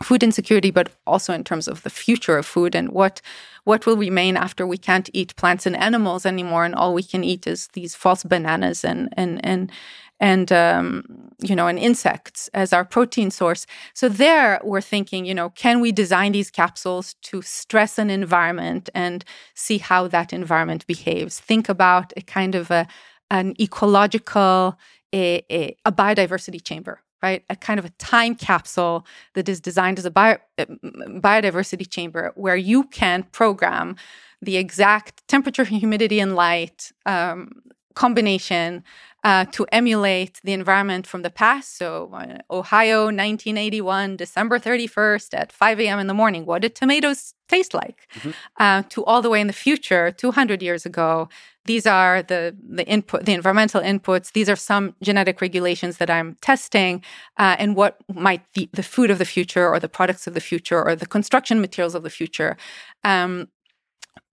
[0.02, 3.22] food insecurity but also in terms of the future of food and what
[3.66, 7.24] what will remain after we can't eat plants and animals anymore and all we can
[7.24, 9.72] eat is these false bananas and and and
[10.20, 11.04] and um,
[11.42, 15.80] you know and insects as our protein source so there we're thinking you know can
[15.80, 19.24] we design these capsules to stress an environment and
[19.56, 22.88] see how that environment behaves think about a kind of a
[23.32, 24.78] an ecological
[25.14, 27.44] a, a, a biodiversity chamber right?
[27.50, 32.32] A kind of a time capsule that is designed as a bio, uh, biodiversity chamber
[32.36, 33.96] where you can program
[34.42, 37.52] the exact temperature, humidity, and light um,
[37.96, 38.84] combination
[39.24, 41.78] uh, to emulate the environment from the past.
[41.78, 46.00] So, uh, Ohio, 1981, December 31st at 5 a.m.
[46.00, 46.46] in the morning.
[46.46, 48.08] What did tomatoes taste like?
[48.16, 48.32] Mm-hmm.
[48.58, 51.28] Uh, to all the way in the future, 200 years ago.
[51.66, 54.32] These are the the input, the environmental inputs.
[54.32, 57.04] These are some genetic regulations that I'm testing,
[57.38, 60.42] uh, and what might be the food of the future, or the products of the
[60.42, 62.58] future, or the construction materials of the future.
[63.04, 63.50] Um,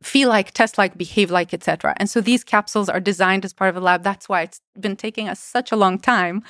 [0.03, 1.95] feel like, test like, behave like, etc.
[1.97, 4.03] And so these capsules are designed as part of a lab.
[4.03, 6.43] That's why it's been taking us such a long time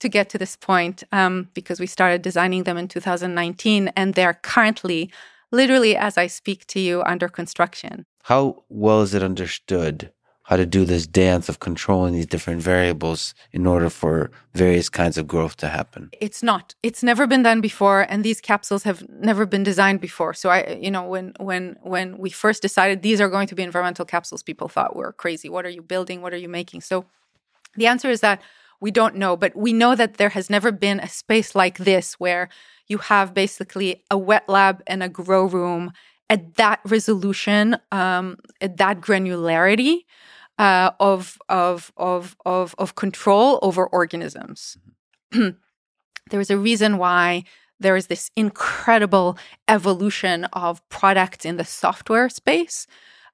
[0.00, 4.34] to get to this point um, because we started designing them in 2019 and they're
[4.34, 5.10] currently,
[5.50, 8.06] literally as I speak to you, under construction.
[8.24, 10.12] How well is it understood
[10.44, 15.16] how to do this dance of controlling these different variables in order for various kinds
[15.16, 16.10] of growth to happen.
[16.20, 16.74] It's not.
[16.82, 20.34] It's never been done before and these capsules have never been designed before.
[20.34, 23.62] So I you know when when when we first decided these are going to be
[23.62, 25.48] environmental capsules people thought we we're crazy.
[25.48, 26.22] What are you building?
[26.22, 26.80] What are you making?
[26.80, 27.06] So
[27.76, 28.42] the answer is that
[28.80, 32.14] we don't know, but we know that there has never been a space like this
[32.14, 32.48] where
[32.88, 35.92] you have basically a wet lab and a grow room
[36.32, 39.98] at that resolution, um, at that granularity
[40.58, 44.78] uh, of, of, of, of, of control over organisms.
[45.34, 45.58] Mm-hmm.
[46.30, 47.44] there is a reason why
[47.80, 49.36] there is this incredible
[49.68, 52.86] evolution of products in the software space.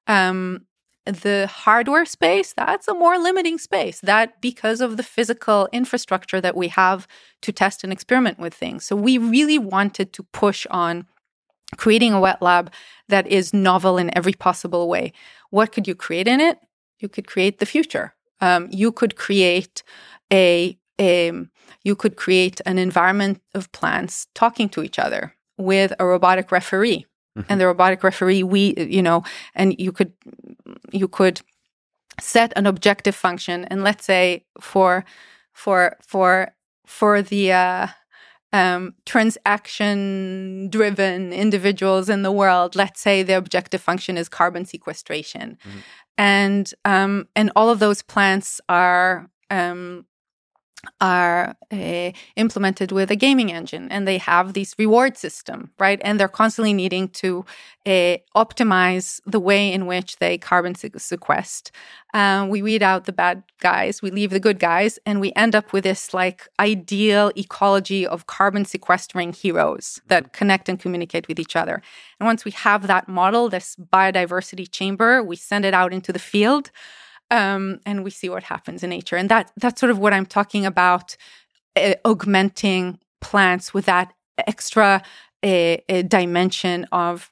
[0.08, 0.66] Um,
[1.06, 4.00] the hardware space, that's a more limiting space.
[4.00, 7.06] That because of the physical infrastructure that we have
[7.42, 8.84] to test and experiment with things.
[8.84, 11.06] So we really wanted to push on
[11.76, 12.72] creating a wet lab
[13.08, 15.12] that is novel in every possible way.
[15.50, 16.58] What could you create in it?
[16.98, 18.14] You could create the future.
[18.40, 19.82] Um, you could create
[20.32, 21.32] a, a
[21.84, 27.06] you could create an environment of plants talking to each other with a robotic referee
[27.36, 27.50] mm-hmm.
[27.50, 29.22] and the robotic referee we you know
[29.54, 30.12] and you could
[30.92, 31.40] you could
[32.20, 35.04] set an objective function and let's say for
[35.52, 36.52] for for
[36.86, 37.86] for the uh,
[38.52, 45.58] um, transaction driven individuals in the world let's say the objective function is carbon sequestration
[45.66, 45.78] mm-hmm.
[46.16, 50.06] and um, and all of those plants are um,
[51.00, 56.00] are uh, implemented with a gaming engine and they have this reward system right?
[56.04, 57.44] And they're constantly needing to
[57.86, 61.72] uh, optimize the way in which they carbon sequester
[62.14, 65.54] um, we weed out the bad guys we leave the good guys and we end
[65.54, 71.38] up with this like ideal ecology of carbon sequestering heroes that connect and communicate with
[71.38, 71.82] each other.
[72.18, 76.18] And once we have that model this biodiversity chamber we send it out into the
[76.18, 76.70] field
[77.30, 79.16] um, and we see what happens in nature.
[79.16, 81.16] And that that's sort of what I'm talking about,
[81.76, 84.12] uh, augmenting plants with that
[84.46, 85.02] extra
[85.42, 87.30] uh, uh, dimension of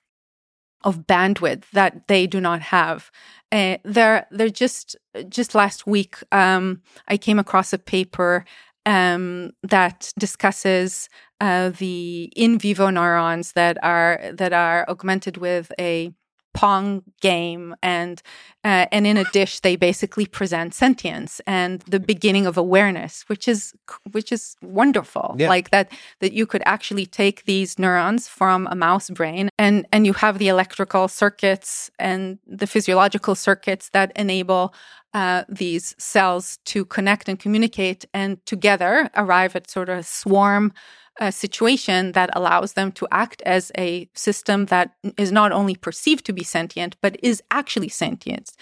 [0.85, 3.11] of bandwidth that they do not have.
[3.53, 4.97] Uh, they're they're just
[5.29, 8.45] just last week um, I came across a paper
[8.85, 11.09] um, that discusses
[11.41, 16.13] uh, the in vivo neurons that are that are augmented with a
[16.57, 18.23] pong game and
[18.65, 23.47] uh, and in a dish they basically present sentience and the beginning of awareness which
[23.47, 23.75] is
[24.13, 25.49] which is wonderful yeah.
[25.49, 30.07] like that that you could actually take these neurons from a mouse brain and and
[30.07, 34.75] you have the electrical circuits and the physiological circuits that enable
[35.15, 40.73] uh, these cells to connect and communicate and together arrive at sort of a swarm
[41.21, 46.27] a situation that allows them to act as a system that is not only perceived
[46.27, 48.53] to be sentient, but is actually sentient.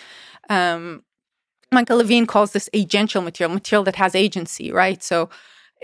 [0.48, 1.02] Um,
[1.72, 5.02] Michael Levin calls this agential material, material that has agency, right?
[5.02, 5.28] So,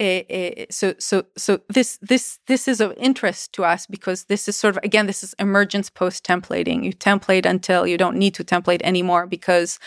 [0.01, 4.57] uh, so, so, so this, this, this is of interest to us because this is
[4.57, 6.85] sort of again, this is emergence post templating.
[6.85, 9.79] You template until you don't need to template anymore because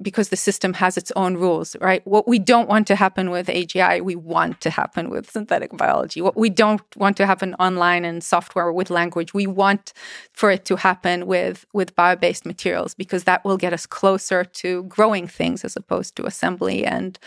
[0.00, 2.04] because the system has its own rules, right?
[2.06, 6.22] What we don't want to happen with AGI, we want to happen with synthetic biology.
[6.22, 9.92] What we don't want to happen online and software with language, we want
[10.32, 14.84] for it to happen with with bio-based materials because that will get us closer to
[14.84, 17.18] growing things as opposed to assembly and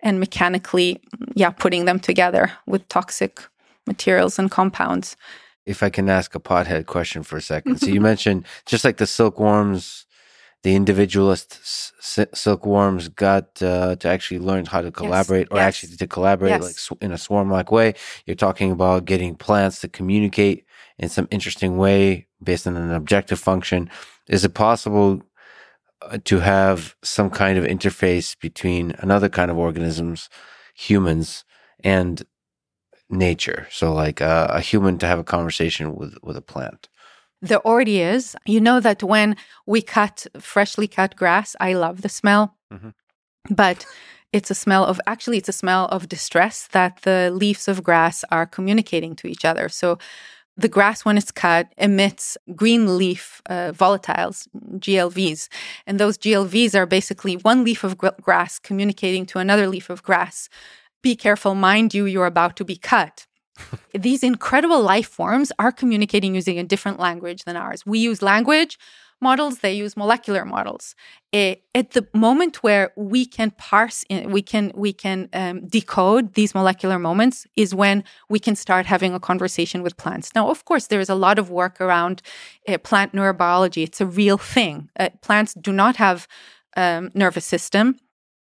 [0.00, 1.00] and mechanically,
[1.34, 3.42] yeah, putting them together with toxic
[3.86, 5.16] materials and compounds.
[5.64, 7.78] If I can ask a pothead question for a second.
[7.78, 10.06] So you mentioned just like the silkworms
[10.66, 11.60] the individualist
[12.34, 15.52] silkworms got uh, to actually learn how to collaborate, yes.
[15.52, 15.64] or yes.
[15.68, 16.62] actually to collaborate yes.
[16.62, 17.94] like sw- in a swarm-like way.
[18.24, 20.66] You're talking about getting plants to communicate
[20.98, 23.88] in some interesting way based on an objective function.
[24.28, 25.22] Is it possible
[26.24, 30.28] to have some kind of interface between another kind of organisms,
[30.74, 31.44] humans,
[31.82, 32.22] and
[33.08, 33.66] nature?
[33.70, 36.88] So, like uh, a human to have a conversation with with a plant.
[37.42, 38.36] There already is.
[38.46, 39.36] You know that when
[39.66, 42.90] we cut freshly cut grass, I love the smell, mm-hmm.
[43.50, 43.86] but
[44.32, 48.24] it's a smell of actually, it's a smell of distress that the leaves of grass
[48.30, 49.68] are communicating to each other.
[49.68, 49.98] So
[50.56, 54.48] the grass, when it's cut, emits green leaf uh, volatiles,
[54.78, 55.48] GLVs.
[55.86, 60.02] And those GLVs are basically one leaf of gr- grass communicating to another leaf of
[60.02, 60.48] grass.
[61.02, 63.26] Be careful, mind you, you're about to be cut.
[63.94, 67.84] These incredible life forms are communicating using a different language than ours.
[67.84, 68.78] We use language
[69.20, 70.94] models, they use molecular models.
[71.32, 76.54] It, at the moment where we can parse, we can we can um, decode these
[76.54, 80.30] molecular moments is when we can start having a conversation with plants.
[80.34, 82.22] Now, of course, there is a lot of work around
[82.68, 83.82] uh, plant neurobiology.
[83.82, 84.90] It's a real thing.
[84.98, 86.28] Uh, plants do not have
[86.76, 87.96] um, nervous system,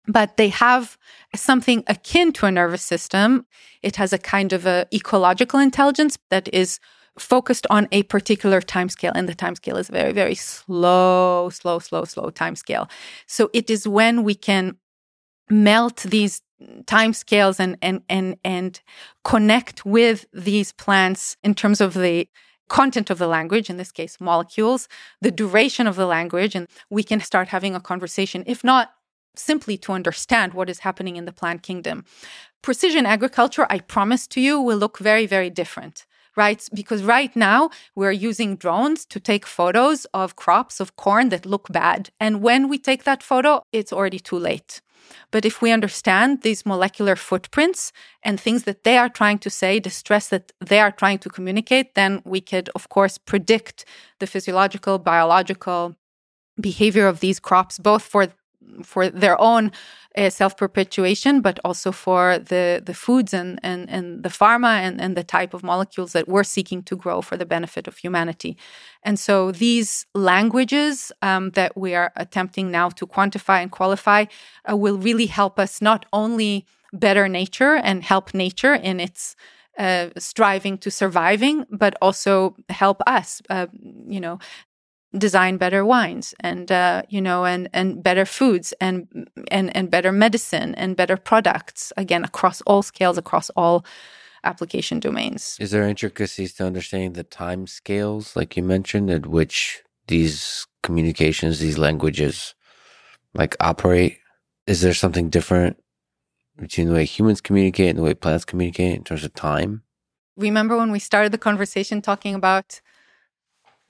[0.06, 0.96] but they have
[1.34, 3.46] something akin to a nervous system.
[3.82, 6.80] It has a kind of a ecological intelligence that is
[7.18, 11.78] focused on a particular time scale and the time scale is very very slow slow
[11.78, 12.88] slow slow time scale
[13.26, 14.76] so it is when we can
[15.50, 16.42] melt these
[16.86, 18.80] time scales and and and and
[19.24, 22.28] connect with these plants in terms of the
[22.68, 24.88] content of the language in this case molecules
[25.20, 28.90] the duration of the language and we can start having a conversation if not
[29.36, 32.04] simply to understand what is happening in the plant kingdom.
[32.62, 36.06] Precision agriculture i promise to you will look very very different
[36.36, 36.68] right?
[36.74, 41.68] Because right now we're using drones to take photos of crops of corn that look
[41.70, 42.10] bad.
[42.20, 44.80] And when we take that photo, it's already too late.
[45.30, 49.78] But if we understand these molecular footprints and things that they are trying to say,
[49.78, 53.84] the stress that they are trying to communicate, then we could, of course, predict
[54.18, 55.94] the physiological, biological
[56.60, 58.28] behavior of these crops, both for
[58.82, 59.72] for their own
[60.16, 65.00] uh, self perpetuation, but also for the the foods and and and the pharma and
[65.00, 68.56] and the type of molecules that we're seeking to grow for the benefit of humanity.
[69.02, 74.24] And so these languages um, that we are attempting now to quantify and qualify
[74.70, 79.36] uh, will really help us not only better nature and help nature in its
[79.78, 83.66] uh, striving to surviving, but also help us, uh,
[84.08, 84.38] you know,
[85.18, 90.12] design better wines and uh, you know and and better foods and and and better
[90.12, 93.84] medicine and better products again across all scales across all
[94.44, 95.56] application domains.
[95.60, 101.58] Is there intricacies to understanding the time scales like you mentioned at which these communications
[101.58, 102.54] these languages
[103.34, 104.18] like operate?
[104.66, 105.76] Is there something different
[106.58, 109.82] between the way humans communicate and the way plants communicate in terms of time?
[110.36, 112.80] Remember when we started the conversation talking about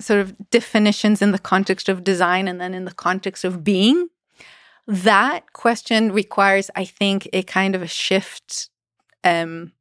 [0.00, 4.08] sort of definitions in the context of design and then in the context of being,
[4.86, 8.70] that question requires, I think, a kind of a shift,
[9.24, 9.72] um,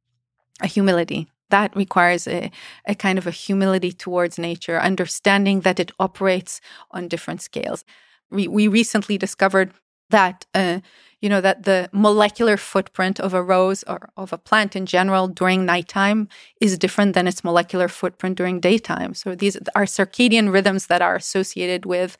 [0.60, 1.28] a humility.
[1.50, 2.50] That requires a,
[2.86, 6.60] a kind of a humility towards nature, understanding that it operates
[6.90, 7.84] on different scales.
[8.30, 9.72] We, we recently discovered
[10.10, 10.80] that uh,
[11.20, 15.28] you know that the molecular footprint of a rose or of a plant in general
[15.28, 16.28] during nighttime
[16.60, 19.14] is different than its molecular footprint during daytime.
[19.14, 22.16] So these are circadian rhythms that are associated with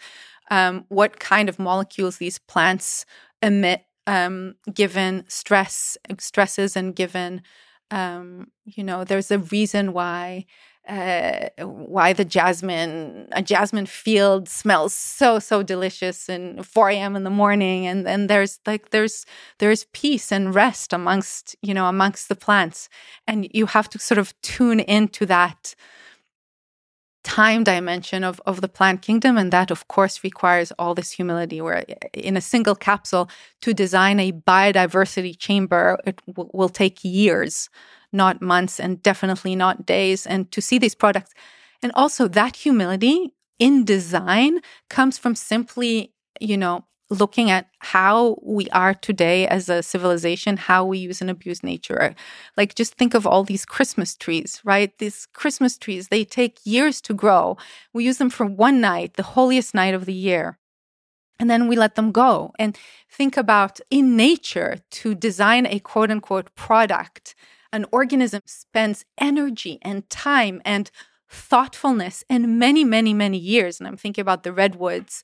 [0.51, 3.05] um, what kind of molecules these plants
[3.43, 7.43] emit um, given stress stresses and given
[7.91, 10.45] um, you know there's a reason why
[10.89, 17.25] uh, why the jasmine a jasmine field smells so so delicious and 4 a.m in
[17.25, 17.87] the morning.
[17.87, 19.27] And and there's like there's
[19.59, 22.89] there's peace and rest amongst you know amongst the plants.
[23.27, 25.75] And you have to sort of tune into that
[27.25, 29.37] time dimension of, of the plant kingdom.
[29.37, 31.61] And that of course requires all this humility.
[31.61, 33.29] Where in a single capsule
[33.63, 37.69] to design a biodiversity chamber it w- will take years
[38.13, 40.27] not months and definitely not days.
[40.27, 41.33] And to see these products.
[41.83, 48.69] And also that humility in design comes from simply, you know, looking at how we
[48.71, 52.15] are today as a civilization, how we use and abuse nature.
[52.57, 54.97] Like, just think of all these Christmas trees, right?
[54.99, 57.57] These Christmas trees, they take years to grow.
[57.93, 60.59] We use them for one night, the holiest night of the year.
[61.39, 62.77] And then we let them go and
[63.11, 67.35] think about in nature to design a quote unquote product
[67.73, 70.91] an organism spends energy and time and
[71.29, 75.23] thoughtfulness and many, many, many years, and I'm thinking about the redwoods,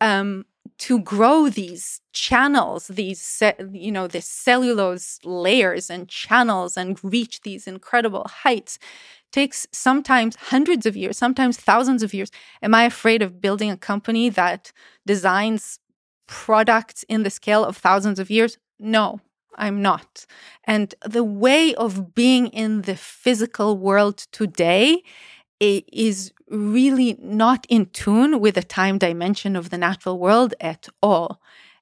[0.00, 0.46] um,
[0.78, 7.66] to grow these channels, these, you know, this cellulose layers and channels and reach these
[7.66, 8.78] incredible heights
[9.32, 12.30] takes sometimes hundreds of years, sometimes thousands of years.
[12.62, 14.72] Am I afraid of building a company that
[15.06, 15.78] designs
[16.26, 18.58] products in the scale of thousands of years?
[18.78, 19.20] No,
[19.56, 20.26] I'm not.
[20.64, 25.02] And the way of being in the physical world today
[25.60, 31.40] is really not in tune with the time dimension of the natural world at all.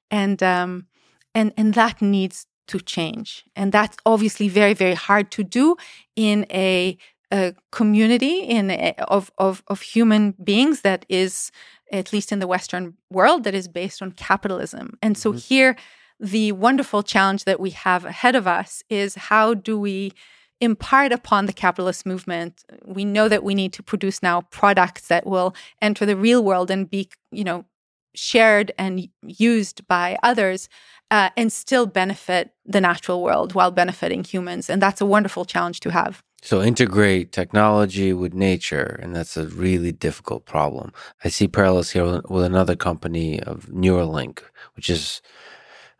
[0.09, 0.87] And um,
[1.33, 3.43] and and that needs to change.
[3.55, 5.75] And that's obviously very, very hard to do
[6.15, 6.97] in a,
[7.31, 11.51] a community in a, of, of of human beings that is,
[11.91, 14.97] at least in the Western world, that is based on capitalism.
[15.01, 15.39] And so mm-hmm.
[15.39, 15.75] here
[16.21, 20.13] the wonderful challenge that we have ahead of us is how do we
[20.61, 22.63] impart upon the capitalist movement?
[22.85, 26.69] We know that we need to produce now products that will enter the real world
[26.69, 27.65] and be you know
[28.13, 30.69] shared and used by others
[31.09, 34.69] uh, and still benefit the natural world while benefiting humans.
[34.69, 36.21] And that's a wonderful challenge to have.
[36.43, 40.91] So integrate technology with nature, and that's a really difficult problem.
[41.23, 44.41] I see parallels here with another company of Neuralink,
[44.75, 45.21] which is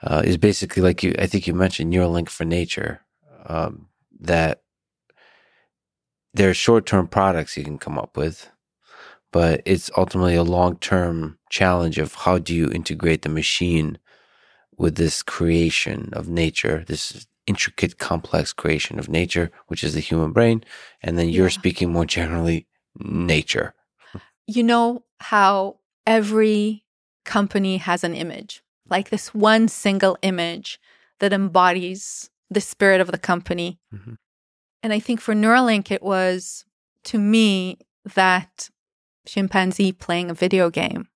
[0.03, 1.15] uh, is basically like you.
[1.19, 3.01] I think you mentioned Neuralink for nature.
[3.45, 3.87] Um,
[4.19, 4.61] that
[6.33, 8.49] there are short term products you can come up with,
[9.31, 13.97] but it's ultimately a long term challenge of how do you integrate the machine
[14.77, 20.31] with this creation of nature, this intricate, complex creation of nature, which is the human
[20.31, 20.63] brain.
[21.01, 21.59] And then you're yeah.
[21.59, 22.67] speaking more generally,
[22.99, 23.73] nature.
[24.47, 26.83] You know how every
[27.25, 30.79] company has an image, like this one single image
[31.19, 33.79] that embodies the spirit of the company.
[33.93, 34.13] Mm-hmm.
[34.83, 36.65] And I think for Neuralink, it was
[37.05, 37.79] to me
[38.15, 38.69] that
[39.25, 41.07] chimpanzee playing a video game.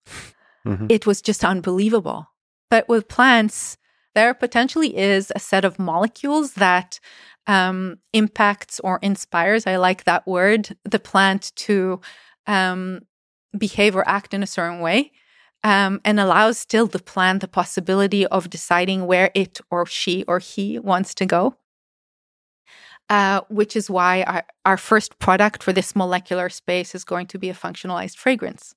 [0.66, 0.88] Mm-hmm.
[0.90, 2.28] It was just unbelievable.
[2.70, 3.78] But with plants,
[4.16, 7.00] there potentially is a set of molecules that
[7.48, 12.02] um, impacts or inspires, I like that word, the plant to
[12.48, 13.02] um,
[13.58, 15.12] behave or act in a certain way.
[15.66, 20.38] Um, and allows still the plant the possibility of deciding where it or she or
[20.38, 21.56] he wants to go.
[23.10, 27.38] Uh, which is why our, our first product for this molecular space is going to
[27.38, 28.76] be a functionalized fragrance.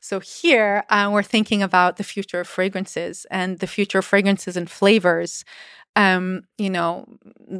[0.00, 4.56] So here uh, we're thinking about the future of fragrances and the future of fragrances
[4.56, 5.44] and flavors.
[6.00, 7.04] Um, you know,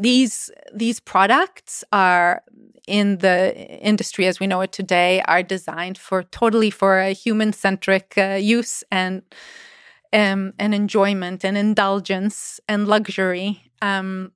[0.06, 2.42] these these products are
[2.88, 3.38] in the
[3.90, 8.38] industry as we know it today are designed for totally for a human centric uh,
[8.40, 9.22] use and
[10.12, 13.62] um, and enjoyment and indulgence and luxury.
[13.82, 14.32] Um,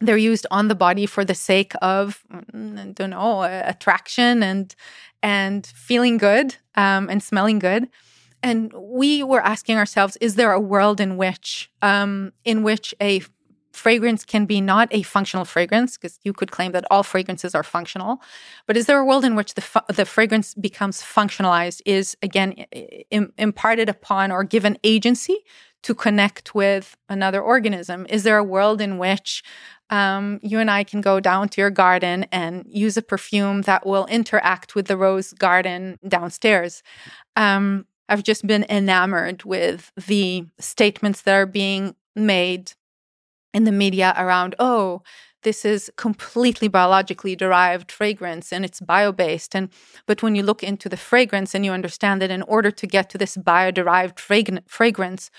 [0.00, 2.22] they're used on the body for the sake of
[2.54, 4.74] mm, I don't know attraction and
[5.22, 7.88] and feeling good um, and smelling good.
[8.42, 13.22] And we were asking ourselves: Is there a world in which um, in which a
[13.78, 17.62] fragrance can be not a functional fragrance because you could claim that all fragrances are
[17.62, 18.20] functional
[18.66, 22.52] but is there a world in which the fu- the fragrance becomes functionalized is again
[23.10, 25.38] Im- imparted upon or given agency
[25.82, 29.42] to connect with another organism is there a world in which
[29.90, 33.86] um, you and I can go down to your garden and use a perfume that
[33.86, 36.82] will interact with the rose garden downstairs.
[37.36, 42.72] Um, I've just been enamored with the statements that are being made
[43.54, 45.02] in the media around, oh,
[45.42, 49.54] this is completely biologically derived fragrance and it's bio-based.
[49.54, 49.70] And
[50.06, 53.08] but when you look into the fragrance and you understand that in order to get
[53.10, 55.30] to this bio-derived fragrance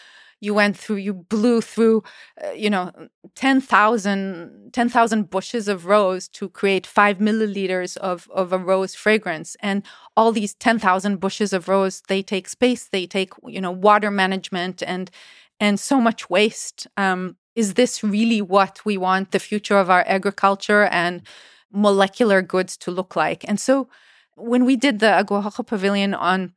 [0.41, 2.03] you went through you blew through
[2.43, 2.91] uh, you know
[3.35, 9.55] 10,000 10,000 bushes of rose to create 5 milliliters of of a rose fragrance.
[9.61, 9.83] And
[10.15, 14.81] all these 10,000 bushes of rose they take space they take you know water management
[14.83, 15.11] and
[15.59, 20.03] and so much waste um, is this really what we want the future of our
[20.17, 21.15] agriculture and
[21.71, 23.87] molecular goods to look like and so
[24.39, 26.53] when we did the Agua pavilion on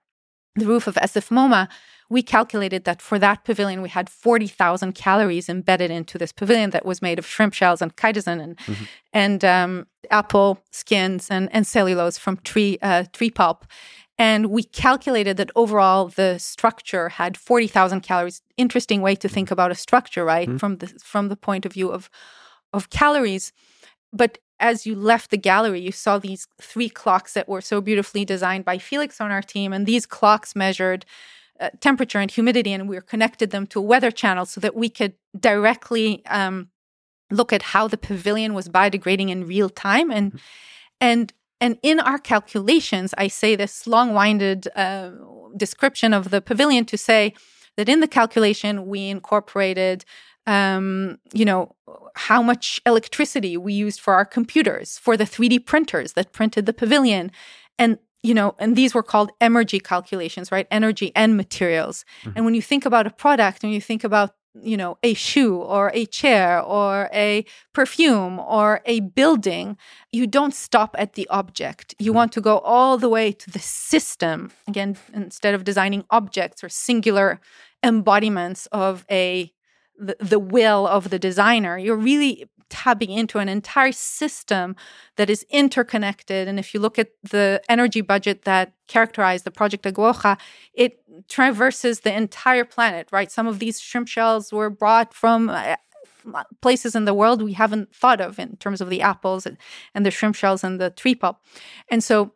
[0.55, 1.69] the roof of SF MoMA,
[2.11, 6.85] we calculated that for that pavilion, we had 40,000 calories embedded into this pavilion that
[6.85, 8.85] was made of shrimp shells and chitosan and, mm-hmm.
[9.15, 13.65] and um, apple skins and, and cellulose from tree, uh, tree pulp.
[14.23, 18.41] And we calculated that overall the structure had 40,000 calories.
[18.57, 20.47] Interesting way to think about a structure, right?
[20.47, 20.59] Mm-hmm.
[20.59, 22.09] From the from the point of view of
[22.73, 23.53] of calories.
[24.13, 28.25] But as you left the gallery, you saw these three clocks that were so beautifully
[28.25, 29.73] designed by Felix on our team.
[29.73, 31.05] And these clocks measured
[31.59, 34.89] uh, temperature and humidity, and we connected them to a weather channel so that we
[34.89, 36.69] could directly um,
[37.33, 40.13] look at how the pavilion was biodegrading in real time.
[40.13, 41.09] And mm-hmm.
[41.11, 41.33] and
[41.63, 45.13] and in our calculations, I say this long-winded uh,
[45.57, 47.35] description of the pavilion to say
[47.77, 50.05] that in the calculation we incorporated
[50.47, 51.75] um, you know,
[52.17, 56.73] how much electricity we used for our computers, for the 3D printers that printed the
[56.73, 57.31] pavilion.
[57.79, 60.69] And you know, and these were called energy calculations, right?
[60.71, 62.05] Energy and materials.
[62.23, 62.33] Mm-hmm.
[62.37, 65.57] And when you think about a product, when you think about, you know, a shoe
[65.57, 69.77] or a chair or a perfume or a building,
[70.13, 71.95] you don't stop at the object.
[71.99, 72.17] You mm-hmm.
[72.17, 74.53] want to go all the way to the system.
[74.69, 77.41] Again, instead of designing objects or singular
[77.83, 79.53] embodiments of a
[79.99, 81.79] the, the will of the designer.
[81.79, 84.75] You're really tapping into an entire system
[85.17, 86.49] that is interconnected.
[86.49, 90.39] And if you look at the energy budget that characterized the project Agua,
[90.73, 93.31] it traverses the entire planet, right?
[93.31, 95.77] Some of these shrimp shells were brought from uh,
[96.63, 99.47] places in the world we haven't thought of in terms of the apples
[99.95, 101.37] and the shrimp shells and the tree pulp.
[101.91, 102.33] And so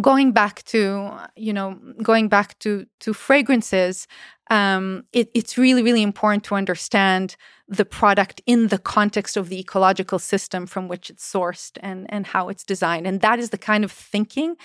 [0.00, 4.06] going back to you know going back to to fragrances
[4.50, 7.36] um, it, it's really, really important to understand
[7.68, 12.26] the product in the context of the ecological system from which it's sourced and, and
[12.26, 13.06] how it's designed.
[13.06, 14.56] And that is the kind of thinking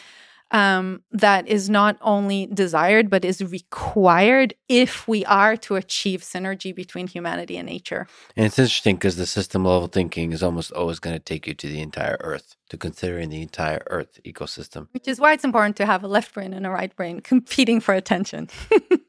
[0.53, 6.73] um, that is not only desired, but is required if we are to achieve synergy
[6.73, 8.07] between humanity and nature.
[8.37, 11.55] And it's interesting because the system level thinking is almost always going to take you
[11.55, 14.87] to the entire Earth, to considering the entire Earth ecosystem.
[14.91, 17.79] Which is why it's important to have a left brain and a right brain competing
[17.79, 18.47] for attention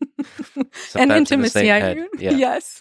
[0.95, 1.71] and intimacy.
[1.71, 2.09] I mean.
[2.19, 2.31] Yeah.
[2.45, 2.81] Yes.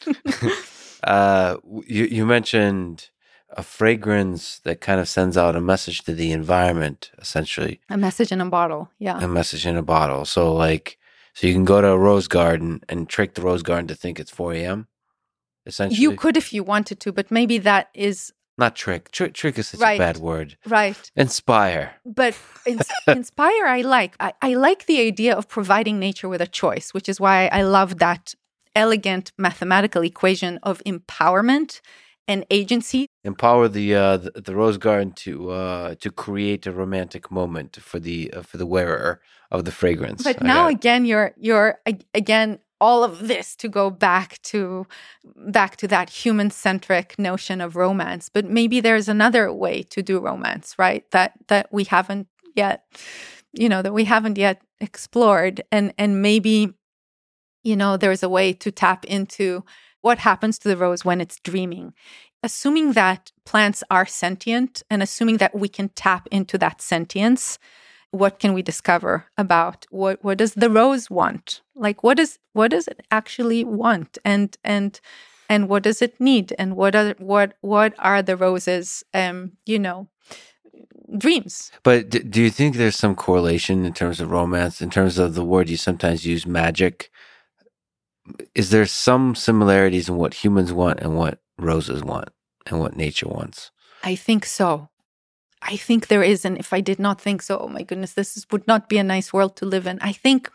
[1.03, 3.09] uh, you, you mentioned
[3.55, 7.79] a fragrance that kind of sends out a message to the environment, essentially.
[7.89, 9.23] A message in a bottle, yeah.
[9.23, 10.25] A message in a bottle.
[10.25, 10.97] So, like,
[11.33, 14.19] so you can go to a rose garden and trick the rose garden to think
[14.19, 14.87] it's 4 a.m.
[15.65, 19.11] Essentially, you could if you wanted to, but maybe that is not trick.
[19.11, 19.95] Trick, trick is such right.
[19.95, 20.57] a bad word.
[20.67, 21.11] Right.
[21.15, 21.95] Inspire.
[22.05, 24.15] But ins- inspire, I like.
[24.19, 27.63] I, I like the idea of providing nature with a choice, which is why I
[27.63, 28.35] love that
[28.75, 31.81] elegant mathematical equation of empowerment
[32.27, 33.07] and agency.
[33.23, 37.99] Empower the uh, the, the rose garden to uh, to create a romantic moment for
[37.99, 39.21] the uh, for the wearer
[39.51, 40.23] of the fragrance.
[40.23, 41.79] But now again, you're you're
[42.13, 44.85] again all of this to go back to
[45.47, 48.29] back to that human centric notion of romance.
[48.29, 51.09] But maybe there's another way to do romance, right?
[51.11, 52.85] That that we haven't yet,
[53.53, 56.73] you know, that we haven't yet explored, and and maybe
[57.63, 59.63] you know there's a way to tap into
[60.01, 61.93] what happens to the rose when it's dreaming.
[62.43, 67.57] Assuming that plants are sentient and assuming that we can tap into that sentience,
[68.13, 71.61] what can we discover about what what does the rose want?
[71.75, 74.17] Like what is what does it actually want?
[74.23, 74.99] And and
[75.49, 76.53] and what does it need?
[76.57, 80.07] And what are what what are the roses um, you know,
[81.17, 81.71] dreams.
[81.83, 85.43] But do you think there's some correlation in terms of romance, in terms of the
[85.43, 87.09] word you sometimes use, magic?
[88.55, 92.29] is there some similarities in what humans want and what roses want
[92.67, 93.71] and what nature wants?
[94.03, 94.89] I think so.
[95.63, 96.45] I think there is.
[96.45, 98.97] And if I did not think so, oh my goodness, this is, would not be
[98.97, 99.99] a nice world to live in.
[100.01, 100.49] I think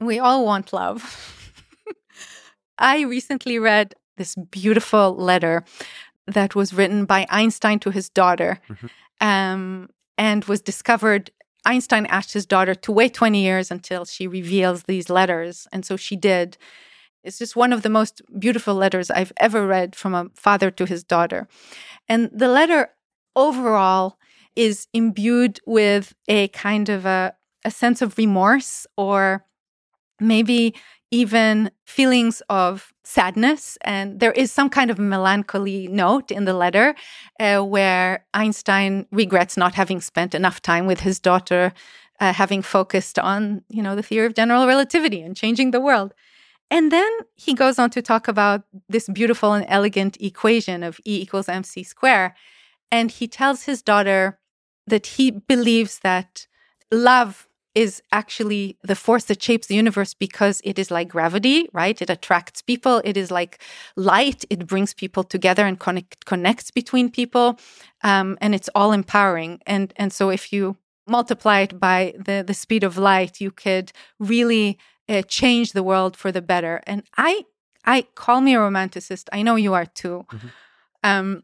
[0.00, 1.02] we all want love.
[2.78, 5.64] I recently read this beautiful letter
[6.26, 8.86] that was written by Einstein to his daughter mm-hmm.
[9.20, 9.88] um,
[10.18, 11.30] and was discovered
[11.66, 15.66] Einstein asked his daughter to wait 20 years until she reveals these letters.
[15.72, 16.56] And so she did.
[17.24, 20.84] It's just one of the most beautiful letters I've ever read from a father to
[20.84, 21.48] his daughter.
[22.08, 22.90] And the letter
[23.36, 24.18] overall
[24.56, 27.34] is imbued with a kind of a,
[27.64, 29.44] a sense of remorse or
[30.20, 30.74] maybe
[31.10, 33.78] even feelings of sadness.
[33.82, 36.94] And there is some kind of melancholy note in the letter
[37.38, 41.72] uh, where Einstein regrets not having spent enough time with his daughter,
[42.18, 46.12] uh, having focused on, you know, the theory of general relativity and changing the world.
[46.70, 51.22] And then he goes on to talk about this beautiful and elegant equation of E
[51.22, 52.34] equals mc square.
[52.90, 54.38] And he tells his daughter
[54.86, 56.46] that he believes that
[56.90, 62.00] love is actually the force that shapes the universe because it is like gravity, right?
[62.00, 63.02] It attracts people.
[63.04, 63.62] It is like
[63.96, 64.46] light.
[64.48, 67.58] It brings people together and connect, connects between people.
[68.02, 69.60] Um, and it's all empowering.
[69.66, 73.92] And, and so if you multiply it by the, the speed of light, you could
[74.18, 76.80] really uh, change the world for the better.
[76.86, 77.44] And I,
[77.84, 79.28] I call me a romanticist.
[79.32, 80.24] I know you are too.
[80.32, 80.48] Mm-hmm.
[81.04, 81.42] Um,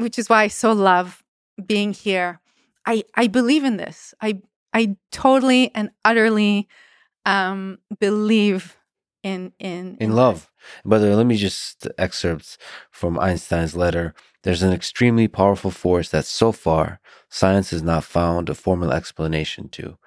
[0.00, 1.22] which is why I so love
[1.66, 2.40] being here.
[2.86, 4.14] I, I believe in this.
[4.20, 4.40] I
[4.72, 6.68] I totally and utterly
[7.26, 8.76] um, believe
[9.22, 10.50] in in in, in love.
[10.84, 12.58] Brother, let me just excerpt
[12.90, 14.14] from Einstein's letter.
[14.42, 19.68] There's an extremely powerful force that so far science has not found a formal explanation
[19.70, 19.98] to.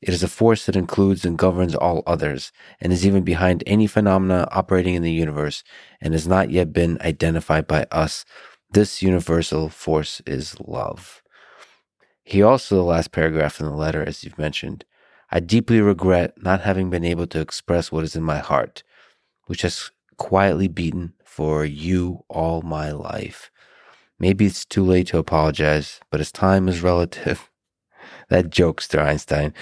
[0.00, 2.50] It is a force that includes and governs all others,
[2.80, 5.62] and is even behind any phenomena operating in the universe,
[6.00, 8.24] and has not yet been identified by us.
[8.72, 11.22] This universal force is love.
[12.24, 14.86] He also, the last paragraph in the letter, as you've mentioned,
[15.30, 18.82] I deeply regret not having been able to express what is in my heart,
[19.44, 23.50] which has quietly beaten for you all my life.
[24.18, 27.50] Maybe it's too late to apologize, but as time is relative,
[28.30, 29.52] that jokester, Einstein.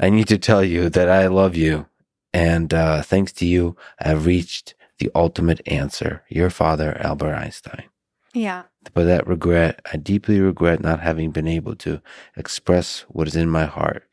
[0.00, 1.84] I need to tell you that I love you.
[2.32, 6.22] And uh, thanks to you, I have reached the ultimate answer.
[6.30, 7.84] Your father, Albert Einstein.
[8.34, 8.64] Yeah.
[8.92, 12.02] But that regret, I deeply regret not having been able to
[12.36, 14.04] express what is in my heart.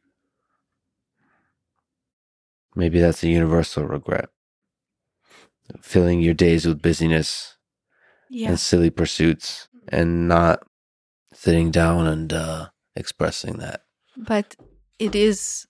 [2.76, 4.30] Maybe that's a universal regret.
[5.81, 7.57] Filling your days with busyness
[8.30, 8.49] yeah.
[8.49, 10.64] and silly pursuits and not
[11.34, 13.81] sitting down and uh, expressing that.
[14.15, 14.56] But
[14.99, 15.68] it is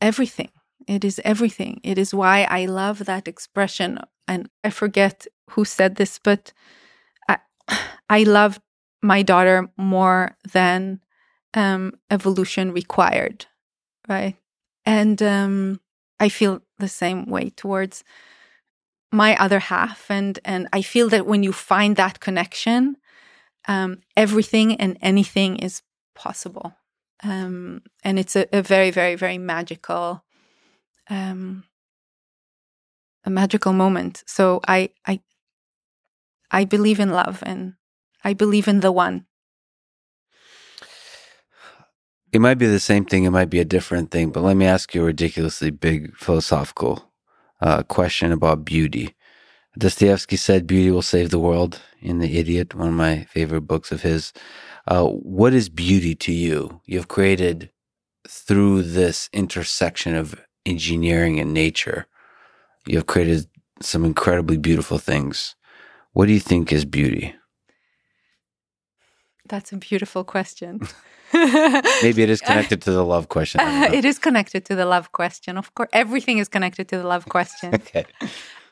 [0.00, 0.50] everything.
[0.86, 1.80] It is everything.
[1.82, 3.98] It is why I love that expression.
[4.26, 6.52] And I forget who said this, but
[8.10, 8.60] I, love
[9.02, 11.00] my daughter more than
[11.54, 13.46] um, evolution required,
[14.08, 14.36] right?
[14.84, 15.80] And um,
[16.18, 18.04] I feel the same way towards
[19.12, 22.96] my other half, and and I feel that when you find that connection,
[23.66, 25.82] um, everything and anything is
[26.14, 26.74] possible,
[27.22, 30.24] um, and it's a, a, very, very, very magical,
[31.08, 31.64] um,
[33.24, 34.22] a magical moment.
[34.26, 35.20] So I, I,
[36.50, 37.74] I believe in love, and
[38.24, 39.26] I believe in the one.
[42.32, 44.64] It might be the same thing, it might be a different thing, but let me
[44.66, 47.10] ask you a ridiculously big philosophical
[47.60, 49.14] uh, question about beauty.
[49.78, 53.92] Dostoevsky said beauty will save the world in The Idiot, one of my favorite books
[53.92, 54.32] of his.
[54.86, 56.80] Uh, what is beauty to you?
[56.86, 57.70] You've created
[58.28, 62.06] through this intersection of engineering and nature,
[62.86, 63.46] you've created
[63.80, 65.56] some incredibly beautiful things.
[66.12, 67.34] What do you think is beauty?
[69.48, 70.80] That's a beautiful question.
[72.02, 73.60] Maybe it is connected to the love question.
[73.60, 75.56] Uh, it is connected to the love question.
[75.56, 77.74] Of course, everything is connected to the love question.
[77.74, 78.04] okay.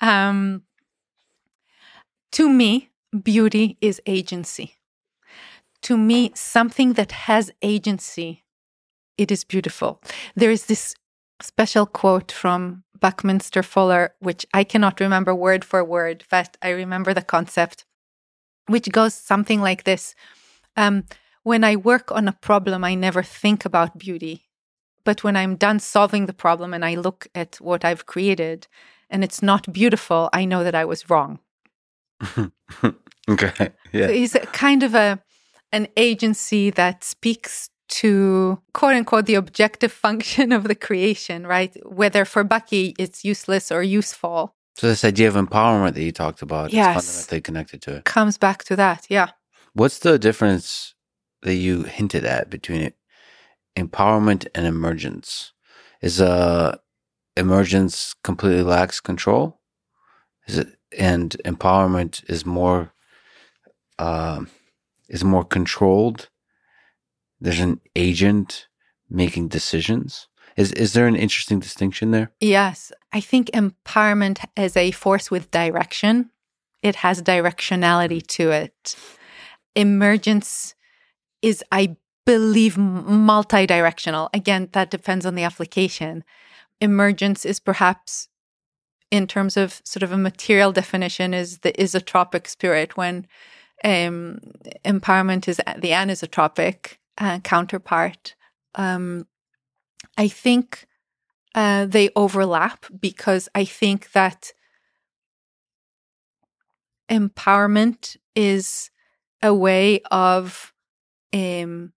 [0.00, 0.62] Um,
[2.32, 2.90] to me,
[3.22, 4.74] beauty is agency.
[5.82, 8.44] To me, something that has agency,
[9.16, 10.00] it is beautiful.
[10.34, 10.94] There is this
[11.40, 17.14] special quote from Buckminster Fuller, which I cannot remember word for word, but I remember
[17.14, 17.84] the concept,
[18.66, 20.14] which goes something like this.
[20.76, 21.04] Um,
[21.42, 24.48] when I work on a problem, I never think about beauty.
[25.04, 28.66] But when I'm done solving the problem and I look at what I've created
[29.08, 31.38] and it's not beautiful, I know that I was wrong.
[33.28, 33.70] okay.
[33.92, 34.08] Yeah.
[34.08, 35.22] So he's kind of a
[35.72, 41.76] an agency that speaks to quote unquote the objective function of the creation, right?
[41.84, 44.54] Whether for Bucky it's useless or useful.
[44.76, 46.96] So this idea of empowerment that you talked about yes.
[46.96, 48.04] is fundamentally connected to it.
[48.04, 49.30] Comes back to that, yeah.
[49.72, 50.94] What's the difference
[51.42, 52.92] that you hinted at between
[53.78, 55.52] empowerment and emergence.
[56.00, 56.76] Is uh
[57.36, 59.60] emergence completely lacks control?
[60.46, 62.92] Is it and empowerment is more
[63.98, 64.44] uh,
[65.08, 66.28] is more controlled?
[67.40, 68.68] There's an agent
[69.08, 70.28] making decisions.
[70.56, 72.32] Is is there an interesting distinction there?
[72.40, 76.30] Yes, I think empowerment is a force with direction.
[76.82, 78.96] It has directionality to it.
[79.74, 80.74] Emergence
[81.42, 81.96] is, I
[82.26, 84.30] believe, multi-directional.
[84.34, 86.24] Again, that depends on the application.
[86.80, 88.28] Emergence is perhaps,
[89.10, 93.26] in terms of sort of a material definition, is the isotropic spirit when
[93.84, 94.40] um,
[94.84, 98.34] empowerment is the anisotropic uh, counterpart.
[98.74, 99.26] Um,
[100.16, 100.86] I think
[101.54, 104.52] uh, they overlap because I think that
[107.10, 108.90] empowerment is
[109.42, 110.72] a way of
[111.32, 111.92] um,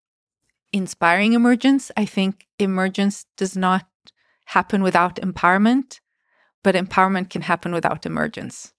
[0.71, 1.91] inspiring emergence.
[1.97, 3.87] I think emergence does not
[4.45, 5.99] happen without empowerment,
[6.63, 8.73] but empowerment can happen without emergence.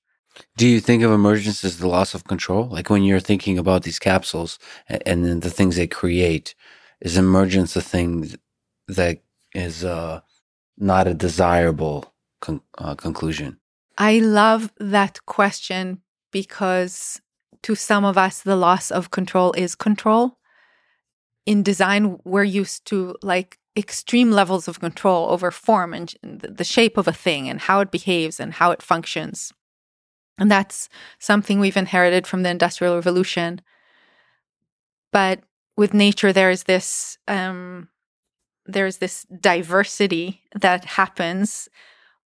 [0.56, 2.66] Do you think of emergence as the loss of control?
[2.66, 6.54] Like when you're thinking about these capsules and, and then the things they create,
[7.00, 8.30] is emergence a thing
[8.88, 9.22] that
[9.54, 10.20] is uh,
[10.78, 13.58] not a desirable con- uh, conclusion?
[13.98, 16.00] I love that question
[16.30, 17.20] because
[17.62, 20.38] to some of us, the loss of control is control
[21.44, 26.96] in design we're used to like extreme levels of control over form and the shape
[26.96, 29.52] of a thing and how it behaves and how it functions
[30.38, 30.88] and that's
[31.18, 33.60] something we've inherited from the industrial revolution
[35.10, 35.40] but
[35.76, 37.88] with nature there is this um,
[38.66, 41.68] there's this diversity that happens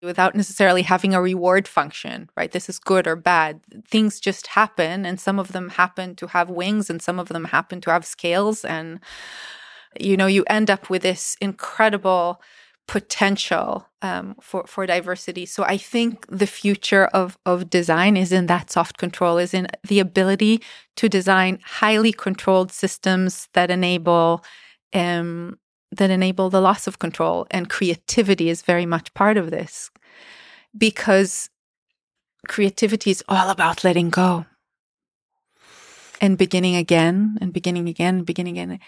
[0.01, 2.51] without necessarily having a reward function, right?
[2.51, 3.61] This is good or bad.
[3.87, 7.45] Things just happen, and some of them happen to have wings, and some of them
[7.45, 8.63] happen to have scales.
[8.63, 8.99] And,
[9.99, 12.41] you know, you end up with this incredible
[12.87, 15.45] potential um, for, for diversity.
[15.45, 19.67] So I think the future of, of design is in that soft control, is in
[19.87, 20.61] the ability
[20.97, 24.43] to design highly controlled systems that enable
[24.93, 25.59] um,
[25.91, 27.47] that enable the loss of control.
[27.51, 29.89] And creativity is very much part of this
[30.77, 31.49] because
[32.47, 34.45] creativity is all about letting go
[36.21, 38.79] and beginning again and beginning again and beginning again.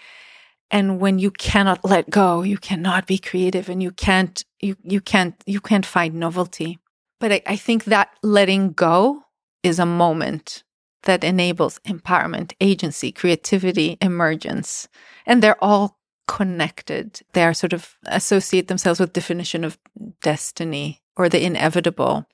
[0.70, 5.00] And when you cannot let go, you cannot be creative and you can't, you, you
[5.00, 6.78] can't, you can't find novelty.
[7.20, 9.22] But I, I think that letting go
[9.62, 10.62] is a moment
[11.04, 14.88] that enables empowerment, agency, creativity, emergence.
[15.24, 17.20] And they're all connected.
[17.32, 19.78] They are sort of associate themselves with definition of
[20.22, 22.26] destiny or the inevitable.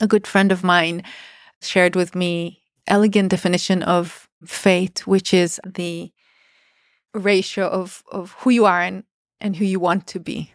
[0.00, 1.02] A good friend of mine
[1.62, 6.12] shared with me elegant definition of fate, which is the
[7.14, 9.04] ratio of, of who you are and,
[9.40, 10.52] and who you want to be.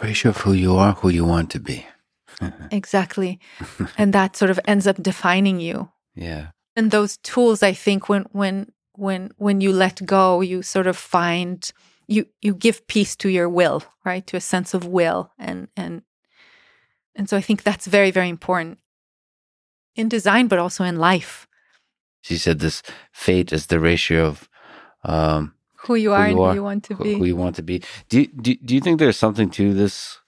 [0.00, 1.86] Ratio of who you are, who you want to be.
[2.70, 3.40] exactly.
[3.98, 5.90] and that sort of ends up defining you.
[6.14, 6.48] Yeah.
[6.74, 10.96] And those tools, I think, when when when when you let go, you sort of
[10.96, 11.70] find
[12.06, 14.26] you you give peace to your will, right?
[14.26, 15.32] To a sense of will.
[15.38, 16.02] And and
[17.14, 18.78] and so I think that's very, very important
[19.94, 21.46] in design, but also in life.
[22.20, 22.82] She said this
[23.12, 24.48] fate is the ratio of
[25.06, 27.14] um, who you are who you and are, who you want to who, be.
[27.14, 27.82] Who you want to be.
[28.08, 30.18] Do you, do, do you think there's something to this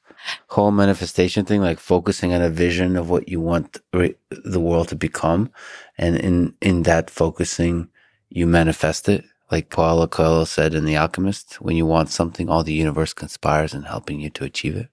[0.48, 4.96] whole manifestation thing, like focusing on a vision of what you want the world to
[4.96, 5.50] become,
[5.96, 7.88] and in in that focusing,
[8.30, 9.24] you manifest it?
[9.50, 13.72] Like Paulo Coelho said in The Alchemist, when you want something, all the universe conspires
[13.72, 14.88] in helping you to achieve it.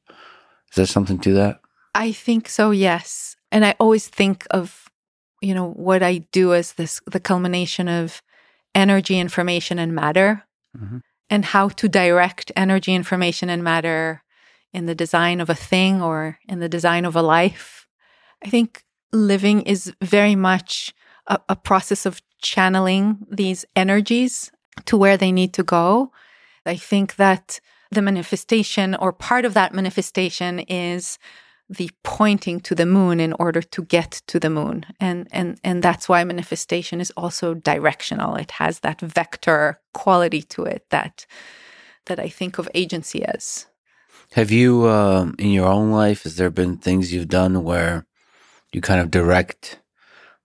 [0.70, 1.60] Is there something to that?
[1.94, 3.36] I think so, yes.
[3.52, 4.90] And I always think of,
[5.42, 8.22] you know, what I do as this the culmination of
[8.76, 10.46] energy, information, and matter,
[10.78, 10.98] mm-hmm.
[11.30, 14.22] and how to direct energy, information, and matter
[14.74, 17.88] in the design of a thing or in the design of a life.
[18.44, 18.84] I think
[19.14, 20.94] living is very much
[21.28, 24.52] a, a process of channeling these energies
[24.86, 26.12] to where they need to go.
[26.66, 27.60] I think that
[27.92, 31.18] the manifestation or part of that manifestation is
[31.70, 34.86] the pointing to the moon in order to get to the moon.
[35.00, 38.36] And and and that's why manifestation is also directional.
[38.36, 41.26] It has that vector quality to it that
[42.06, 43.68] that i think of agency as.
[44.32, 48.06] Have you uh, in your own life has there been things you've done where
[48.72, 49.80] you kind of direct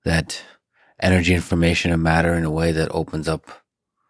[0.05, 0.43] that
[1.01, 3.51] energy information and matter in a way that opens up?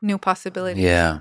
[0.02, 0.82] New possibilities.
[0.82, 1.20] Yeah.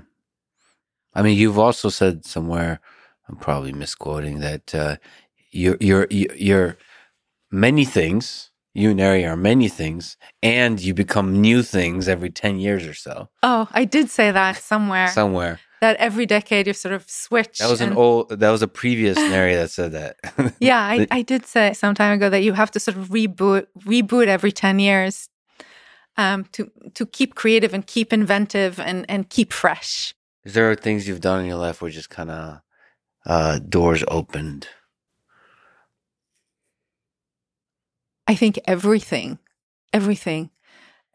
[1.14, 2.80] I mean you've also said somewhere
[3.28, 4.96] i'm probably misquoting that uh,
[5.50, 6.76] you're you're you're
[7.50, 8.50] many things.
[8.72, 12.94] You and Neri are many things, and you become new things every ten years or
[12.94, 13.28] so.
[13.42, 15.08] Oh, I did say that somewhere.
[15.08, 15.58] somewhere.
[15.80, 17.58] That every decade you sort of switch.
[17.58, 18.28] That was an old.
[18.28, 20.16] That was a previous Neri that said that.
[20.60, 23.66] yeah, I, I did say some time ago that you have to sort of reboot
[23.80, 25.28] reboot every ten years,
[26.16, 30.14] um, to to keep creative and keep inventive and and keep fresh.
[30.44, 32.60] Is there things you've done in your life where just kind of
[33.26, 34.68] uh, doors opened?
[38.30, 39.40] I think everything,
[39.92, 40.50] everything,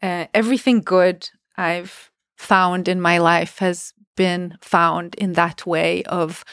[0.02, 6.44] uh, everything good I've found in my life has been found in that way of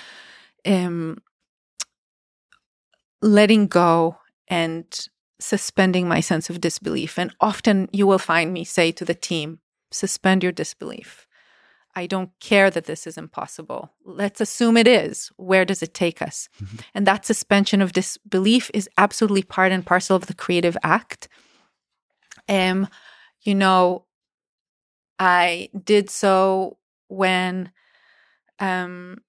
[0.65, 1.18] um,
[3.22, 4.85] letting go and
[5.38, 7.19] suspending my sense of disbelief.
[7.19, 9.60] And often you will find me say to the team,
[9.91, 11.27] suspend your disbelief.
[11.95, 13.94] I don't care that this is impossible.
[14.03, 15.32] Let's assume it is.
[15.38, 16.49] Where does it take us?
[16.61, 16.78] Mm-hmm.
[16.95, 21.30] And that suspension of disbelief is absolutely part and parcel of the creative act.
[22.49, 22.88] Um,
[23.41, 24.06] you know,
[25.20, 27.72] I did so when
[28.60, 29.20] um,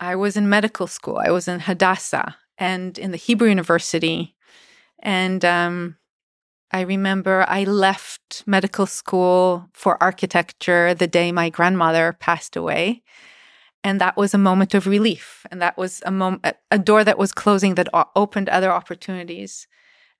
[0.00, 1.18] I was in medical school.
[1.18, 4.34] I was in Hadassah and in the Hebrew University.
[4.98, 5.96] And um,
[6.72, 13.02] I remember I left medical school for architecture the day my grandmother passed away.
[13.82, 15.46] And that was a moment of relief.
[15.50, 19.66] And that was a moment, a door that was closing that opened other opportunities.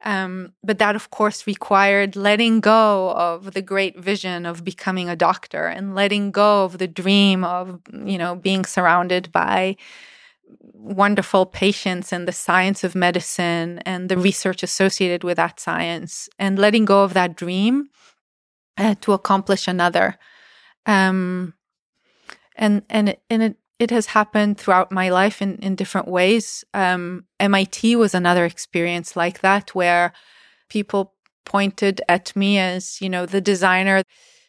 [0.03, 5.17] Um, but that, of course, required letting go of the great vision of becoming a
[5.17, 9.77] doctor and letting go of the dream of, you know, being surrounded by
[10.59, 16.59] wonderful patients and the science of medicine and the research associated with that science and
[16.59, 17.89] letting go of that dream
[18.79, 20.19] uh, to accomplish another.
[20.87, 21.55] Um,
[22.57, 26.65] and and and it it has happened throughout my life in in different ways.
[26.75, 30.13] Um, MIT was another experience like that where
[30.69, 31.15] people
[31.45, 34.03] pointed at me as you know the designer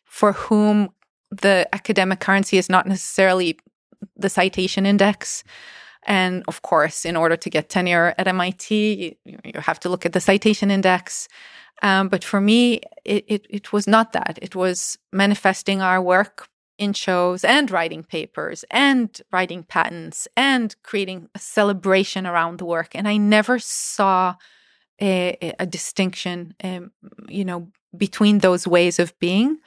[0.05, 0.89] for whom
[1.29, 3.57] the academic currency is not necessarily
[4.17, 5.43] the citation index
[6.05, 10.05] and of course, in order to get tenure at MIT, you, you have to look
[10.05, 11.27] at the citation index.
[11.83, 14.39] Um, but for me, it, it, it was not that.
[14.41, 16.47] It was manifesting our work
[16.77, 22.89] in shows and writing papers and writing patents and creating a celebration around the work.
[22.95, 24.35] And I never saw
[24.99, 26.91] a, a distinction, um,
[27.27, 29.57] you know, between those ways of being.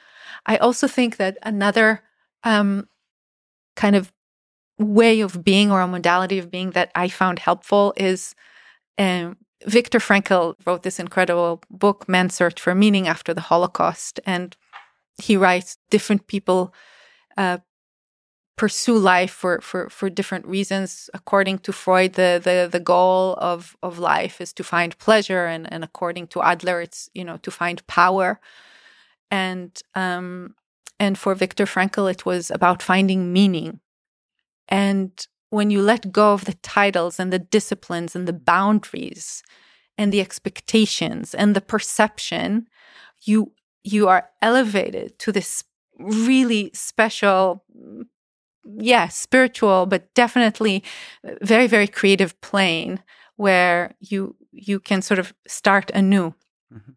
[0.45, 2.01] I also think that another
[2.43, 2.87] um,
[3.75, 4.11] kind of
[4.77, 8.35] way of being or a modality of being that I found helpful is
[8.97, 14.19] um, Viktor Frankl wrote this incredible book, Man's Search for Meaning After the Holocaust.
[14.25, 14.55] And
[15.21, 16.73] he writes different people
[17.37, 17.59] uh,
[18.57, 21.09] pursue life for, for, for different reasons.
[21.13, 25.45] According to Freud, the, the, the goal of, of life is to find pleasure.
[25.45, 28.39] And, and according to Adler, it's, you know, to find power.
[29.31, 30.55] And, um,
[30.99, 33.79] and for Viktor Frankl, it was about finding meaning.
[34.67, 35.11] And
[35.49, 39.43] when you let go of the titles and the disciplines and the boundaries
[39.97, 42.67] and the expectations and the perception,
[43.23, 43.51] you
[43.83, 45.63] you are elevated to this
[45.99, 47.63] really special
[48.65, 50.83] yeah, spiritual, but definitely
[51.41, 53.03] very, very creative plane
[53.35, 56.33] where you you can sort of start anew.
[56.73, 56.91] Mm-hmm.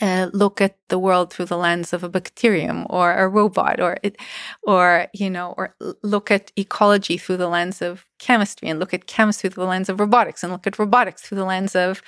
[0.00, 3.96] Uh, look at the world through the lens of a bacterium or a robot or
[4.02, 4.16] it,
[4.64, 9.06] or you know or look at ecology through the lens of chemistry and look at
[9.06, 12.02] chemistry through the lens of robotics and look at robotics through the lens of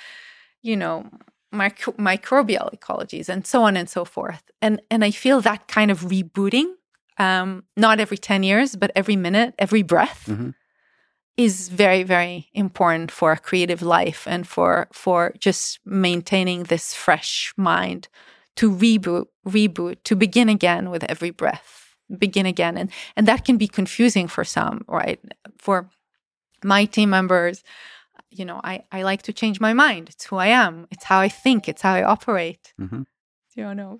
[0.61, 1.09] you know
[1.53, 5.89] micro- microbial ecologies and so on and so forth and and i feel that kind
[5.89, 6.73] of rebooting
[7.17, 10.51] um, not every 10 years, but every minute, every breath mm-hmm.
[11.37, 17.53] Is very, very important for a creative life and for, for just maintaining this fresh
[17.55, 18.07] mind
[18.55, 22.75] to reboot, reboot, to begin again with every breath, begin again.
[22.75, 25.19] And, and that can be confusing for some, right?
[25.59, 25.89] For
[26.63, 27.63] my team members,
[28.31, 30.09] you know, I, I like to change my mind.
[30.09, 30.87] It's who I am.
[30.89, 31.69] It's how I think.
[31.69, 32.73] It's how I operate.
[32.81, 33.03] Mm-hmm.
[33.55, 33.99] Do you know?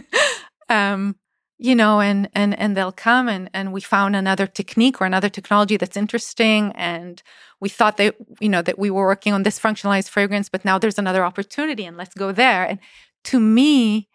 [0.68, 1.16] um,
[1.58, 5.28] you know and and and they'll come and and we found another technique or another
[5.28, 6.72] technology that's interesting.
[6.76, 7.22] And
[7.60, 10.78] we thought that you know that we were working on this functionalized fragrance but now
[10.78, 12.64] there's another opportunity and let's go there.
[12.64, 12.78] And
[13.24, 14.08] to me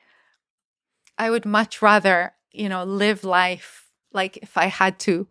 [1.18, 5.28] i would much rather you know live life like if i had to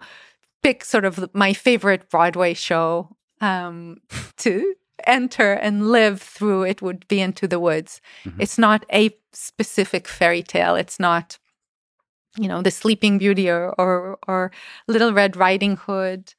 [0.63, 3.97] pick sort of my favorite broadway show um
[4.37, 4.75] to
[5.05, 8.01] enter and live through it would be into the woods.
[8.25, 8.41] Mm-hmm.
[8.41, 10.77] it's not a specific fairy tale.
[10.77, 11.39] It's not
[12.37, 14.51] you know, the Sleeping Beauty or or, or
[14.89, 16.35] Little Red Riding Hood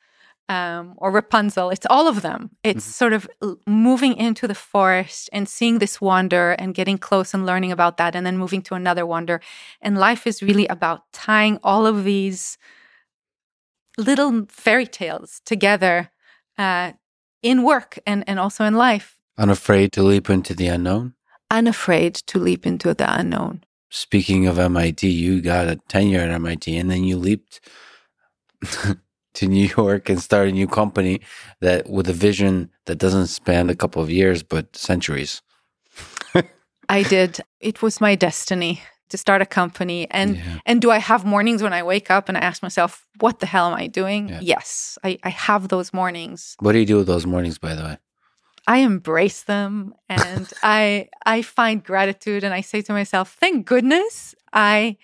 [0.50, 1.70] um, or Rapunzel.
[1.70, 2.52] It's all of them.
[2.64, 2.92] It's mm-hmm.
[2.92, 3.28] sort of
[3.66, 8.16] moving into the forest and seeing this wonder and getting close and learning about that,
[8.16, 9.42] and then moving to another wonder.
[9.82, 12.58] And life is really about tying all of these
[13.98, 16.10] little fairy tales together
[16.58, 16.94] uh,
[17.42, 19.18] in work and, and also in life.
[19.38, 21.14] Unafraid to leap into the unknown?
[21.52, 23.64] Unafraid to leap into the unknown
[23.94, 27.62] speaking of MIT, you got a tenure at MIT and then you leaped
[29.36, 31.22] to New York and started a new company
[31.62, 35.42] that with a vision that doesn't span a couple of years but centuries.
[36.90, 37.40] I did.
[37.60, 40.60] It was my destiny to start a company and yeah.
[40.66, 43.46] and do I have mornings when I wake up and I ask myself, what the
[43.46, 44.30] hell am I doing?
[44.30, 44.40] Yeah.
[44.42, 46.56] Yes, I, I have those mornings.
[46.60, 47.98] What do you do with those mornings, by the way?
[48.68, 54.36] I embrace them and I I find gratitude and I say to myself, thank goodness
[54.52, 54.98] I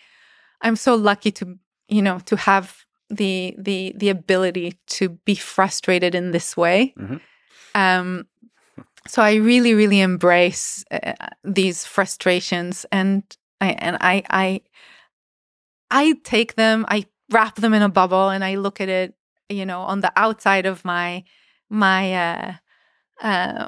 [0.61, 1.57] I'm so lucky to
[1.88, 6.94] you know to have the the the ability to be frustrated in this way.
[6.98, 7.18] Mm-hmm.
[7.76, 8.27] Um
[9.07, 11.14] so I really really embrace uh,
[11.44, 13.23] these frustrations and
[13.60, 14.61] I and I I
[15.91, 19.15] I take them, I wrap them in a bubble and I look at it,
[19.49, 21.23] you know, on the outside of my
[21.69, 22.53] my uh
[23.22, 23.68] uh,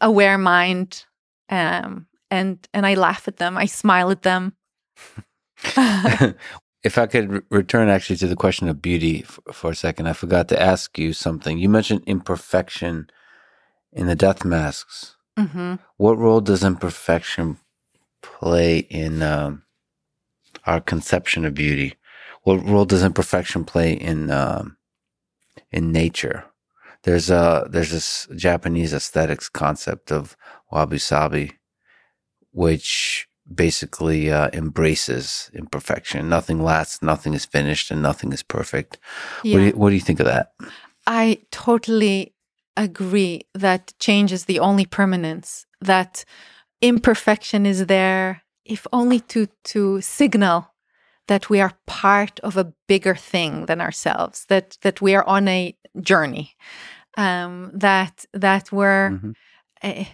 [0.00, 1.04] aware mind,
[1.48, 3.56] um, and and I laugh at them.
[3.56, 4.54] I smile at them.
[6.82, 10.06] if I could re- return actually to the question of beauty f- for a second,
[10.06, 11.58] I forgot to ask you something.
[11.58, 13.08] You mentioned imperfection
[13.92, 15.16] in the death masks.
[15.38, 15.76] Mm-hmm.
[15.96, 17.58] What role does imperfection
[18.22, 19.62] play in um,
[20.66, 21.94] our conception of beauty?
[22.42, 24.76] What role does imperfection play in um,
[25.70, 26.44] in nature?
[27.04, 30.36] There's a there's this Japanese aesthetics concept of
[30.70, 31.52] wabi sabi,
[32.52, 36.28] which basically uh, embraces imperfection.
[36.28, 38.98] Nothing lasts, nothing is finished, and nothing is perfect.
[39.42, 39.54] Yeah.
[39.54, 40.52] What, do you, what do you think of that?
[41.06, 42.34] I totally
[42.76, 45.66] agree that change is the only permanence.
[45.80, 46.24] That
[46.80, 50.68] imperfection is there, if only to to signal
[51.28, 54.46] that we are part of a bigger thing than ourselves.
[54.46, 56.56] That that we are on a journey
[57.16, 59.30] um, that that we're mm-hmm.
[59.82, 60.04] uh,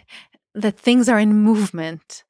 [0.54, 2.24] that things are in movement,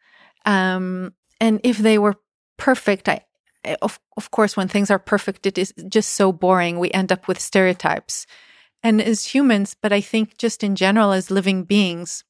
[0.45, 2.17] um, and if they were
[2.57, 3.21] perfect, I
[3.65, 6.79] eh, of of course when things are perfect, it is just so boring.
[6.79, 8.27] We end up with stereotypes,
[8.83, 12.25] and as humans, but I think just in general as living beings,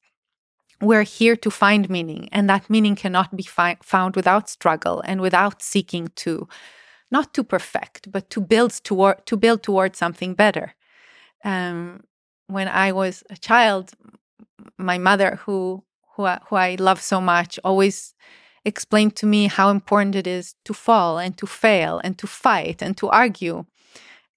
[0.81, 5.19] we're here to find meaning, and that meaning cannot be fi- found without struggle and
[5.19, 6.47] without seeking to,
[7.11, 10.75] not to perfect, but to build toward to build towards something better.
[11.43, 12.01] Um,
[12.47, 13.91] when I was a child,
[14.77, 15.83] my mother, who
[16.15, 18.13] who I, who I love so much, always
[18.65, 22.81] explained to me how important it is to fall and to fail and to fight
[22.81, 23.65] and to argue.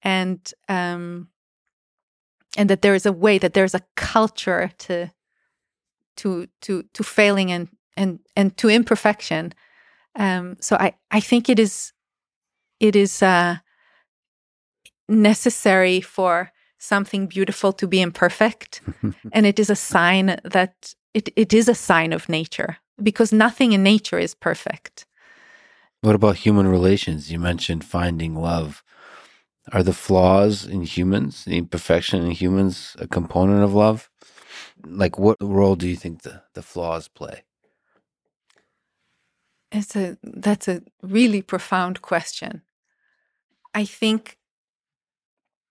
[0.02, 1.28] And um
[2.56, 5.10] and that there is a way that there's a culture to
[6.16, 9.52] to to to failing and and and to imperfection.
[10.14, 11.92] Um so i i think it is
[12.80, 13.56] it is uh
[15.08, 16.52] necessary for
[16.82, 18.80] something beautiful to be imperfect.
[19.32, 23.72] And it is a sign that it, it is a sign of nature because nothing
[23.72, 25.06] in nature is perfect.
[26.00, 27.30] What about human relations?
[27.30, 28.82] You mentioned finding love.
[29.72, 34.10] Are the flaws in humans the imperfection in humans a component of love?
[34.84, 37.44] Like what role do you think the, the flaws play?
[39.70, 42.62] It's a that's a really profound question.
[43.72, 44.36] I think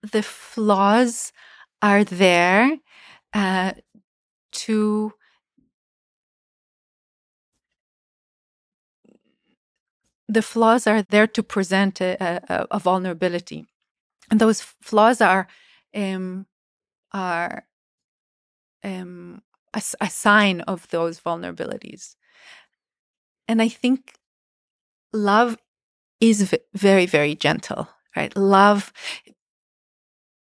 [0.02, 1.32] the flaws
[1.80, 2.78] are there
[3.34, 3.72] uh,
[4.52, 5.12] to
[10.28, 12.16] the flaws are there to present a,
[12.48, 13.66] a, a vulnerability.
[14.30, 15.48] And those flaws are
[15.94, 16.46] um,
[17.12, 17.64] are
[18.84, 19.42] um,
[19.74, 22.16] a, a sign of those vulnerabilities.
[23.48, 24.14] And i think
[25.12, 25.56] love
[26.20, 28.36] is v- very very gentle right?
[28.36, 28.92] Love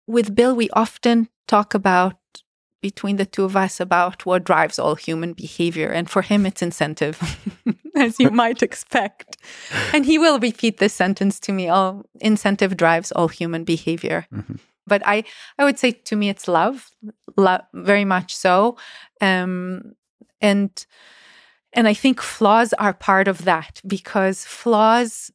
[0.07, 2.15] with Bill, we often talk about
[2.83, 5.87] between the two of us about what drives all human behavior.
[5.87, 7.17] And for him, it's incentive,
[7.95, 9.37] as you might expect.
[9.93, 14.27] And he will repeat this sentence to me all incentive drives all human behavior.
[14.33, 14.55] Mm-hmm.
[14.85, 15.23] But I,
[15.57, 16.91] I would say to me, it's love,
[17.37, 18.75] love very much so.
[19.21, 19.93] Um,
[20.41, 20.85] and,
[21.71, 25.31] and I think flaws are part of that because flaws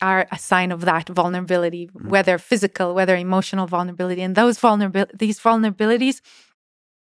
[0.00, 2.08] are a sign of that vulnerability, mm-hmm.
[2.08, 4.22] whether physical, whether emotional vulnerability.
[4.22, 6.20] And those vulnerability, these vulnerabilities,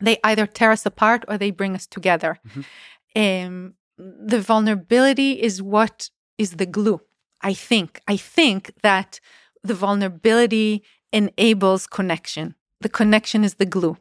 [0.00, 2.38] they either tear us apart or they bring us together.
[2.48, 2.62] Mm-hmm.
[3.22, 7.00] Um, the vulnerability is what is the glue.
[7.42, 8.00] I think.
[8.06, 9.20] I think that
[9.62, 12.54] the vulnerability enables connection.
[12.80, 13.96] The connection is the glue,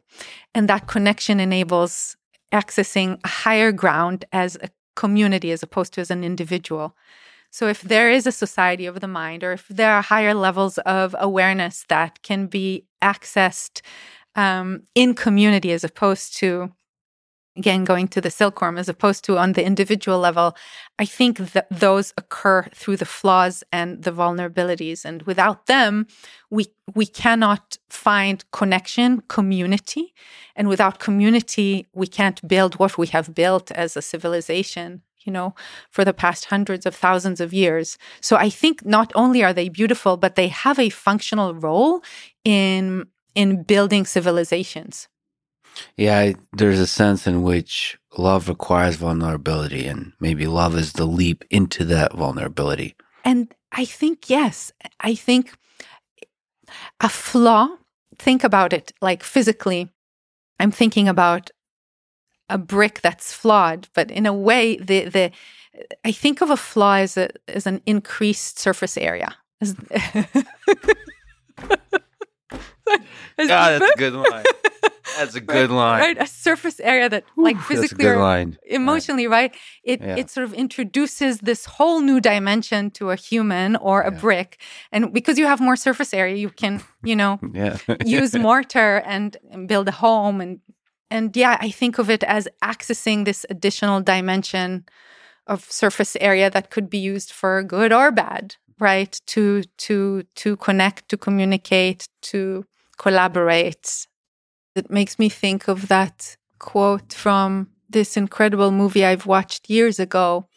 [0.54, 2.16] and that connection enables
[2.52, 6.96] accessing a higher ground as a community as opposed to as an individual.
[7.52, 10.78] So, if there is a society of the mind, or if there are higher levels
[10.78, 13.82] of awareness that can be accessed
[14.34, 16.72] um, in community as opposed to,
[17.54, 20.56] again, going to the silkworm, as opposed to on the individual level,
[20.98, 25.04] I think that those occur through the flaws and the vulnerabilities.
[25.04, 26.06] And without them,
[26.48, 30.14] we, we cannot find connection, community.
[30.56, 35.54] And without community, we can't build what we have built as a civilization you know,
[35.90, 37.98] for the past hundreds of thousands of years.
[38.20, 42.02] So I think not only are they beautiful, but they have a functional role
[42.44, 45.08] in in building civilizations.
[45.96, 51.44] Yeah, there's a sense in which love requires vulnerability, and maybe love is the leap
[51.50, 52.94] into that vulnerability.
[53.24, 55.54] And I think, yes, I think
[57.00, 57.68] a flaw,
[58.18, 59.88] think about it like physically.
[60.58, 61.50] I'm thinking about
[62.52, 65.30] a brick that's flawed, but in a way, the the
[66.04, 69.34] I think of a flaw as a as an increased surface area.
[73.48, 74.44] God, that's a good line.
[75.18, 76.00] That's a good right, line.
[76.00, 78.58] Right, a surface area that, like physically or line.
[78.66, 79.52] emotionally, right?
[79.52, 79.60] right?
[79.84, 80.16] It yeah.
[80.16, 84.20] it sort of introduces this whole new dimension to a human or a yeah.
[84.20, 84.60] brick,
[84.90, 87.78] and because you have more surface area, you can, you know, yeah.
[88.04, 90.60] use mortar and, and build a home and
[91.12, 94.86] and yeah, I think of it as accessing this additional dimension
[95.46, 99.20] of surface area that could be used for good or bad, right?
[99.28, 102.64] To to to connect, to communicate, to
[102.96, 104.06] collaborate.
[104.74, 110.48] It makes me think of that quote from this incredible movie I've watched years ago.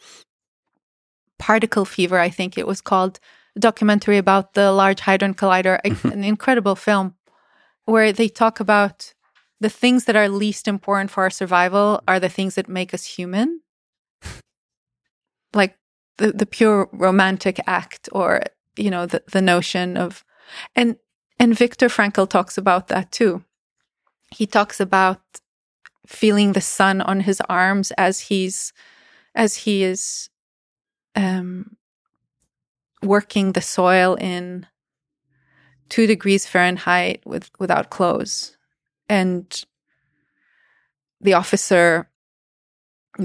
[1.38, 3.20] Particle Fever, I think it was called,
[3.58, 6.12] a documentary about the Large Hadron Collider, mm-hmm.
[6.12, 7.16] an incredible film
[7.84, 9.15] where they talk about
[9.60, 13.06] the things that are least important for our survival are the things that make us
[13.06, 13.62] human.
[15.54, 15.78] like
[16.18, 18.42] the, the pure romantic act or,
[18.76, 20.24] you know, the, the notion of
[20.76, 20.98] and
[21.40, 23.44] and Viktor Frankl talks about that too.
[24.32, 25.22] He talks about
[26.08, 28.74] feeling the sun on his arms as he's
[29.34, 30.30] as he is
[31.16, 31.78] um,
[33.02, 34.66] working the soil in
[35.90, 38.56] two degrees Fahrenheit with without clothes
[39.10, 39.66] and
[41.22, 42.10] the officer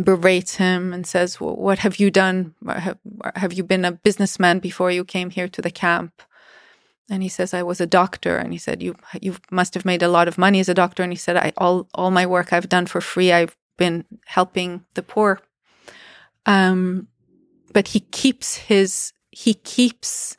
[0.05, 2.55] berates him and says, well, "What have you done?
[2.69, 2.99] Have,
[3.37, 6.23] have you been a businessman before you came here to the camp?"
[7.11, 10.03] And he says, "I was a doctor." And he said, "You you must have made
[10.03, 12.53] a lot of money as a doctor." And he said, "I all all my work
[12.53, 13.33] I've done for free.
[13.33, 15.41] I've been helping the poor
[16.47, 17.09] Um,
[17.73, 20.37] but he keeps his he keeps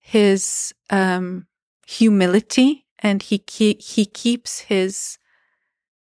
[0.00, 1.46] his um,
[1.86, 5.18] humility and he ke- he keeps his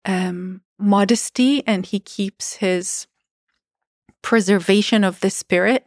[0.05, 3.07] um, modesty and he keeps his
[4.23, 5.85] preservation of the spirit.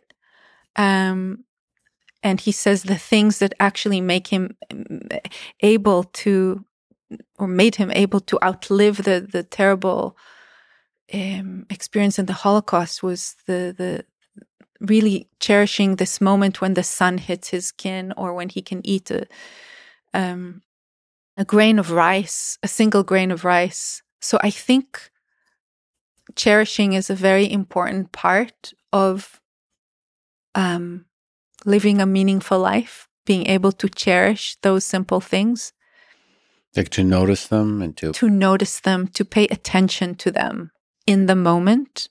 [0.76, 1.44] Um,
[2.22, 5.20] and he says the things that actually make him mm,
[5.60, 6.64] able to,
[7.38, 10.16] or made him able to outlive the the terrible
[11.12, 14.04] um, experience in the Holocaust was the the
[14.80, 19.10] really cherishing this moment when the sun hits his skin or when he can eat
[19.10, 19.26] a
[20.14, 20.62] um,
[21.40, 24.02] a grain of rice, a single grain of rice.
[24.20, 25.10] So I think
[26.36, 29.40] cherishing is a very important part of
[30.54, 31.06] um,
[31.64, 35.72] living a meaningful life, being able to cherish those simple things.
[36.76, 40.70] Like to notice them and to to notice them, to pay attention to them
[41.06, 42.10] in the moment.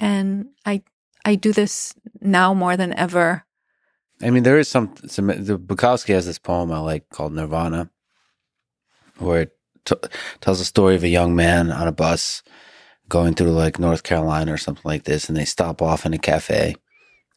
[0.00, 0.82] And I
[1.24, 3.44] I do this now more than ever.
[4.22, 7.90] I mean, there is some, some the Bukowski has this poem I like called Nirvana,
[9.18, 9.96] where it t-
[10.40, 12.42] tells a story of a young man on a bus
[13.08, 16.18] going through like North Carolina or something like this, and they stop off in a
[16.18, 16.76] cafe,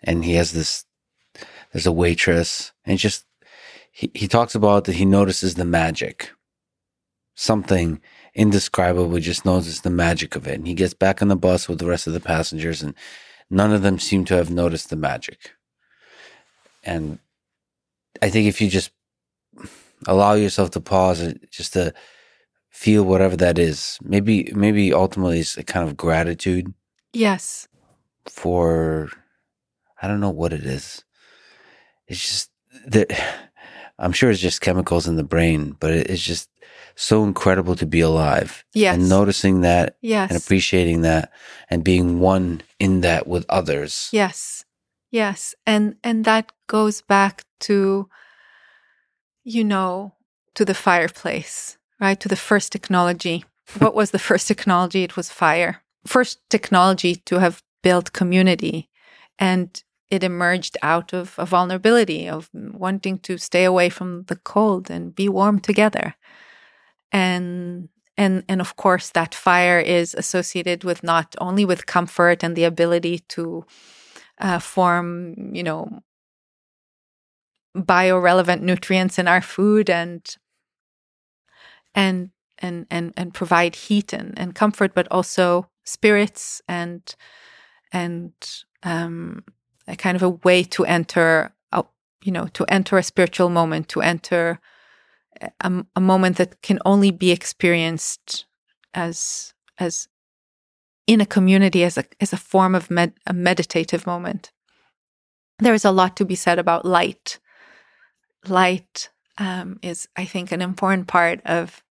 [0.03, 0.85] and he has this.
[1.71, 3.25] There's a waitress, and just
[3.91, 6.31] he he talks about that he notices the magic,
[7.35, 8.01] something
[8.35, 9.19] indescribable.
[9.19, 11.87] Just notices the magic of it, and he gets back on the bus with the
[11.87, 12.93] rest of the passengers, and
[13.49, 15.51] none of them seem to have noticed the magic.
[16.83, 17.19] And
[18.21, 18.91] I think if you just
[20.07, 21.93] allow yourself to pause and just to
[22.69, 26.73] feel whatever that is, maybe maybe ultimately it's a kind of gratitude.
[27.13, 27.67] Yes.
[28.27, 29.09] For
[30.01, 31.03] I don't know what it is.
[32.07, 32.51] It's just
[32.87, 33.11] that
[33.99, 36.49] I'm sure it's just chemicals in the brain, but it's just
[36.95, 38.65] so incredible to be alive.
[38.73, 38.95] Yes.
[38.95, 40.31] And noticing that yes.
[40.31, 41.31] and appreciating that
[41.69, 44.09] and being one in that with others.
[44.11, 44.65] Yes.
[45.11, 45.53] Yes.
[45.67, 48.09] And and that goes back to
[49.43, 50.13] you know,
[50.55, 52.19] to the fireplace, right?
[52.19, 53.45] To the first technology.
[53.79, 55.03] what was the first technology?
[55.03, 55.83] It was fire.
[56.05, 58.89] First technology to have built community
[59.39, 64.91] and it emerged out of a vulnerability of wanting to stay away from the cold
[64.91, 66.15] and be warm together
[67.11, 72.55] and and and of course that fire is associated with not only with comfort and
[72.55, 73.65] the ability to
[74.39, 76.01] uh, form you know
[77.75, 80.35] biorelevant nutrients in our food and
[81.95, 87.15] and and and and provide heat and, and comfort but also spirits and
[87.91, 88.33] and
[88.83, 89.43] um,
[89.87, 91.83] a kind of a way to enter a,
[92.23, 94.59] you know to enter a spiritual moment to enter
[95.59, 98.45] a, a moment that can only be experienced
[98.93, 100.07] as as
[101.07, 104.51] in a community as a as a form of med, a meditative moment.
[105.59, 107.39] There is a lot to be said about light.
[108.47, 111.83] Light um, is, I think, an important part of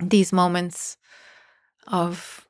[0.00, 0.96] these moments
[1.86, 2.46] of.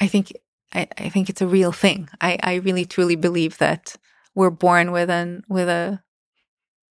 [0.00, 0.32] I think
[0.74, 2.08] I, I think it's a real thing.
[2.20, 3.96] I, I really truly believe that
[4.34, 6.02] we're born with an with a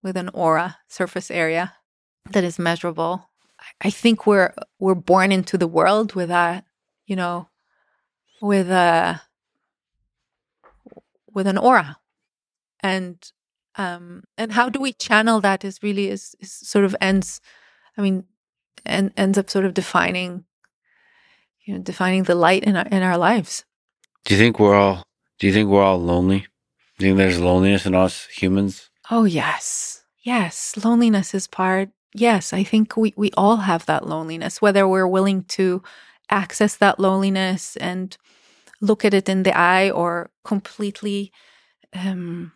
[0.03, 1.73] with an aura surface area
[2.31, 3.29] that is measurable.
[3.81, 6.63] I think we're we're born into the world with a,
[7.05, 7.49] you know,
[8.41, 9.21] with a
[11.33, 11.97] with an aura,
[12.81, 13.31] and
[13.75, 17.39] um, and how do we channel that is really is, is sort of ends,
[17.97, 18.25] I mean,
[18.85, 20.45] and ends up sort of defining,
[21.65, 23.65] you know, defining the light in our in our lives.
[24.25, 25.03] Do you think we're all?
[25.39, 26.47] Do you think we're all lonely?
[26.97, 28.89] Do you think there's loneliness in us humans?
[29.09, 30.03] Oh, yes.
[30.21, 30.75] Yes.
[30.83, 31.89] Loneliness is part.
[32.13, 32.51] Yes.
[32.51, 35.81] I think we, we all have that loneliness, whether we're willing to
[36.29, 38.17] access that loneliness and
[38.81, 41.31] look at it in the eye or completely,
[41.93, 42.51] um,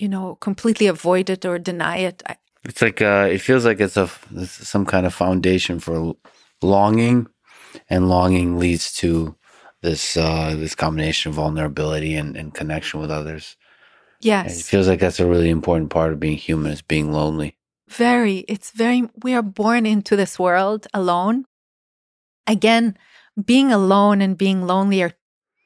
[0.00, 2.22] you know, completely avoid it or deny it.
[2.26, 6.16] I, it's like, uh, it feels like it's a, it's some kind of foundation for
[6.62, 7.26] longing
[7.88, 9.36] and longing leads to
[9.82, 13.56] this, uh, this combination of vulnerability and, and connection with others.
[14.20, 14.50] Yes.
[14.50, 17.56] And it feels like that's a really important part of being human is being lonely.
[17.88, 18.38] Very.
[18.48, 21.44] It's very, we are born into this world alone.
[22.46, 22.96] Again,
[23.42, 25.12] being alone and being lonely are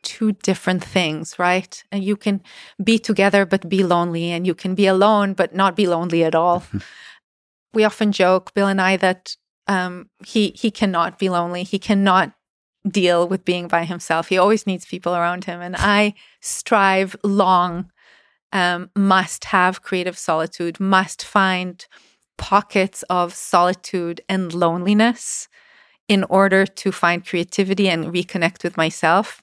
[0.05, 1.83] two different things, right?
[1.91, 2.43] And you can
[2.83, 6.35] be together but be lonely, and you can be alone but not be lonely at
[6.35, 6.63] all.
[7.75, 9.37] we often joke, Bill and I, that
[9.67, 11.65] um, he he cannot be lonely.
[11.65, 12.33] He cannot
[12.89, 14.29] deal with being by himself.
[14.29, 17.91] He always needs people around him, and I strive long
[18.53, 21.85] um, must have creative solitude, must find
[22.39, 25.49] pockets of solitude and loneliness
[26.09, 29.43] in order to find creativity and reconnect with myself.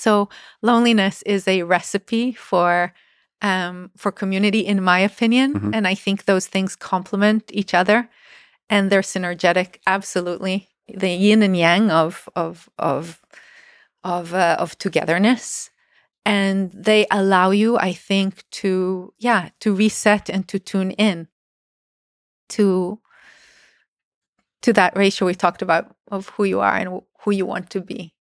[0.00, 0.28] So
[0.62, 2.92] loneliness is a recipe for
[3.42, 5.74] um, for community, in my opinion, Mhm.
[5.74, 8.08] and I think those things complement each other,
[8.68, 9.78] and they're synergetic.
[9.86, 10.68] Absolutely,
[11.02, 13.20] the yin and yang of of of
[14.04, 15.70] of uh, of togetherness,
[16.24, 18.32] and they allow you, I think,
[18.62, 21.28] to yeah to reset and to tune in
[22.48, 22.98] to
[24.62, 27.80] to that ratio we talked about of who you are and who you want to
[27.80, 28.12] be.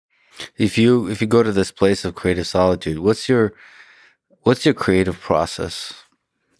[0.56, 3.52] If you if you go to this place of creative solitude, what's your
[4.42, 5.92] what's your creative process?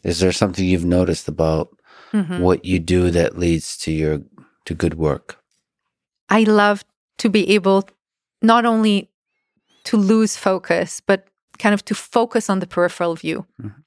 [0.03, 1.69] Is there something you've noticed about
[2.13, 2.41] Mhm.
[2.41, 4.21] what you do that leads to your
[4.65, 5.37] to good work?
[6.29, 6.85] I love
[7.19, 7.89] to be able
[8.43, 9.11] not only
[9.85, 11.27] to lose focus, but
[11.59, 13.83] kind of to focus on the peripheral view Mhm.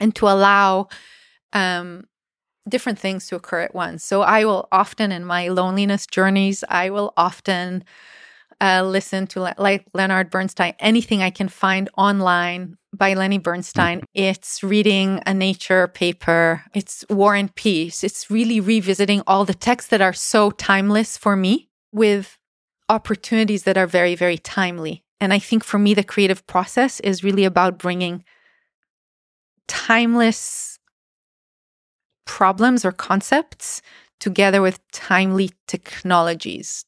[0.00, 0.88] and to allow
[1.52, 2.04] um,
[2.66, 4.02] different things to occur at once.
[4.04, 7.84] So I will often, in my loneliness journeys, I will often
[8.62, 14.02] uh, listen to Le- like Leonard Bernstein, anything I can find online by Lenny Bernstein.
[14.14, 16.62] It's reading a nature paper.
[16.72, 18.04] It's War and Peace.
[18.04, 22.38] It's really revisiting all the texts that are so timeless for me with
[22.88, 25.02] opportunities that are very, very timely.
[25.20, 28.24] And I think for me, the creative process is really about bringing
[29.66, 30.78] timeless
[32.26, 33.82] problems or concepts
[34.20, 36.84] together with timely technologies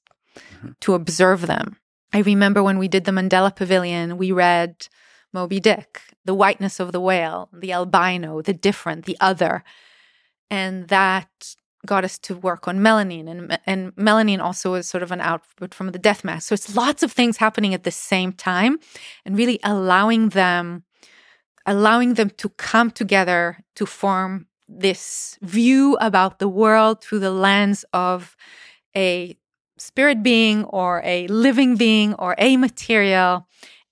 [0.64, 0.80] Mhm.
[0.80, 1.76] to observe them.
[2.12, 4.88] I remember when we did the Mandela Pavilion, we read
[5.32, 9.64] Moby Dick, the whiteness of the whale, the albino, the different, the other.
[10.50, 11.28] And that
[11.86, 13.28] got us to work on melanin.
[13.28, 16.48] And, and melanin also is sort of an output from the death mask.
[16.48, 18.78] So it's lots of things happening at the same time
[19.24, 20.84] and really allowing them
[21.66, 27.84] allowing them to come together to form this view about the world through the lens
[27.92, 28.36] of
[28.96, 29.36] a
[29.84, 33.46] spirit being or a living being or a material,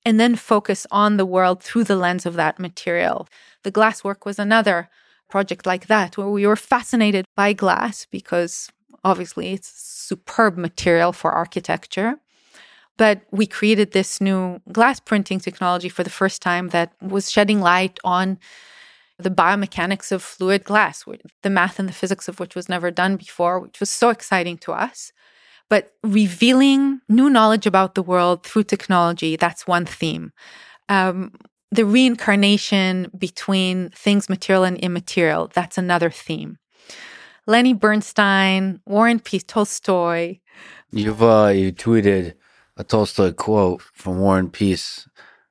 [0.04, 3.28] and then focus on the world through the lens of that material.
[3.62, 4.88] The glass work was another
[5.30, 8.70] project like that, where we were fascinated by glass because
[9.04, 12.18] obviously it's superb material for architecture.
[12.98, 17.60] But we created this new glass printing technology for the first time that was shedding
[17.60, 18.38] light on
[19.18, 21.04] the biomechanics of fluid glass,
[21.42, 24.58] the math and the physics of which was never done before, which was so exciting
[24.58, 25.12] to us.
[25.68, 30.32] But revealing new knowledge about the world through technology, that's one theme.
[30.88, 31.32] Um,
[31.70, 36.58] the reincarnation between things material and immaterial, that's another theme.
[37.46, 40.38] Lenny Bernstein, War and Peace, Tolstoy.
[40.92, 42.34] You've uh you tweeted
[42.76, 45.08] a Tolstoy quote from War and Peace,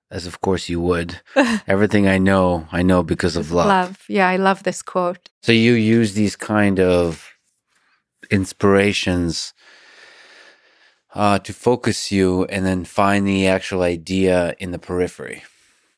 [0.10, 1.20] as of course you would.
[1.68, 4.04] Everything I know, I know because of love.
[4.08, 5.30] Yeah, I love this quote.
[5.42, 7.28] So you use these kind of
[8.30, 9.54] inspirations
[11.14, 15.44] uh, to focus you and then find the actual idea in the periphery.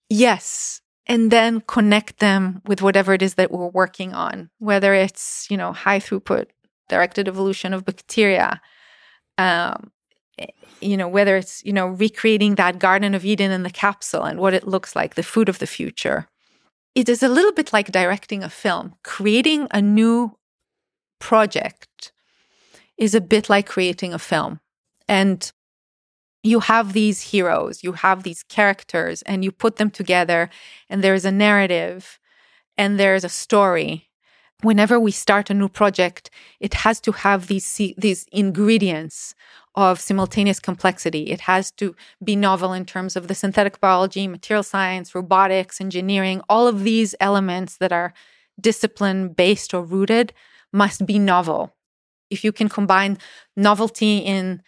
[0.10, 0.82] Yes.
[1.06, 5.58] And then connect them with whatever it is that we're working on, whether it's, you
[5.58, 6.48] know, high throughput
[6.90, 8.62] directed evolution of bacteria,
[9.38, 9.92] um,
[10.38, 10.48] eh,
[10.80, 14.40] you know, whether it's, you know, recreating that Garden of Eden in the capsule and
[14.40, 16.28] what it looks like, the food of the future.
[16.96, 18.96] It is a little bit like directing a film.
[19.04, 20.38] Creating a new
[21.20, 22.12] project
[22.98, 24.60] is a bit like creating a film.
[25.08, 25.52] And
[26.44, 30.50] you have these heroes, you have these characters, and you put them together,
[30.90, 32.20] and there's a narrative
[32.78, 34.10] and there's a story.
[34.62, 39.36] Whenever we start a new project, it has to have these these ingredients
[39.76, 41.32] of simultaneous complexity.
[41.32, 46.42] It has to be novel in terms of the synthetic biology, material science, robotics, engineering.
[46.48, 48.14] All of these elements that are
[48.60, 50.34] discipline based or rooted
[50.72, 51.74] must be novel.
[52.30, 53.18] If you can combine
[53.56, 54.62] novelty in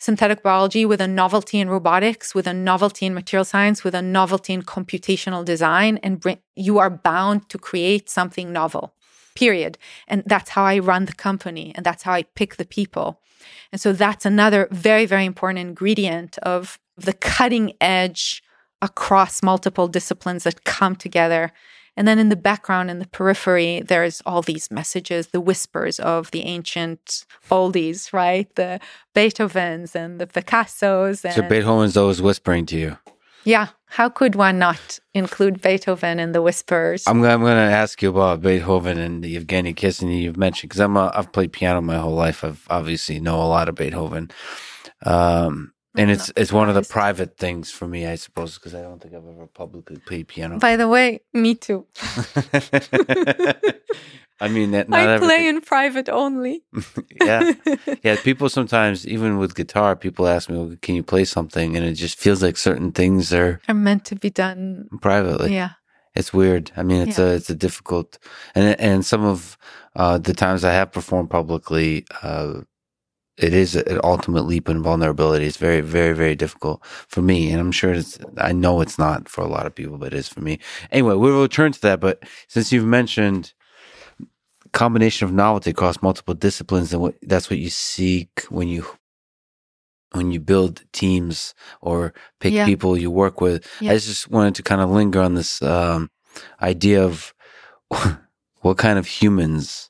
[0.00, 4.02] synthetic biology with a novelty in robotics, with a novelty in material science, with a
[4.02, 8.94] novelty in computational design, and bring, you are bound to create something novel,
[9.36, 9.78] period.
[10.08, 13.20] And that's how I run the company, and that's how I pick the people.
[13.70, 18.42] And so that's another very, very important ingredient of the cutting edge
[18.82, 21.52] across multiple disciplines that come together.
[21.96, 26.30] And then in the background, in the periphery, there's all these messages, the whispers of
[26.30, 28.48] the ancient oldies, right?
[28.54, 28.80] The
[29.14, 31.24] Beethovens and the Picassos.
[31.24, 32.98] And So Beethoven's always whispering to you.
[33.44, 37.04] yeah, how could one not include Beethoven in the whispers?
[37.06, 40.80] I'm, I'm going to ask you about Beethoven and the Evgeny Kissin you've mentioned because
[40.80, 42.44] I'm a, I've played piano my whole life.
[42.44, 44.30] I've obviously know a lot of Beethoven,
[45.04, 48.82] um, and it's it's one of the private things for me, I suppose, because I
[48.82, 50.58] don't think I've ever publicly played piano.
[50.58, 51.86] By the way, me too.
[54.42, 56.62] I mean, that not I play everything- in private only.
[57.20, 57.52] yeah,
[58.02, 58.16] yeah.
[58.22, 61.92] People sometimes, even with guitar, people ask me, well, "Can you play something?" And it
[61.94, 64.88] just feels like certain things are are meant to be done.
[65.02, 65.52] privately.
[65.54, 65.70] yeah.
[66.14, 66.72] It's weird.
[66.76, 67.26] I mean, it's Yeah.
[67.26, 68.18] a it's a difficult,
[68.54, 69.58] and and some of
[69.94, 72.62] uh, the times I have performed publicly, uh,
[73.42, 75.46] it is an ultimate leap in vulnerability.
[75.46, 78.18] It's very, very, very difficult for me, and I'm sure it's.
[78.36, 80.58] I know it's not for a lot of people, but it is for me.
[80.92, 82.00] Anyway, we will return to that.
[82.00, 83.52] But since you've mentioned
[84.72, 88.84] combination of novelty across multiple disciplines, and what that's what you seek when you
[90.12, 92.66] when you build teams or pick Yeah.
[92.66, 93.64] people you work with.
[93.80, 93.92] Yeah.
[93.92, 96.10] I just wanted to kind of linger on this um,
[96.60, 97.32] idea of
[98.62, 99.88] what kind of humans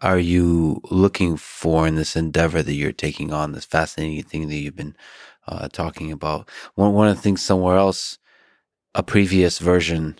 [0.00, 4.56] are you looking for in this endeavor that you're taking on, this fascinating thing that
[4.56, 4.96] you've been
[5.46, 6.48] uh, talking about.
[6.74, 8.18] One one of the things somewhere else,
[8.94, 10.18] a previous version,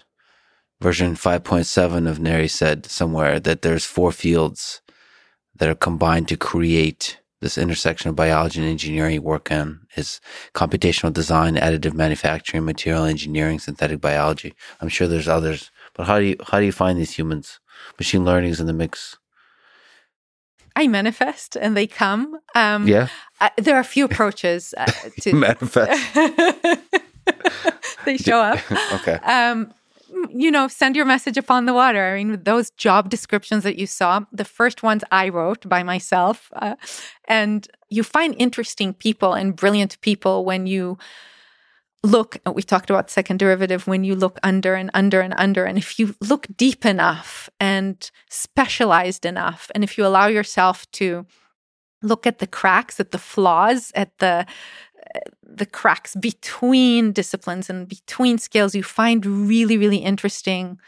[0.81, 4.83] version five point seven of Neri said somewhere that there's four fields
[5.57, 10.21] that are combined to create this intersection of biology and engineering work on is
[10.55, 14.55] computational design, additive manufacturing, material engineering, synthetic biology.
[14.81, 17.61] I'm sure there's others, but how do you how do you find these humans?
[17.99, 19.19] Machine learning is in the mix.
[20.77, 22.39] I manifest and they come.
[22.55, 23.09] Um, Yeah,
[23.41, 24.87] uh, there are a few approaches uh,
[25.21, 26.15] to manifest.
[28.05, 28.59] they show up.
[28.95, 29.15] okay.
[29.25, 29.73] um,
[30.31, 32.15] you know, send your message upon the water.
[32.15, 36.51] I mean, those job descriptions that you saw, the first ones I wrote by myself,
[36.57, 36.77] uh,
[37.27, 40.99] and you find interesting people and brilliant people when you
[42.05, 42.37] look.
[42.47, 43.87] We talked about second derivative.
[43.87, 48.11] When you look under and under and under, and if you look deep enough and
[48.31, 51.27] specialized enough, and if you allow yourself to
[52.03, 54.47] look at the cracks, at the flaws, at the
[55.15, 60.79] uh, the cracks between disciplines and between skills you find really really interesting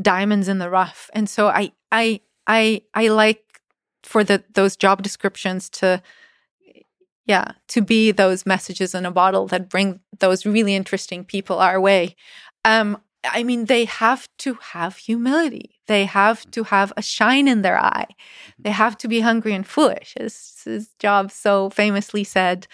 [0.00, 3.60] diamonds in the rough and so i i i i like
[4.02, 6.00] for the those job descriptions to
[7.26, 11.80] yeah to be those messages in a bottle that bring those really interesting people our
[11.80, 12.16] way.
[12.64, 15.78] Um i mean they have to have humility.
[15.86, 18.08] They have to have a shine in their eye.
[18.58, 22.66] They have to be hungry and foolish as his job so famously said.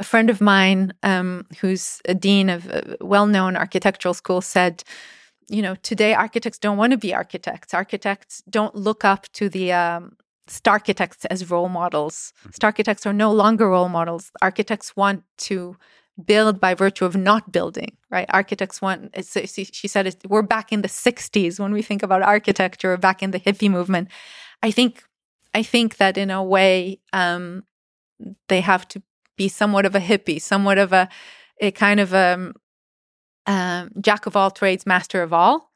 [0.00, 4.82] A friend of mine um, who's a dean of a well-known architectural school said
[5.48, 7.74] you know today architects don't want to be architects.
[7.74, 12.32] Architects don't look up to the um, star architects as role models.
[12.52, 14.30] Star architects are no longer role models.
[14.42, 15.76] Architects want to
[16.24, 18.26] build by virtue of not building right?
[18.28, 22.96] Architects want it's- she said we're back in the 60s when we think about architecture
[22.96, 24.08] back in the hippie movement.
[24.62, 25.02] I think
[25.60, 27.62] i think that in a way um,
[28.48, 29.02] they have to
[29.36, 31.08] be somewhat of a hippie, somewhat of a,
[31.60, 32.52] a kind of a
[33.46, 35.70] um, jack of all trades, master of all.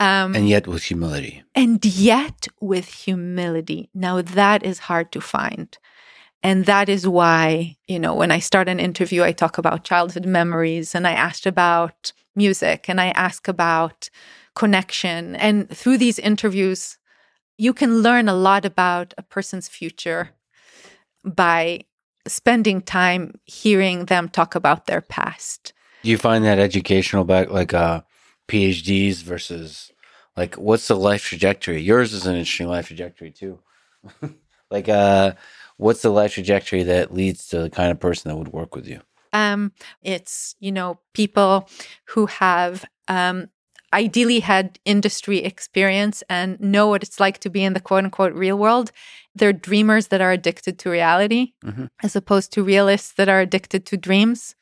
[0.00, 1.42] Um, And yet with humility.
[1.54, 3.90] and yet with humility.
[3.94, 5.76] Now, that is hard to find.
[6.42, 10.24] And that is why, you know, when I start an interview, I talk about childhood
[10.24, 14.08] memories and I asked about music and I ask about
[14.54, 15.34] connection.
[15.34, 16.96] And through these interviews,
[17.56, 20.30] you can learn a lot about a person's future
[21.24, 21.80] by
[22.28, 25.72] spending time hearing them talk about their past.
[26.04, 28.02] Do you find that educational back like uh
[28.48, 29.92] PhDs versus
[30.36, 31.80] like what's the life trajectory?
[31.80, 33.58] Yours is an interesting life trajectory too.
[34.70, 35.32] like uh
[35.76, 38.86] what's the life trajectory that leads to the kind of person that would work with
[38.86, 39.00] you?
[39.32, 39.72] Um,
[40.02, 41.68] it's you know people
[42.06, 43.48] who have um,
[43.92, 48.32] ideally had industry experience and know what it's like to be in the quote unquote
[48.34, 48.90] real world.
[49.34, 51.90] They're dreamers that are addicted to reality, Mhm.
[52.02, 54.54] as opposed to realists that are addicted to dreams.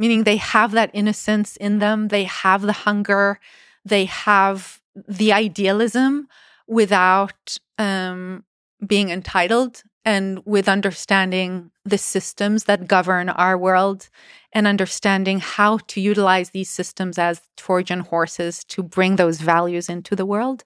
[0.00, 3.38] Meaning they have that innocence in them, they have the hunger,
[3.84, 6.26] they have the idealism
[6.66, 8.44] without um,
[8.86, 14.08] being entitled and with understanding the systems that govern our world
[14.52, 20.16] and understanding how to utilize these systems as Trojan horses to bring those values into
[20.16, 20.64] the world.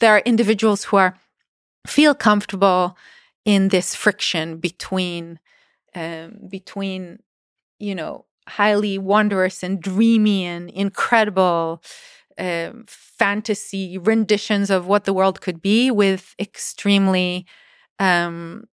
[0.00, 1.18] There are individuals who are
[1.86, 2.96] feel comfortable
[3.44, 5.40] in this friction between
[5.94, 7.18] um, between
[7.78, 11.82] you know highly wondrous and dreamy and incredible
[12.38, 17.46] um, fantasy renditions of what the world could be with extremely
[17.98, 18.64] um,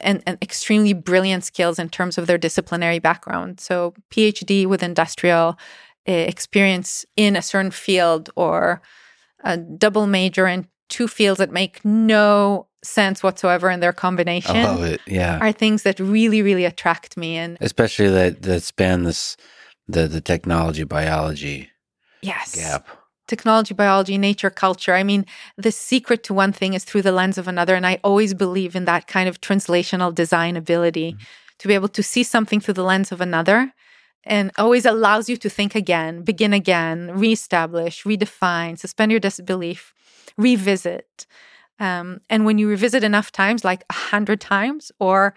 [0.00, 3.60] and, and extremely brilliant skills in terms of their disciplinary background.
[3.60, 5.56] So, PhD with industrial
[6.08, 8.82] uh, experience in a certain field, or
[9.42, 14.64] a double major in two fields that make no sense whatsoever in their combination, I
[14.64, 15.00] love it.
[15.06, 15.38] Yeah.
[15.40, 17.36] are things that really, really attract me.
[17.36, 19.36] And Especially that that span this
[19.88, 21.70] the the technology biology
[22.22, 22.88] yes, gap.
[23.26, 24.94] technology, biology, nature, culture.
[24.94, 27.74] I mean, the secret to one thing is through the lens of another.
[27.74, 31.22] And I always believe in that kind of translational design ability mm-hmm.
[31.58, 33.72] to be able to see something through the lens of another
[34.26, 39.92] and always allows you to think again, begin again, reestablish, redefine, suspend your disbelief,
[40.36, 41.26] revisit.
[41.78, 45.34] Um, and when you revisit enough times, like a hundred times or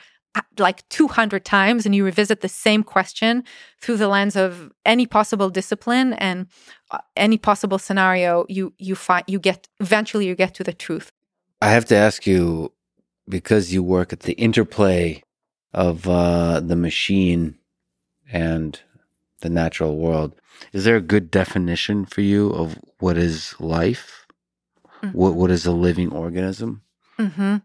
[0.60, 3.44] like 200 times and you revisit the same question
[3.82, 6.48] through the lens of any possible discipline and
[6.92, 11.12] uh, any possible scenario you you find you get eventually you get to the truth.
[11.62, 12.72] I have to ask you
[13.28, 15.24] because you work at the interplay
[15.74, 17.58] of uh, the machine
[18.32, 18.80] and
[19.42, 20.36] the natural world
[20.74, 24.27] is there a good definition for you of what is life
[25.04, 25.18] mm-hmm.
[25.18, 26.82] what what is a living organism
[27.20, 27.58] mm-hmm.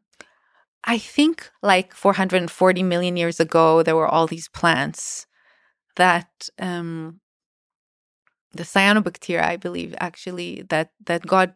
[0.84, 5.26] I think like 440 million years ago, there were all these plants
[5.96, 7.20] that um,
[8.52, 11.54] the cyanobacteria, I believe, actually that that God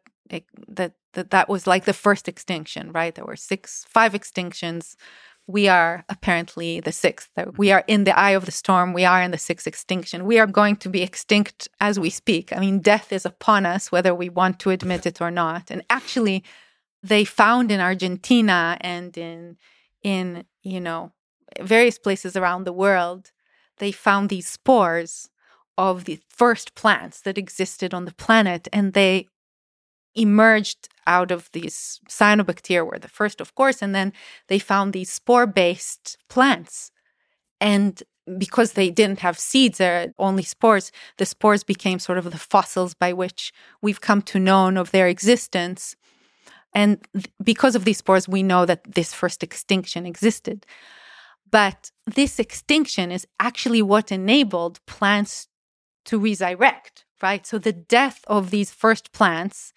[0.69, 3.15] that that that was like the first extinction, right?
[3.15, 4.95] There were six, five extinctions.
[5.47, 7.31] We are apparently the sixth.
[7.37, 7.77] We mm-hmm.
[7.77, 8.93] are in the eye of the storm.
[8.93, 10.27] We are in the sixth extinction.
[10.27, 12.53] We are going to be extinct as we speak.
[12.53, 15.71] I mean, death is upon us, whether we want to admit it or not.
[15.71, 16.43] And actually,
[17.03, 19.57] they found in Argentina and in
[20.03, 21.13] in you know
[21.61, 23.33] various places around the world
[23.79, 25.29] they found these spores
[25.79, 29.27] of the first plants that existed on the planet and they
[30.15, 34.13] emerged out of these cyanobacteria were the first of course and then
[34.49, 36.91] they found these spore based plants
[37.61, 38.03] and
[38.39, 42.95] because they didn't have seeds they're only spores the spores became sort of the fossils
[42.95, 45.97] by which we've come to know of their existence
[46.77, 46.99] and
[47.43, 50.67] because of these spores, we know that this first extinction existed.
[51.51, 55.49] But this extinction is actually what enabled plants
[56.05, 57.47] to resurrect, right?
[57.47, 59.73] So the death of these first plants,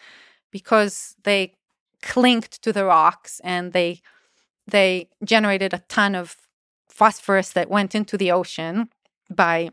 [0.52, 1.54] because they
[2.02, 4.02] clinked to the rocks and they
[4.68, 6.36] they generated a ton of
[6.88, 8.90] phosphorus that went into the ocean
[9.30, 9.70] by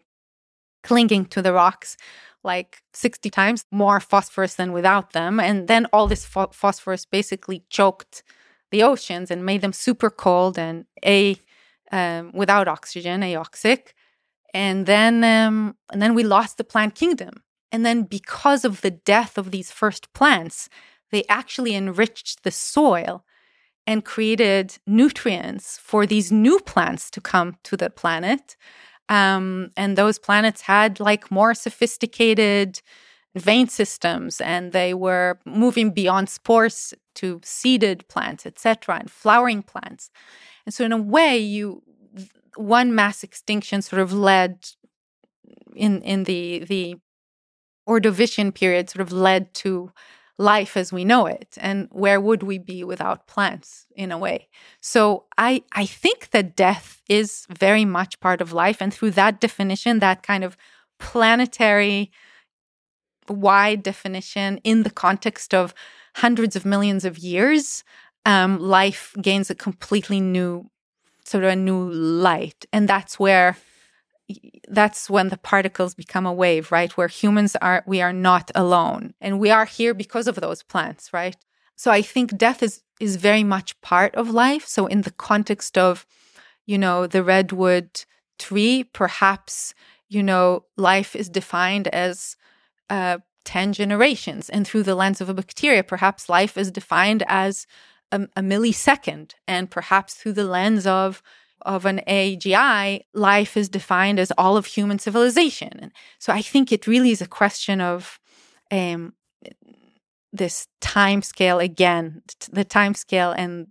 [0.83, 1.97] clinging to the rocks
[2.47, 5.41] like 60 times more phosphorus than without them.
[5.41, 8.23] And then all this ph- phosphorus basically choked
[8.71, 11.37] the oceans and made them super cold and a
[11.93, 13.89] um, without oxygen, anoxic.
[14.55, 17.43] And then um, and then we lost the plant kingdom.
[17.77, 20.71] And then because of the death of these first plants,
[21.11, 23.23] they actually enriched the soil
[23.87, 28.57] and created nutrients for these new plants to come to the planet.
[29.11, 32.81] Um, and those planets had like more sophisticated
[33.35, 40.09] vein systems and they were moving beyond spores to seeded plants, etc., and flowering plants.
[40.65, 41.83] And so, in a way, you
[42.55, 44.65] one mass extinction sort of led
[45.75, 46.97] in in the the
[47.89, 49.93] Ordovician period, sort of led to
[50.39, 54.49] life as we know it and where would we be without plants in a way?
[54.83, 59.41] So i i think that death is very much part of life and through that
[59.41, 60.57] definition that kind of
[60.99, 62.11] planetary
[63.29, 65.75] wide definition in the context of
[66.17, 67.83] hundreds of millions of years
[68.27, 70.69] um, life gains a completely new
[71.25, 72.67] sort of a new light.
[72.73, 73.57] And that's where
[74.69, 76.97] that's when the particles become a wave, right?
[76.97, 79.15] Where humans are, we are not alone.
[79.21, 81.37] And we are here because of those plants, right?
[81.77, 84.67] So I think death is, is very much part of life.
[84.67, 86.07] So in the context of,
[86.65, 88.05] you know, the redwood
[88.39, 89.75] tree, perhaps,
[90.09, 92.37] you know, life is defined as
[92.91, 94.49] uh, 10 generations.
[94.51, 97.67] And through the lens of a bacteria, perhaps life is defined as
[98.11, 99.33] a, a millisecond.
[99.47, 101.23] And perhaps through the lens of,
[101.67, 105.93] of an AGI, life is defined as all of human civilization.
[106.19, 108.19] So I think it really is a question of
[108.71, 109.13] um,
[110.33, 113.67] this time scale again, the time scale and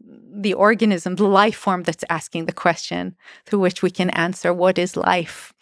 [0.00, 3.16] the organism, the life form that's asking the question
[3.46, 5.52] through which we can answer what is life.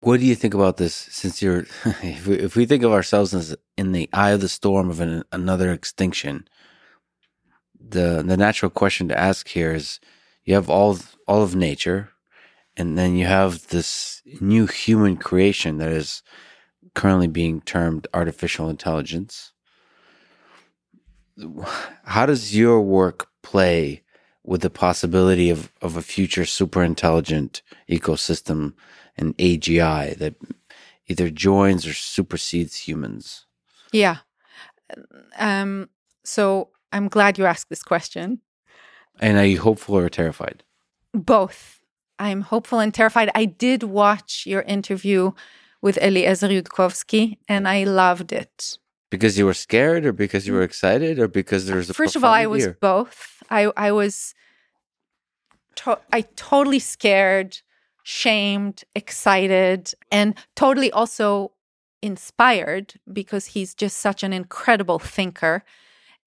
[0.00, 0.94] What do you think about this?
[0.94, 1.66] Since you're,
[2.02, 5.00] if we, if we think of ourselves as in the eye of the storm of
[5.00, 6.46] an, another extinction,
[7.80, 10.00] the the natural question to ask here is
[10.48, 12.08] you have all all of nature,
[12.74, 16.22] and then you have this new human creation that is
[16.94, 19.52] currently being termed artificial intelligence.
[22.04, 24.04] How does your work play
[24.42, 28.72] with the possibility of, of a future super intelligent ecosystem,
[29.18, 30.36] and AGI that
[31.08, 33.44] either joins or supersedes humans?
[33.92, 34.16] Yeah.
[35.38, 35.90] Um,
[36.24, 38.40] so I'm glad you asked this question
[39.20, 40.62] and are you hopeful or terrified?
[41.12, 41.80] Both.
[42.18, 43.30] I'm hopeful and terrified.
[43.34, 45.32] I did watch your interview
[45.80, 48.78] with Eliezer Yudkowsky, and I loved it.
[49.10, 52.24] Because you were scared, or because you were excited, or because there's a first of
[52.24, 53.42] all, I was both.
[53.50, 54.34] I I was
[55.76, 57.60] to- I totally scared,
[58.02, 61.52] shamed, excited, and totally also
[62.02, 65.64] inspired because he's just such an incredible thinker.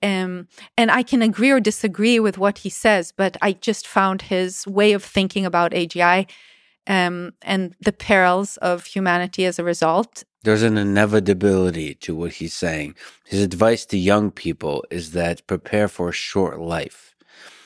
[0.03, 0.47] Um,
[0.77, 4.65] and I can agree or disagree with what he says, but I just found his
[4.65, 6.27] way of thinking about AGI
[6.87, 10.23] um, and the perils of humanity as a result.
[10.43, 12.95] There's an inevitability to what he's saying.
[13.25, 17.15] His advice to young people is that prepare for a short life.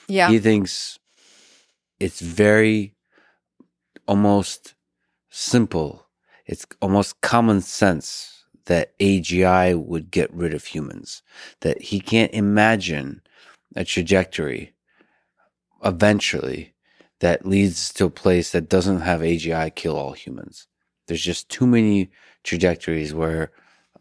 [0.07, 0.29] Yeah.
[0.29, 0.99] He thinks
[1.99, 2.93] it's very
[4.07, 4.75] almost
[5.29, 6.05] simple.
[6.45, 8.34] It's almost common sense
[8.65, 11.21] that AGI would get rid of humans,
[11.61, 13.21] that he can't imagine
[13.75, 14.73] a trajectory
[15.83, 16.73] eventually
[17.19, 20.67] that leads to a place that doesn't have AGI kill all humans.
[21.07, 22.09] There's just too many
[22.43, 23.51] trajectories where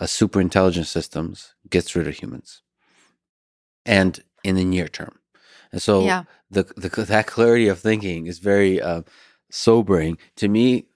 [0.01, 2.63] a super intelligent systems gets rid of humans.
[3.87, 5.19] And in the near term.
[5.73, 6.25] And so yeah.
[6.51, 9.03] the, the that clarity of thinking is very uh,
[9.51, 10.87] sobering to me.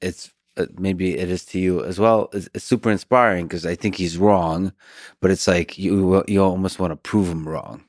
[0.00, 0.32] It's
[0.78, 2.28] maybe it is to you as well.
[2.32, 4.72] It's, it's super inspiring because I think he's wrong,
[5.20, 7.84] but it's like you you almost want to prove him wrong.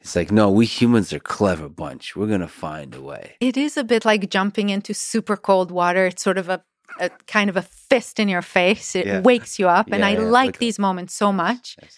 [0.00, 2.16] It's like no, we humans are clever bunch.
[2.16, 3.36] We're gonna find a way.
[3.40, 6.06] It is a bit like jumping into super cold water.
[6.06, 6.62] It's sort of a,
[6.98, 8.96] a kind of a fist in your face.
[8.96, 9.20] It Yeah.
[9.20, 11.76] wakes you up, and Yeah, I yeah, like like a- these moments so much.
[11.82, 11.96] Yes.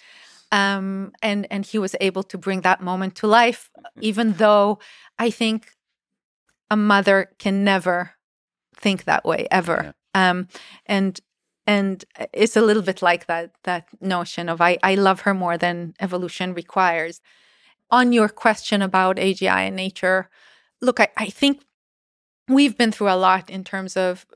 [0.51, 3.71] um, and and he was able to bring that moment to life,
[4.01, 4.79] even though
[5.19, 5.71] I think
[6.71, 8.11] a mother can never
[8.83, 9.95] think that way ever.
[10.15, 10.49] Um,
[10.87, 11.21] and
[11.67, 15.57] and it's a little bit like that that notion of I I love her more
[15.57, 17.21] than evolution requires.
[17.91, 20.29] On your question about AGI and nature,
[20.81, 21.63] look, I, I think
[22.49, 24.27] we've been through a lot in terms of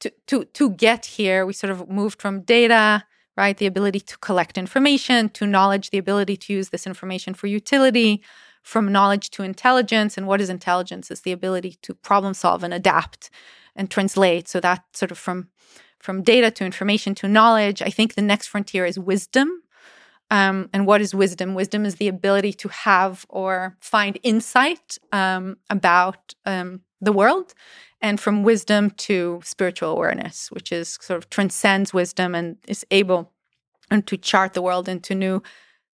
[0.00, 1.46] to to to get here.
[1.46, 3.04] We sort of moved from data
[3.36, 3.56] right?
[3.56, 8.22] The ability to collect information, to knowledge, the ability to use this information for utility,
[8.62, 10.16] from knowledge to intelligence.
[10.16, 11.10] And what is intelligence?
[11.10, 13.30] Is the ability to problem solve and adapt
[13.76, 14.48] and translate.
[14.48, 15.48] So that sort of from
[16.00, 17.80] from data to information to knowledge.
[17.80, 19.62] I think the next frontier is wisdom.
[20.30, 21.54] Um, and what is wisdom?
[21.54, 27.54] Wisdom is the ability to have or find insight um, about um, the world
[28.00, 33.32] and from wisdom to spiritual awareness, which is sort of transcends wisdom and is able
[33.90, 35.42] and to chart the world into new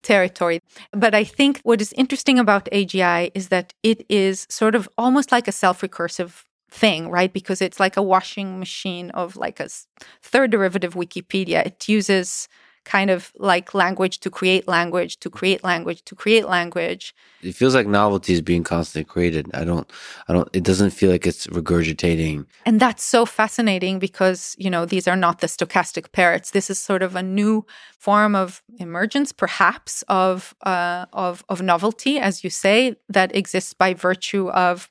[0.02, 0.60] territory.
[0.92, 5.32] But I think what is interesting about AGI is that it is sort of almost
[5.32, 7.32] like a self-recursive thing, right?
[7.32, 9.68] Because it's like a washing machine of like a
[10.22, 11.64] third derivative Wikipedia.
[11.64, 12.48] It uses
[12.86, 17.14] kind of like language to create language, to create language, to create language.
[17.42, 19.50] It feels like novelty is being constantly created.
[19.52, 19.90] I don't,
[20.28, 20.48] I don't.
[20.52, 22.46] It doesn't feel like it's regurgitating.
[22.64, 26.52] And that's so fascinating because, you know, these are not the stochastic parrots.
[26.52, 27.66] This is sort of a new
[27.98, 33.94] form of emergence, perhaps, of uh, of of novelty, as you say, that exists by
[33.94, 34.88] virtue of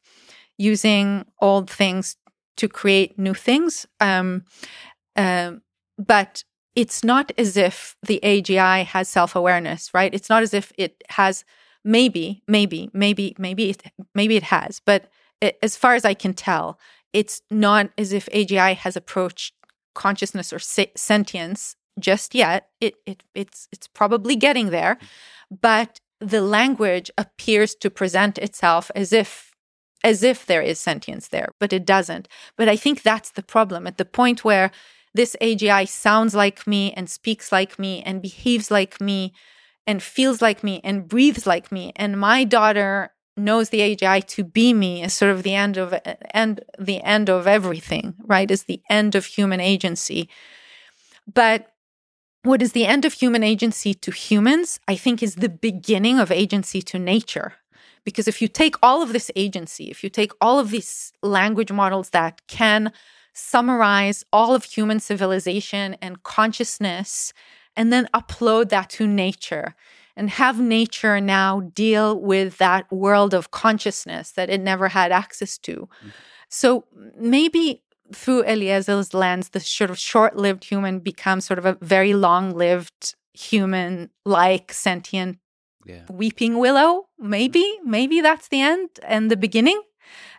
[0.57, 2.15] using old things
[2.57, 3.85] to create new things.
[3.99, 4.43] Um,
[5.15, 5.61] um,
[5.97, 6.43] but
[6.75, 10.13] it's not as if the AGI has self awareness, right?
[10.13, 11.45] It's not as if it has
[11.83, 13.83] maybe, maybe, maybe, maybe it,
[14.13, 15.07] maybe it has, but
[15.41, 16.79] it, as far as I can tell,
[17.13, 19.53] it's not as if AGI has approached
[19.93, 22.69] consciousness or se- sentience just yet.
[22.81, 24.97] It, it it's it's probably getting there,
[25.49, 29.51] but the language appears to present itself as if
[30.05, 32.27] as if there is sentience there, but it doesn't.
[32.55, 34.69] But I think that's the problem at the point where
[35.15, 39.33] this AGI sounds like me and speaks like me and behaves like me
[39.87, 44.43] and feels like me and breathes like me and my daughter knows the AGI to
[44.43, 45.93] be me is sort of the end of
[46.33, 48.49] end the end of everything, right?
[48.49, 50.29] Is the end of human agency.
[51.33, 51.71] But
[52.43, 56.31] what is the end of human agency to humans, I think is the beginning of
[56.31, 57.53] agency to nature.
[58.05, 61.71] Because if you take all of this agency, if you take all of these language
[61.71, 62.93] models that can
[63.33, 67.33] summarize all of human civilization and consciousness,
[67.75, 69.75] and then upload that to nature
[70.15, 75.57] and have nature now deal with that world of consciousness that it never had access
[75.57, 75.73] to.
[75.73, 76.09] Mm-hmm.
[76.47, 76.85] So
[77.17, 77.81] maybe
[78.13, 82.53] through Eliezer's lens, the sort of short lived human becomes sort of a very long
[82.53, 85.39] lived human like sentient
[85.85, 86.05] Yeah.
[86.09, 89.81] weeping willow maybe maybe that's the end and the beginning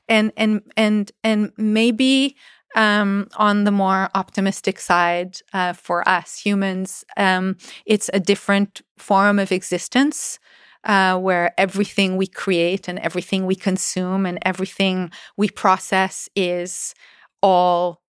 [0.08, 2.36] and and and and maybe
[2.74, 7.56] um, on the more optimistic side uh, for us humans um,
[7.86, 10.38] it's a different form of existence
[10.84, 16.94] uh, where everything we create and everything we consume and everything we process is
[17.42, 18.02] all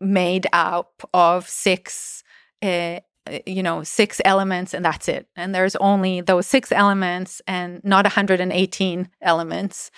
[0.00, 2.22] made up of six
[2.62, 2.98] uh,
[3.46, 5.28] you know six elements and that's it.
[5.36, 9.90] And there's only those six elements and not 118 elements.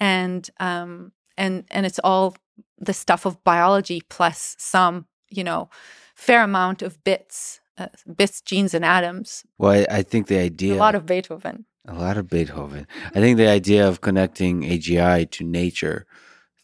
[0.00, 2.36] And um and and it's all
[2.78, 5.70] the stuff of biology plus some you know
[6.14, 9.44] fair amount of bits uh, bits genes and atoms.
[9.58, 11.66] Well I, I think the idea a lot of beethoven.
[11.88, 12.86] A lot of beethoven.
[13.14, 16.06] I think the idea of connecting agi to nature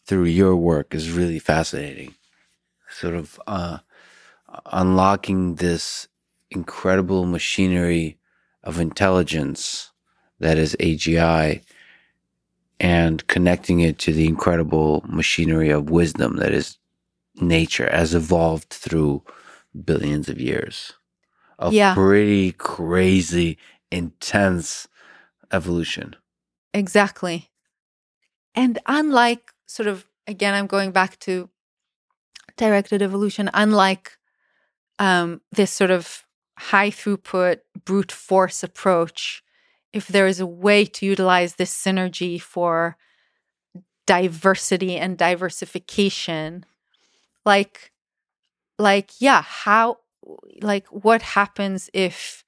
[0.05, 2.15] through your work is really fascinating.
[2.89, 3.79] Sort of uh
[4.71, 6.07] unlocking this
[6.51, 8.17] incredible machinery
[8.63, 9.91] of intelligence
[10.39, 11.61] that is AGI
[12.79, 16.77] and connecting it to the incredible machinery of wisdom that is
[17.35, 19.23] nature as evolved through
[19.85, 20.93] billions of years.
[21.59, 21.93] A Yeah.
[21.93, 23.57] pretty crazy,
[23.91, 24.87] intense
[25.51, 26.15] evolution.
[26.73, 27.49] Exactly.
[28.55, 31.49] And unlike sort of again, I'm going back to
[32.55, 34.17] directed evolution, unlike
[34.99, 36.25] um, this sort of
[36.59, 39.41] high throughput brute force approach,
[39.93, 42.97] if there is a way to utilize this synergy for
[44.05, 46.65] diversity and diversification,
[47.45, 47.91] like
[48.77, 49.97] like yeah, how
[50.61, 52.43] like what happens if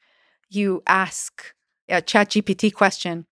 [0.49, 1.53] you ask
[1.89, 3.25] a chat GPT question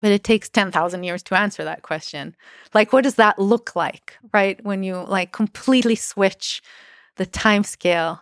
[0.00, 2.36] but it takes 10,000 years to answer that question.
[2.72, 4.62] Like, what does that look like, right?
[4.64, 6.62] When you like completely switch
[7.16, 8.20] the time scale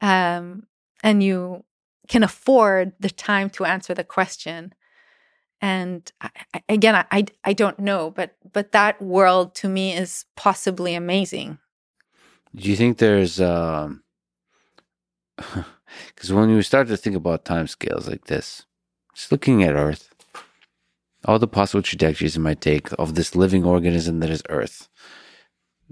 [0.00, 0.64] um,
[1.02, 1.64] and you
[2.08, 4.74] can afford the time to answer the question.
[5.60, 6.30] And I,
[6.68, 11.58] again, I, I, I don't know, but but that world to me is possibly amazing.
[12.54, 14.02] Do you think there's um
[16.14, 18.64] because when you start to think about time scales like this,
[19.14, 20.10] just looking at Earth,
[21.24, 24.88] all the possible trajectories it might take of this living organism that is Earth.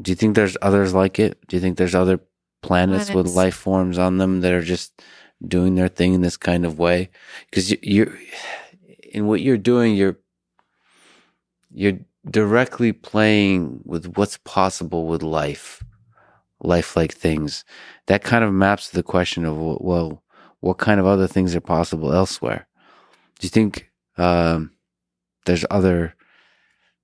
[0.00, 1.38] Do you think there's others like it?
[1.48, 2.20] Do you think there's other
[2.64, 5.02] planets, with life forms on them that are just
[5.46, 7.10] doing their thing in this kind of way?
[7.50, 8.18] Because you, you're
[9.12, 10.18] in what you're doing, you're
[11.72, 11.98] you're
[12.30, 15.82] directly playing with what's possible with life
[16.64, 17.64] lifelike things.
[18.06, 20.22] That kind of maps to the question of well,
[20.60, 22.66] what kind of other things are possible elsewhere?
[23.38, 24.72] Do you think um,
[25.46, 26.14] there's other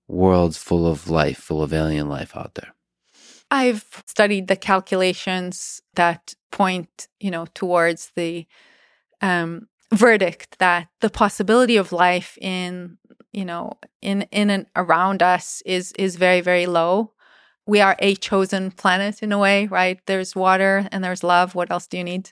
[0.08, 2.72] worlds full of life, full of alien life out there?
[3.50, 8.46] I've studied the calculations that point, you know, towards the
[9.20, 12.98] um, verdict that the possibility of life in,
[13.32, 17.12] you know, in in and around us is is very very low.
[17.66, 20.00] We are a chosen planet in a way, right?
[20.06, 21.54] There's water and there's love.
[21.54, 22.30] What else do you need?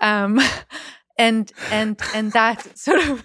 [0.00, 0.40] Um,
[1.18, 3.24] and and and that sort of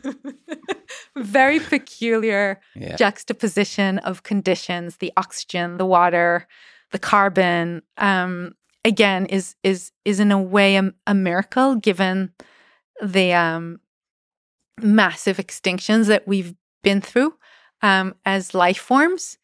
[1.16, 2.96] very peculiar Yeah.
[2.98, 6.48] juxtaposition of conditions the oxygen the water
[6.96, 8.54] the carbon um
[8.86, 12.32] again is is is in a way a, a miracle given
[13.04, 13.82] the um
[14.80, 16.54] massive extinctions that we've
[16.84, 17.34] been through
[17.82, 19.38] um as life forms.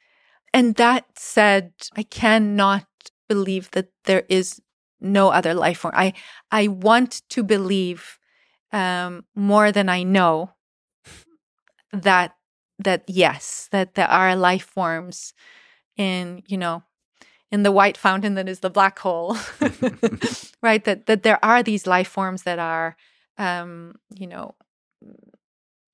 [0.53, 2.88] And that said i cannot
[3.30, 4.61] believe that there is
[5.02, 5.95] no other life form.
[5.98, 6.14] I
[6.52, 8.18] i want to believe
[8.72, 10.52] um more than i know
[11.91, 12.36] that
[12.80, 15.34] that yes that there are life forms
[15.98, 16.84] in you know
[17.52, 19.38] in the white fountain that is the black hole
[20.64, 20.84] right?
[20.84, 22.95] That that there are these life forms that are
[23.38, 24.56] um you know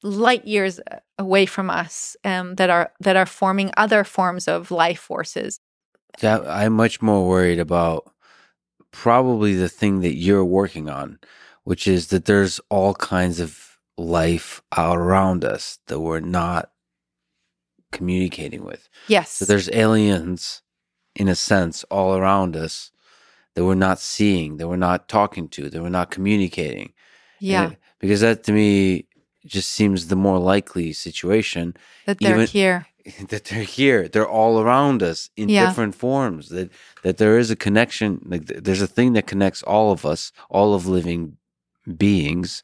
[0.04, 4.72] light years uh, away from us um that are that are forming other forms of
[4.72, 5.60] life forces.
[6.22, 8.12] Yeah, I'm much more worried about
[8.92, 11.20] probably the thing that you're working on,
[11.64, 16.72] which is that there's all kinds of life out around us that we're not
[17.92, 18.90] communicating with.
[19.08, 19.32] yes.
[19.32, 20.62] So there's aliens,
[21.22, 22.92] in a sense, all around us
[23.56, 26.90] that we're not seeing, that we're not talking to, that we're not communicating.
[27.40, 29.06] yeah it- because that to me
[29.56, 31.66] just seems the more likely situation
[32.06, 32.80] that they're even- here
[33.32, 34.02] that they're here.
[34.12, 35.66] They're all around us in Yeah.
[35.66, 36.44] different forms.
[36.56, 36.70] That
[37.06, 38.10] that there is a connection.
[38.32, 41.22] Like there's a thing that connects all of us, all of living
[42.06, 42.64] beings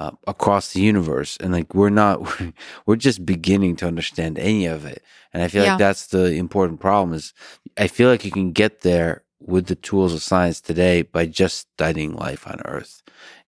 [0.00, 1.36] uh, across the universe.
[1.40, 2.16] And like we're not,
[2.86, 5.02] we're just beginning to understand any of it.
[5.32, 5.72] And I feel Yeah.
[5.72, 7.14] like that's the important problem.
[7.14, 7.34] Is
[7.76, 11.58] I feel like you can get there with the tools of science today by just
[11.74, 13.02] studying life on Earth.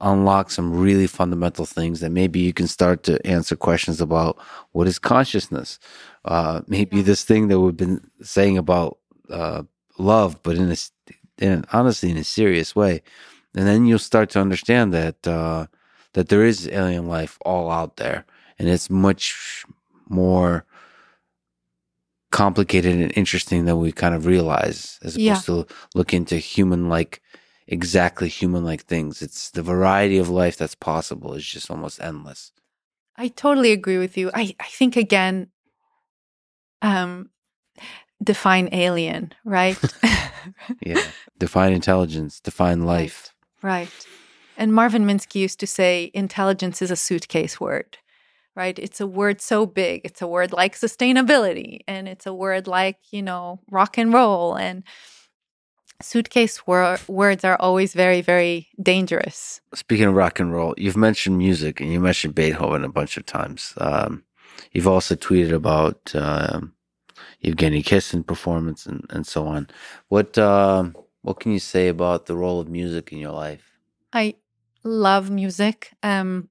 [0.01, 4.37] Unlock some really fundamental things that maybe you can start to answer questions about
[4.71, 5.79] what is consciousness.
[6.25, 7.03] Uh, maybe Yeah.
[7.03, 8.97] this thing that we've been saying about
[9.29, 9.63] uh,
[9.97, 10.77] love, but in a,
[11.37, 13.01] in honestly in a serious way,
[13.55, 15.65] and then you'll start to understand that uh,
[16.13, 18.25] that there is alien life all out there,
[18.57, 19.65] and it's much
[20.07, 20.65] more
[22.31, 25.41] complicated and interesting than we kind of realize as opposed Yeah.
[25.41, 27.21] to look into human like
[27.67, 29.21] exactly human like things.
[29.21, 32.51] It's the variety of life that's possible is just almost endless.
[33.15, 34.31] I totally agree with you.
[34.33, 35.49] I, I think again,
[36.81, 37.29] um,
[38.23, 39.77] define alien, right?
[40.81, 41.01] Yeah.
[41.37, 43.33] define intelligence, define life.
[43.61, 43.89] Right.
[44.59, 47.97] And Marvin Minsky used to say intelligence is a suitcase word,
[48.57, 48.77] right?
[48.77, 50.01] It's a word so big.
[50.03, 54.55] It's a word like sustainability, and it's a word like, you know, rock and roll.
[54.55, 54.83] And
[56.01, 59.61] suitcase wor- words are always very, very dangerous.
[59.73, 63.25] Speaking of rock and roll, you've mentioned music and you mentioned Beethoven a bunch of
[63.25, 63.73] times.
[63.77, 64.25] Um,
[64.73, 66.73] you've also tweeted about um,
[67.45, 69.69] Evgeny Kissin performance and, and so on.
[70.09, 73.63] What um, what can you say about the role of music in your life?
[74.11, 74.35] I
[74.83, 75.91] love music.
[76.03, 76.49] Um,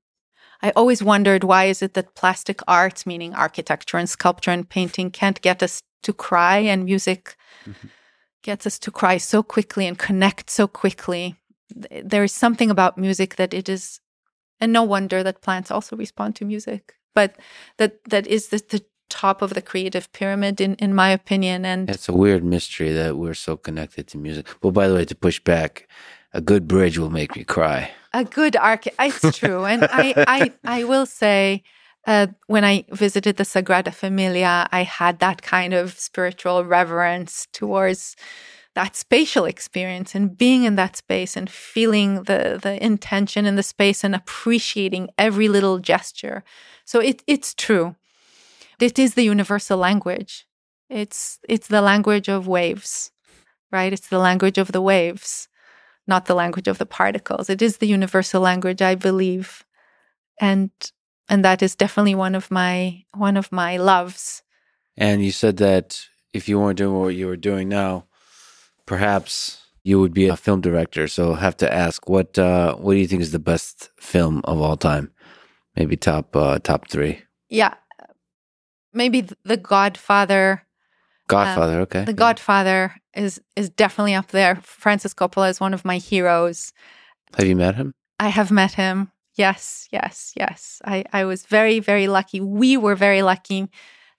[0.62, 5.10] I always wondered why is it that plastic arts, meaning architecture and sculpture and painting,
[5.10, 7.36] can't get us to cry, and music
[7.66, 7.90] Mhm.
[8.42, 11.36] gets us to cry so quickly and connect so quickly.
[12.04, 14.00] There is something about music that it is,
[14.60, 16.94] and no wonder that plants also respond to music.
[17.14, 17.36] But
[17.76, 21.64] that that is the, the top of the creative pyramid, in in my opinion.
[21.64, 24.46] And It's a weird mystery that we're so connected to music.
[24.62, 25.88] Well, by the way, to push back,
[26.32, 27.90] a good bridge will make me cry.
[28.12, 29.64] a good arch it's true.
[29.64, 31.62] And i i i will say
[32.06, 38.16] uh, when i visited the sagrada familia i had that kind of spiritual reverence towards
[38.74, 43.62] that spatial experience and being in that space and feeling the the intention in the
[43.62, 46.44] space and appreciating every little gesture.
[46.84, 47.96] So it it's true.
[48.80, 50.46] It is the universal language.
[50.88, 53.10] It's it's the language of waves
[53.70, 53.92] right?
[53.92, 55.47] It's the language of the waves
[56.08, 57.50] not the language of the particles.
[57.50, 59.64] It is the universal language, I believe,
[60.40, 60.70] and
[61.28, 64.42] and that is definitely one of my one of my loves.
[64.96, 66.00] And you said that
[66.32, 68.06] if you weren't doing what you were doing now,
[68.86, 71.06] perhaps you would be a film director.
[71.08, 74.40] So I have to ask, what uh, what do you think is the best film
[74.44, 75.12] of all time?
[75.76, 77.22] Maybe top uh, top three.
[77.48, 77.74] Yeah,
[78.92, 80.64] maybe The Godfather.
[81.28, 81.80] Godfather.
[81.82, 82.04] okay.
[82.04, 82.12] The.
[82.12, 84.56] Godfather is is definitely up there.
[84.62, 86.72] Francis Coppola is one of my heroes.
[87.36, 87.94] Have you met him?
[88.18, 89.12] I have met him.
[89.34, 90.82] Yes, yes, yes.
[90.84, 92.40] I, I was very, very lucky.
[92.40, 93.68] We were very lucky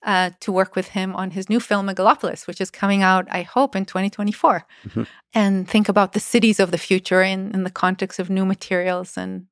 [0.03, 3.41] uh, to work with him on his new film, Megalopolis, which is coming out, I
[3.41, 4.65] hope, in 2024.
[4.88, 5.07] Mhm.
[5.34, 9.18] And think about the cities of the future in, in the context of new materials
[9.18, 9.48] and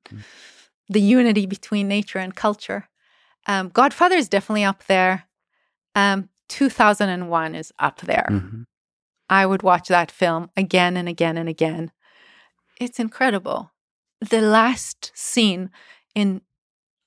[0.88, 2.88] the unity between nature and culture.
[3.46, 5.24] Um, Godfather is definitely up there.
[5.94, 8.26] Um, 2001 is up there.
[8.30, 8.64] Mhm.
[9.28, 11.92] I would watch that film again and again and again.
[12.80, 13.72] It's incredible.
[14.20, 15.70] The last scene
[16.14, 16.40] in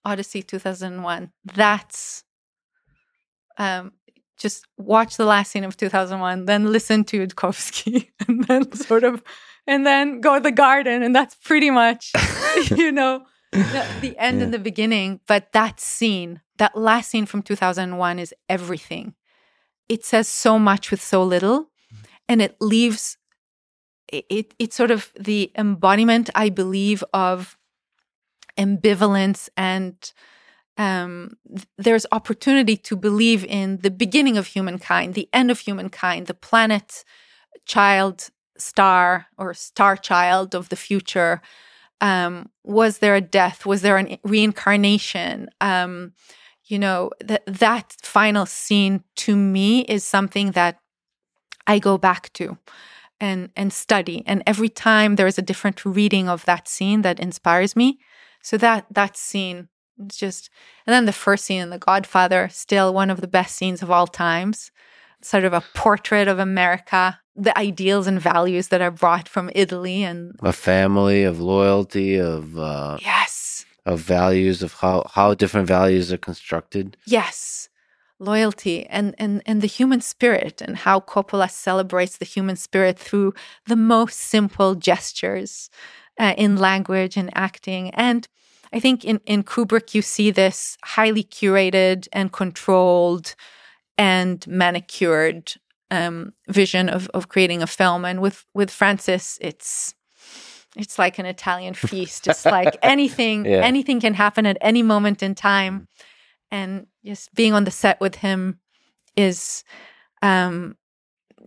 [0.06, 2.24] Odyssey 2001, that's
[3.58, 3.92] um,
[4.38, 9.22] just watch the last scene of 2001, then listen to Yudkowsky, and then sort of,
[9.68, 11.04] and then go to the garden.
[11.04, 12.12] And that's pretty much,
[12.72, 14.46] you know, the, the end Yeah.
[14.46, 15.20] and the beginning.
[15.28, 19.14] But that scene, that last scene from 2001 is everything.
[19.92, 21.70] It says so much with so little
[22.28, 23.18] and it leaves
[24.08, 27.58] it, it it's sort of the embodiment i believe of
[28.58, 29.96] ambivalence and
[30.78, 31.38] um,
[31.78, 37.04] there's opportunity to believe in the beginning of humankind the end of humankind the planet
[37.66, 38.30] child
[38.62, 41.42] star or star child of the future.
[42.00, 43.66] Um, was there a death?
[43.66, 45.50] Was there a reincarnation?
[45.60, 46.14] Um,
[46.72, 50.78] you know that that final scene to me is something that
[51.68, 52.58] I go back to
[53.20, 54.24] and and study.
[54.26, 58.00] And every time there is a different reading of that scene that inspires me.
[58.42, 59.68] So that that scene
[60.04, 60.50] it's just
[60.88, 63.92] and then the first scene in The Godfather, still one of the best scenes of
[63.92, 64.72] all times.
[65.24, 70.04] Sort of a portrait of America, the ideals and values that are brought from Italy
[70.04, 73.41] and A family of loyalty, of uh, yes,
[73.86, 76.98] of values, of how how different values are constructed.
[77.06, 77.68] yes.
[78.20, 83.34] Loyalty and, and and the human spirit and how Coppola celebrates the human spirit through
[83.66, 85.72] the most simple gestures
[86.20, 87.90] uh, in language and acting.
[87.96, 88.28] And
[88.74, 93.36] I think in, in Kubrick, you see this highly curated and controlled
[93.98, 95.54] and manicured
[95.90, 98.06] um, vision of, of creating a film.
[98.06, 99.94] And with, with Francis, it's
[100.76, 102.28] it's like an Italian feast.
[102.28, 103.58] It's like anything, yeah.
[103.58, 105.88] anything can happen at any moment in time.
[106.50, 108.60] And just being on the set with him
[109.16, 109.64] is
[110.22, 110.76] um,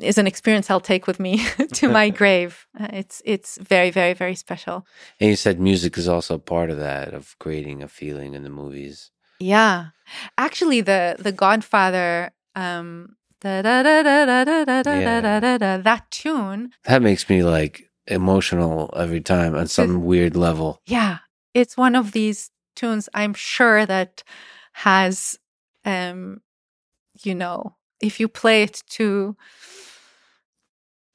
[0.00, 1.44] is an experience I'll take with me
[1.74, 2.66] to my grave.
[2.78, 4.86] Uh, it's it's very very very special.
[5.20, 8.50] And you said music is also part of that of creating a feeling in the
[8.50, 9.10] movies.
[9.38, 9.88] Yeah,
[10.38, 12.32] actually, the the Godfather.
[12.56, 13.16] Um,
[15.84, 20.80] that tune that makes me like emotional every time on some weird level.
[20.86, 21.18] Yeah,
[21.54, 23.08] it's one of these tunes.
[23.14, 24.22] I'm sure that
[24.72, 25.38] has,
[25.84, 26.40] um,
[27.22, 29.36] you know, if you play it to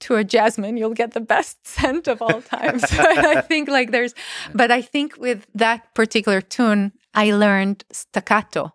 [0.01, 2.79] to a jasmine, you'll get the best scent of all time.
[2.79, 4.15] so I think like there's,
[4.53, 8.73] but I think with that particular tune, I learned staccato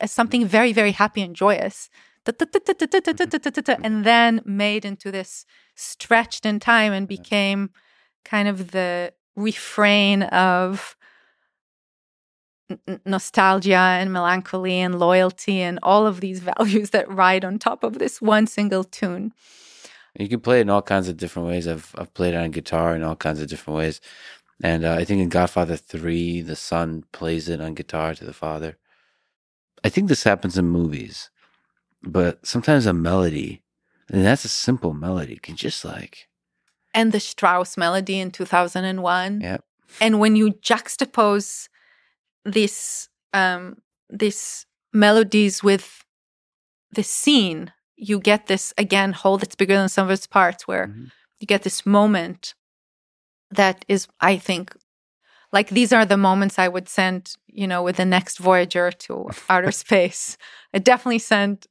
[0.00, 1.90] as something very, very happy and joyous.
[2.26, 7.70] And then made into this stretched in time and became
[8.24, 10.96] kind of the refrain of
[13.04, 17.98] nostalgia and melancholy and loyalty and all of these values that ride on top of
[17.98, 19.32] this one single tune.
[20.18, 21.68] You can play it in all kinds of different ways.
[21.68, 24.00] I've I've played it on guitar in all kinds of different ways,
[24.62, 28.32] and uh, I think in Godfather Three, the son plays it on guitar to the
[28.32, 28.76] father.
[29.84, 31.30] I think this happens in movies,
[32.02, 33.62] but sometimes a melody,
[34.08, 36.28] and that's a simple melody, can just like.
[36.92, 39.40] And the Strauss melody in two thousand and one.
[39.40, 39.58] Yeah.
[40.00, 41.68] And when you juxtapose
[42.44, 43.76] this um
[44.08, 46.04] these melodies with
[46.92, 50.88] the scene you get this again whole that's bigger than sum of its parts where
[50.88, 51.04] mm-hmm.
[51.38, 52.54] you get this moment
[53.50, 54.74] that is i think
[55.52, 59.28] like these are the moments i would send you know with the next voyager to
[59.48, 60.36] outer space
[60.74, 61.66] i definitely sent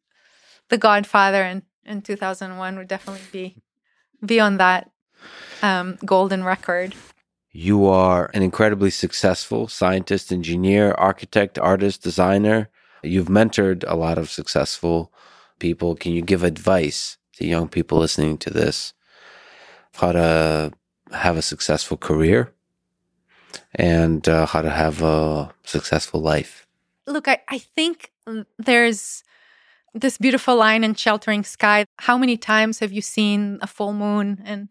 [0.69, 3.55] the godfather in in 2001 would definitely be
[4.25, 4.89] be on that
[5.61, 6.95] um golden record
[7.51, 12.69] you are an incredibly successful scientist, engineer, architect, artist, designer.
[13.01, 15.11] You've mentored a lot of successful
[15.57, 15.95] people.
[15.95, 18.93] Can you give advice to young people listening to this
[19.93, 20.71] how to
[21.11, 22.53] have a successful career
[23.75, 26.67] and uh, how to have a successful life?
[27.07, 28.11] Look, I, I think
[28.57, 29.23] there's
[29.93, 31.85] this beautiful line in Sheltering Sky.
[31.97, 34.69] How many times have you seen a full moon and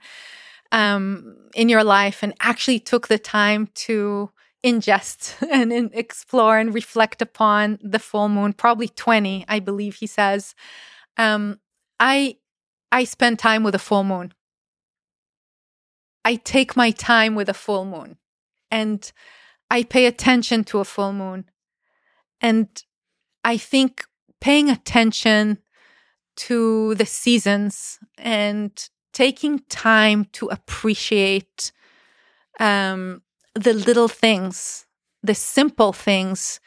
[0.73, 2.23] um, in your life?
[2.23, 4.31] And actually took the time to
[4.65, 10.07] ingest and in, explore and reflect upon the full moon probably 20 i believe he
[10.07, 10.55] says.
[11.17, 11.61] Um,
[12.01, 12.37] i
[12.93, 14.33] i spend time with a full moon.
[16.25, 18.19] I take my time with a full moon
[18.71, 19.11] and
[19.71, 21.45] i pay attention to a full moon.
[22.41, 22.69] And
[23.45, 24.05] i think
[24.41, 25.59] paying attention
[26.37, 31.73] to the seasons and taking time to appreciate
[32.61, 33.23] um,
[33.55, 34.87] the little things,
[35.23, 36.61] the simple things,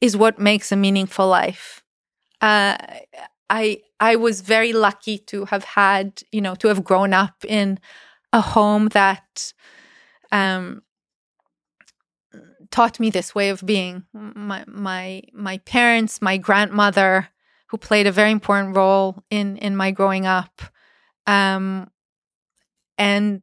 [0.00, 1.82] is what makes a meaningful life.
[2.40, 2.76] Uh,
[3.50, 7.78] I I was very lucky to have had, you know, to have grown up in
[8.32, 9.52] a home that
[10.32, 10.82] um,
[12.70, 14.04] taught me this way of being.
[14.12, 17.28] My my my parents, my grandmother,
[17.68, 20.62] who played a very important role in in my growing up,
[21.26, 21.90] um,
[22.96, 23.42] and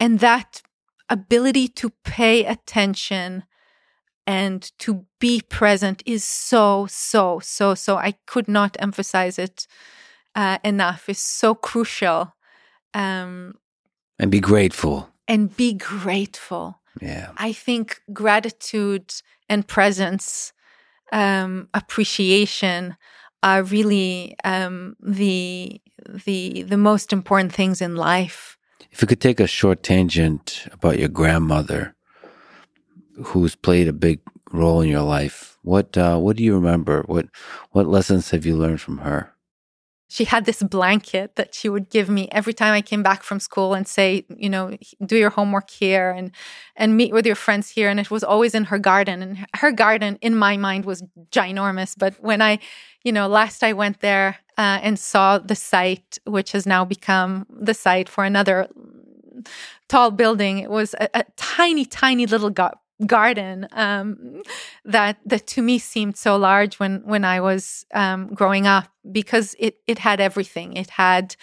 [0.00, 0.62] and that
[1.08, 3.44] ability to pay attention
[4.26, 9.66] and to be present is so so so so i could not emphasize it
[10.34, 11.08] uh, enough.
[11.08, 12.34] Is so crucial.
[12.94, 13.54] Um
[14.18, 15.08] and be grateful.
[15.26, 19.12] and be grateful yeah i think gratitude
[19.48, 20.52] and presence
[21.12, 22.96] um appreciation
[23.42, 28.56] are really um, the the the most important things in life.
[28.90, 31.94] If you could take a short tangent about your grandmother,
[33.24, 34.20] who's played a big
[34.52, 37.02] role in your life, what uh, what do you remember?
[37.06, 37.26] What
[37.70, 39.31] what lessons have you learned from her?
[40.12, 43.40] She had this blanket that she would give me every time I came back from
[43.40, 44.76] school and say, you know,
[45.06, 46.32] do your homework here and
[46.76, 47.88] and meet with your friends here.
[47.88, 49.22] And it was always in her garden.
[49.22, 51.94] And her garden, in my mind, was ginormous.
[51.96, 52.58] But when I,
[53.02, 57.46] you know, last I went there uh, and saw the site, which has now become
[57.48, 58.68] the site for another
[59.88, 64.42] tall building, it was a, a tiny, tiny little gar- garden um,
[64.84, 69.54] that that to me seemed so large when when I was um, growing up because
[69.58, 70.74] it it had everything.
[70.74, 71.36] It had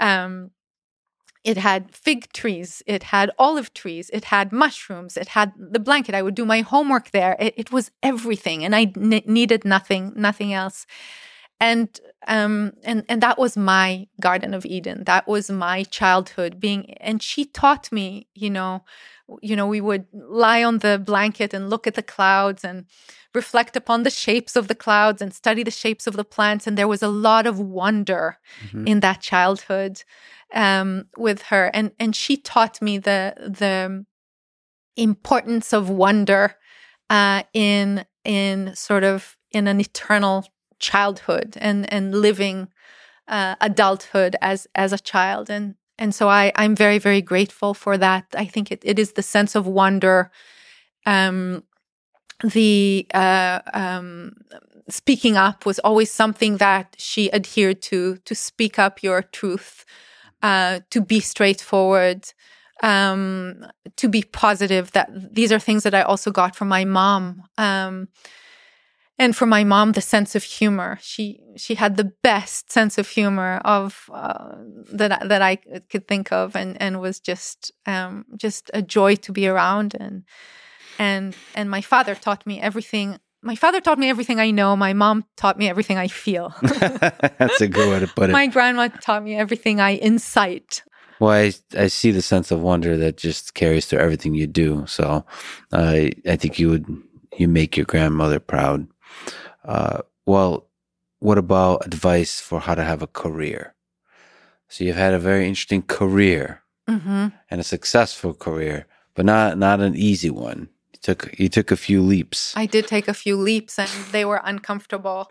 [0.00, 0.50] um,
[1.44, 6.14] it had fig trees, it had olive trees, it had mushrooms, it had the blanket.
[6.14, 7.36] I would do my homework there.
[7.38, 10.86] It, it was everything, and I n- needed nothing nothing else.
[11.60, 11.88] And
[12.26, 17.22] um and and that was my garden of eden that was my childhood being and
[17.22, 18.82] she taught me you know
[19.40, 22.86] you know, we would lie on the blanket and look at the clouds and
[23.34, 26.66] reflect upon the shapes of the clouds and study the shapes of the plants.
[26.66, 28.86] And there was a lot of wonder mm-hmm.
[28.86, 30.02] in that childhood
[30.52, 31.70] um, with her.
[31.72, 34.04] And and she taught me the the
[34.96, 36.56] importance of wonder
[37.10, 40.46] uh, in in sort of in an eternal
[40.90, 42.58] childhood and and living
[43.28, 47.94] uh, adulthood as as a child and and so I I'm very very grateful for
[47.98, 48.24] that.
[48.44, 50.30] I think it, it is the sense of wonder,
[51.06, 51.62] um,
[52.42, 54.32] the uh, um,
[54.88, 58.16] speaking up was always something that she adhered to.
[58.24, 59.84] To speak up your truth,
[60.42, 62.20] uh, to be straightforward,
[62.82, 64.92] um, to be positive.
[64.92, 67.42] That these are things that I also got from my mom.
[67.56, 68.08] Um,
[69.18, 73.08] and for my mom the sense of humor she she had the best sense of
[73.08, 74.54] humor of uh,
[74.92, 75.56] that that I
[75.90, 80.24] could think of and and was just um, just a joy to be around and
[80.98, 84.74] and and my father taught me everything my father taught me everything I know.
[84.74, 86.54] My mom taught me everything I feel.
[86.62, 88.32] That's a good way to put it.
[88.32, 90.82] My grandma taught me everything I incite.
[91.20, 94.86] Well, I, I see the sense of wonder that just carries through everything you do.
[94.86, 95.26] So
[95.72, 96.86] I I think you would
[97.36, 98.86] you make your grandmother proud.
[99.64, 100.68] Uh, well,
[101.20, 103.74] what about advice for how to have a career?
[104.68, 107.28] So you've had a very interesting career mm-hmm.
[107.50, 110.68] and a successful career, but not not an easy one.
[110.92, 112.52] You took you took a few leaps.
[112.56, 115.30] I did take a few leaps, and they were uncomfortable.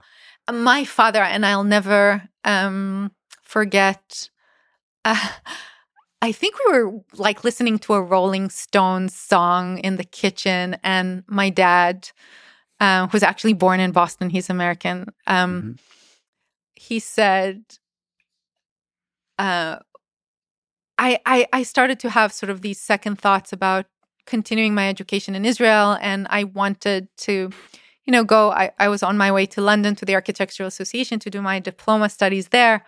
[0.52, 4.30] My father and I'll never um, forget.
[5.06, 5.30] Uh,
[6.22, 11.24] I think we were like listening to a Rolling Stones song in the kitchen, and
[11.28, 12.12] my dad
[12.80, 14.30] uh, who's actually born in Boston.
[14.30, 15.08] He's American.
[15.28, 15.72] Um, mm-hmm.
[16.76, 17.64] He said,
[19.40, 19.78] uh,
[20.98, 23.86] I, I, I started to have sort of these second thoughts about
[24.26, 27.50] continuing my education in Israel, and I wanted to,
[28.06, 28.52] you know, go.
[28.52, 31.60] I, I was on my way to London to the Architectural Association to do my
[31.60, 32.86] diploma studies there.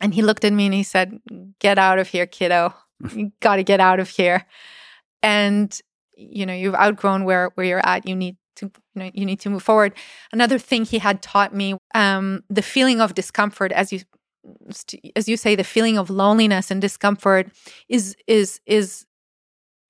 [0.00, 1.18] And he looked at me and he said,
[1.58, 2.74] Get out of here, kiddo.
[3.14, 4.44] You got to get out of here.
[5.22, 5.76] And,
[6.16, 8.08] you know, you've outgrown where, where you're at.
[8.08, 9.92] You need to you know you need to move forward.
[10.32, 14.00] Another thing he had taught me um, the feeling of discomfort as you
[15.16, 17.50] as you say the feeling of loneliness and discomfort
[17.88, 19.06] is is is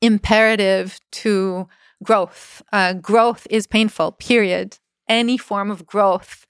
[0.01, 1.69] imperative to
[2.03, 2.63] growth.
[2.73, 4.79] Uh, growth is painful period.
[5.09, 6.47] Any form of growth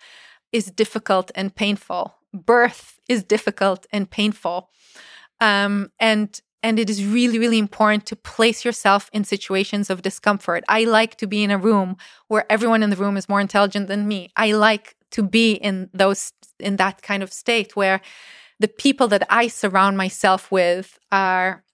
[0.52, 2.14] is difficult and painful.
[2.34, 4.70] Birth is difficult and painful.
[5.40, 10.64] Um, and and it is really, really important to place yourself in situations of discomfort.
[10.68, 13.88] I like to be in a room where everyone in the room is more intelligent
[13.88, 14.30] than me.
[14.36, 18.02] I like to be in those, in that kind of state where
[18.60, 21.64] the people that I surround myself with are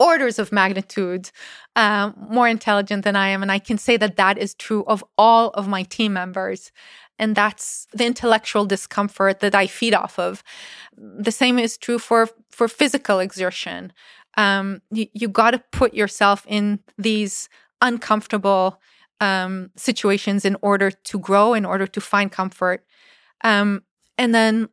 [0.00, 1.30] orders of magnitude
[1.76, 3.42] um, more intelligent than I am.
[3.42, 6.72] And I can say that that is true of all of my team members.
[7.18, 10.42] And that's the intellectual discomfort that I feed off of.
[10.96, 13.92] The same is true for, for physical exertion.
[14.36, 17.50] Um, you, you got to put yourself in these
[17.82, 18.80] uncomfortable
[19.20, 22.86] um, situations in order to grow, in order to find comfort.
[23.44, 23.82] Um,
[24.16, 24.70] and then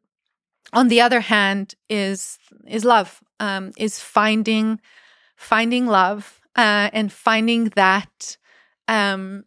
[0.73, 4.79] on the other hand is is love um, is finding
[5.37, 8.37] finding love uh, and finding that
[8.89, 9.45] um,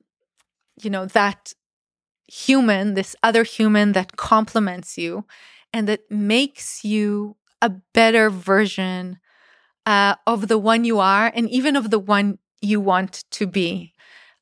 [0.82, 1.52] you know that
[2.28, 5.24] human, this other human that complements you
[5.72, 9.18] and that makes you a better version
[9.86, 13.94] uh, of the one you are and even of the one you want to be.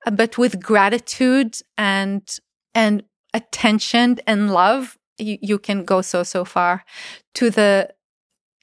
[0.07, 2.39] Uh, but with gratitude and
[2.75, 3.02] and
[3.35, 6.85] attention and love, you, you can go so so far.
[7.35, 7.91] To the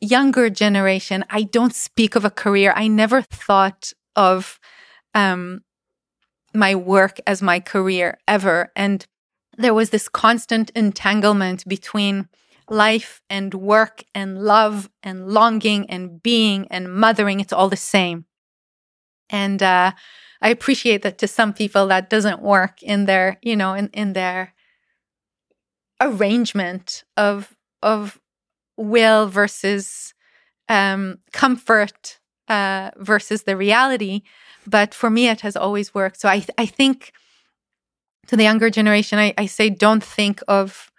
[0.01, 2.74] younger generation, I don't speak of a career.
[2.75, 4.59] I never thought of
[5.14, 5.61] um,
[6.53, 8.72] my work as my career ever.
[8.75, 9.06] And
[9.57, 12.27] there was this constant entanglement between
[12.69, 17.40] life and work and love and longing and being and mothering.
[17.40, 18.25] It's all the same.
[19.30, 19.91] And uh,
[20.41, 24.14] I appreciate that to some people that doesn't work in their, you know, in, in
[24.14, 24.53] their
[26.01, 28.19] arrangement of of
[28.77, 30.13] will versus
[30.69, 34.21] um, comfort uh, versus the reality.
[34.67, 36.19] But for me, it has always worked.
[36.19, 37.11] So I I think
[38.27, 40.91] to the younger generation, I, I say don't think of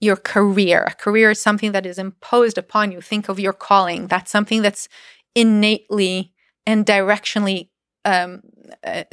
[0.00, 0.84] your career.
[0.86, 3.00] A career is something that is imposed upon you.
[3.00, 4.06] Think of your calling.
[4.06, 4.88] That's something that's
[5.34, 6.32] innately
[6.66, 7.68] and directionally
[8.04, 8.42] um,
[8.84, 9.04] uh,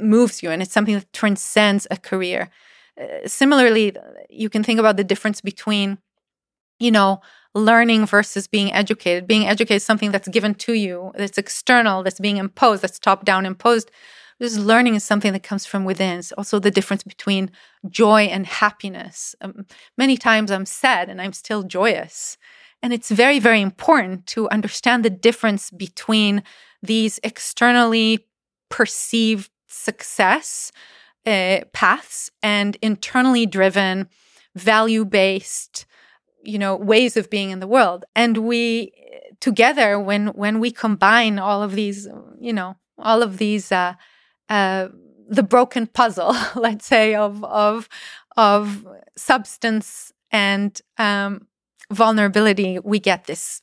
[0.00, 2.50] moves you, and it's something that transcends a career.
[3.00, 3.96] Uh, similarly,
[4.28, 5.98] you can think about the difference between,
[6.82, 7.20] you know,
[7.54, 9.26] learning versus being educated.
[9.26, 13.24] Being educated is something that's given to you, that's external, that's being imposed, that's top
[13.24, 13.90] down imposed
[14.42, 16.18] this learning is something that comes from within.
[16.18, 17.52] It's also the difference between
[17.88, 19.36] joy and happiness.
[19.40, 22.36] Um, many times I'm sad and I'm still joyous.
[22.82, 26.42] And it's very, very important to understand the difference between
[26.82, 28.26] these externally
[28.68, 30.72] perceived success
[31.24, 34.08] uh, paths and internally driven,
[34.56, 35.86] value based,
[36.42, 38.04] you know, ways of being in the world.
[38.14, 38.92] And we
[39.40, 42.08] together, when when we combine all of these,
[42.40, 43.94] you know, all of these, uh,
[44.48, 44.88] uh,
[45.28, 47.88] the broken puzzle, let's say, of of
[48.36, 51.46] of substance and um,
[51.92, 53.60] vulnerability, we get this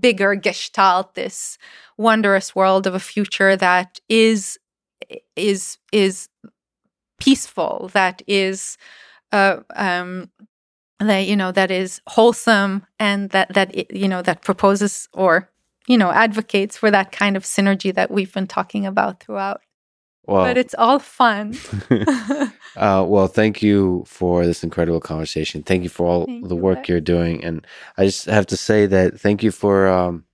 [0.00, 1.58] bigger gestalt, this
[1.98, 4.58] wondrous world of a future that is
[5.34, 6.28] is is
[7.20, 8.76] peaceful, that is
[9.32, 10.30] uh, um,
[11.00, 15.50] that you know that is wholesome, and that that you know that proposes or
[15.86, 19.60] you know advocates for that kind of synergy that we've been talking about throughout.
[20.26, 21.54] Well, but it's all fun.
[22.76, 25.62] uh, well, thank you for this incredible conversation.
[25.62, 27.66] Thank you for all thank the work you, are doing, and
[27.96, 30.24] I just have to say that thank you for um,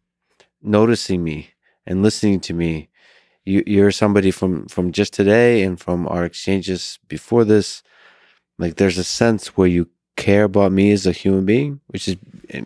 [0.62, 1.50] noticing me
[1.86, 2.88] and listening to me.
[3.44, 7.82] You, you're somebody from from just today and from our exchanges before this.
[8.58, 9.88] Like, there's a sense where you
[10.22, 12.16] care about me as a human being, which is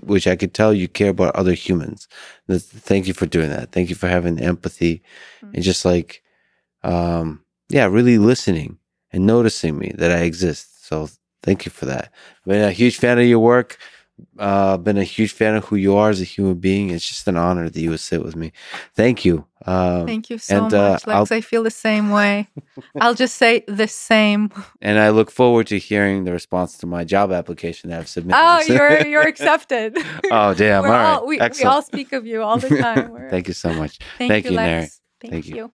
[0.03, 2.07] which I could tell you care about other humans.
[2.51, 3.73] Thank you for doing that.
[3.73, 5.03] Thank you for having empathy
[5.41, 5.55] mm-hmm.
[5.55, 6.23] and just like
[6.83, 8.79] um, yeah, really listening
[9.11, 10.87] and noticing me that I exist.
[10.87, 11.09] So
[11.43, 12.13] thank you for that.
[12.41, 13.79] I've been a huge fan of your work.
[14.39, 16.91] Uh, been a huge fan of who you are as a human being.
[16.91, 18.53] It's just an honor that you would sit with me.
[18.95, 19.47] Thank you.
[19.65, 21.33] Uh, Thank you so and, uh, much, Lex.
[21.33, 22.49] i feel the same way.
[23.01, 24.51] I'll just say the same.
[24.81, 28.41] And I look forward to hearing the response to my job application that I've submitted.
[28.41, 29.97] Oh, you're you're accepted.
[30.31, 30.85] oh, damn!
[30.85, 33.29] All, all right, we, we, all speak of you all the time.
[33.29, 33.99] Thank you so much.
[34.19, 34.89] Thank, Thank you, you Neri.
[35.21, 35.57] Thank, Thank you.
[35.57, 35.73] you.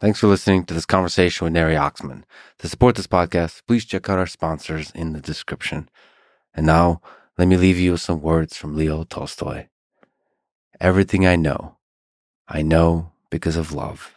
[0.00, 2.22] Thanks for listening to this conversation with Neri Oxman.
[2.58, 5.88] To support this podcast, please check out our sponsors in the description.
[6.54, 7.00] And now,
[7.38, 9.68] let me leave you with some words from Leo Tolstoy.
[10.80, 11.76] Everything I know,
[12.48, 14.12] I know because of love.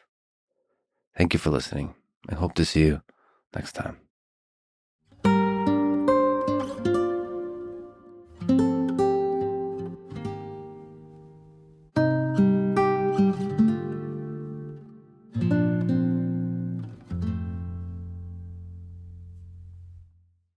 [1.16, 1.94] Thank you for listening.
[2.30, 3.02] I hope to see you
[3.54, 3.98] next time.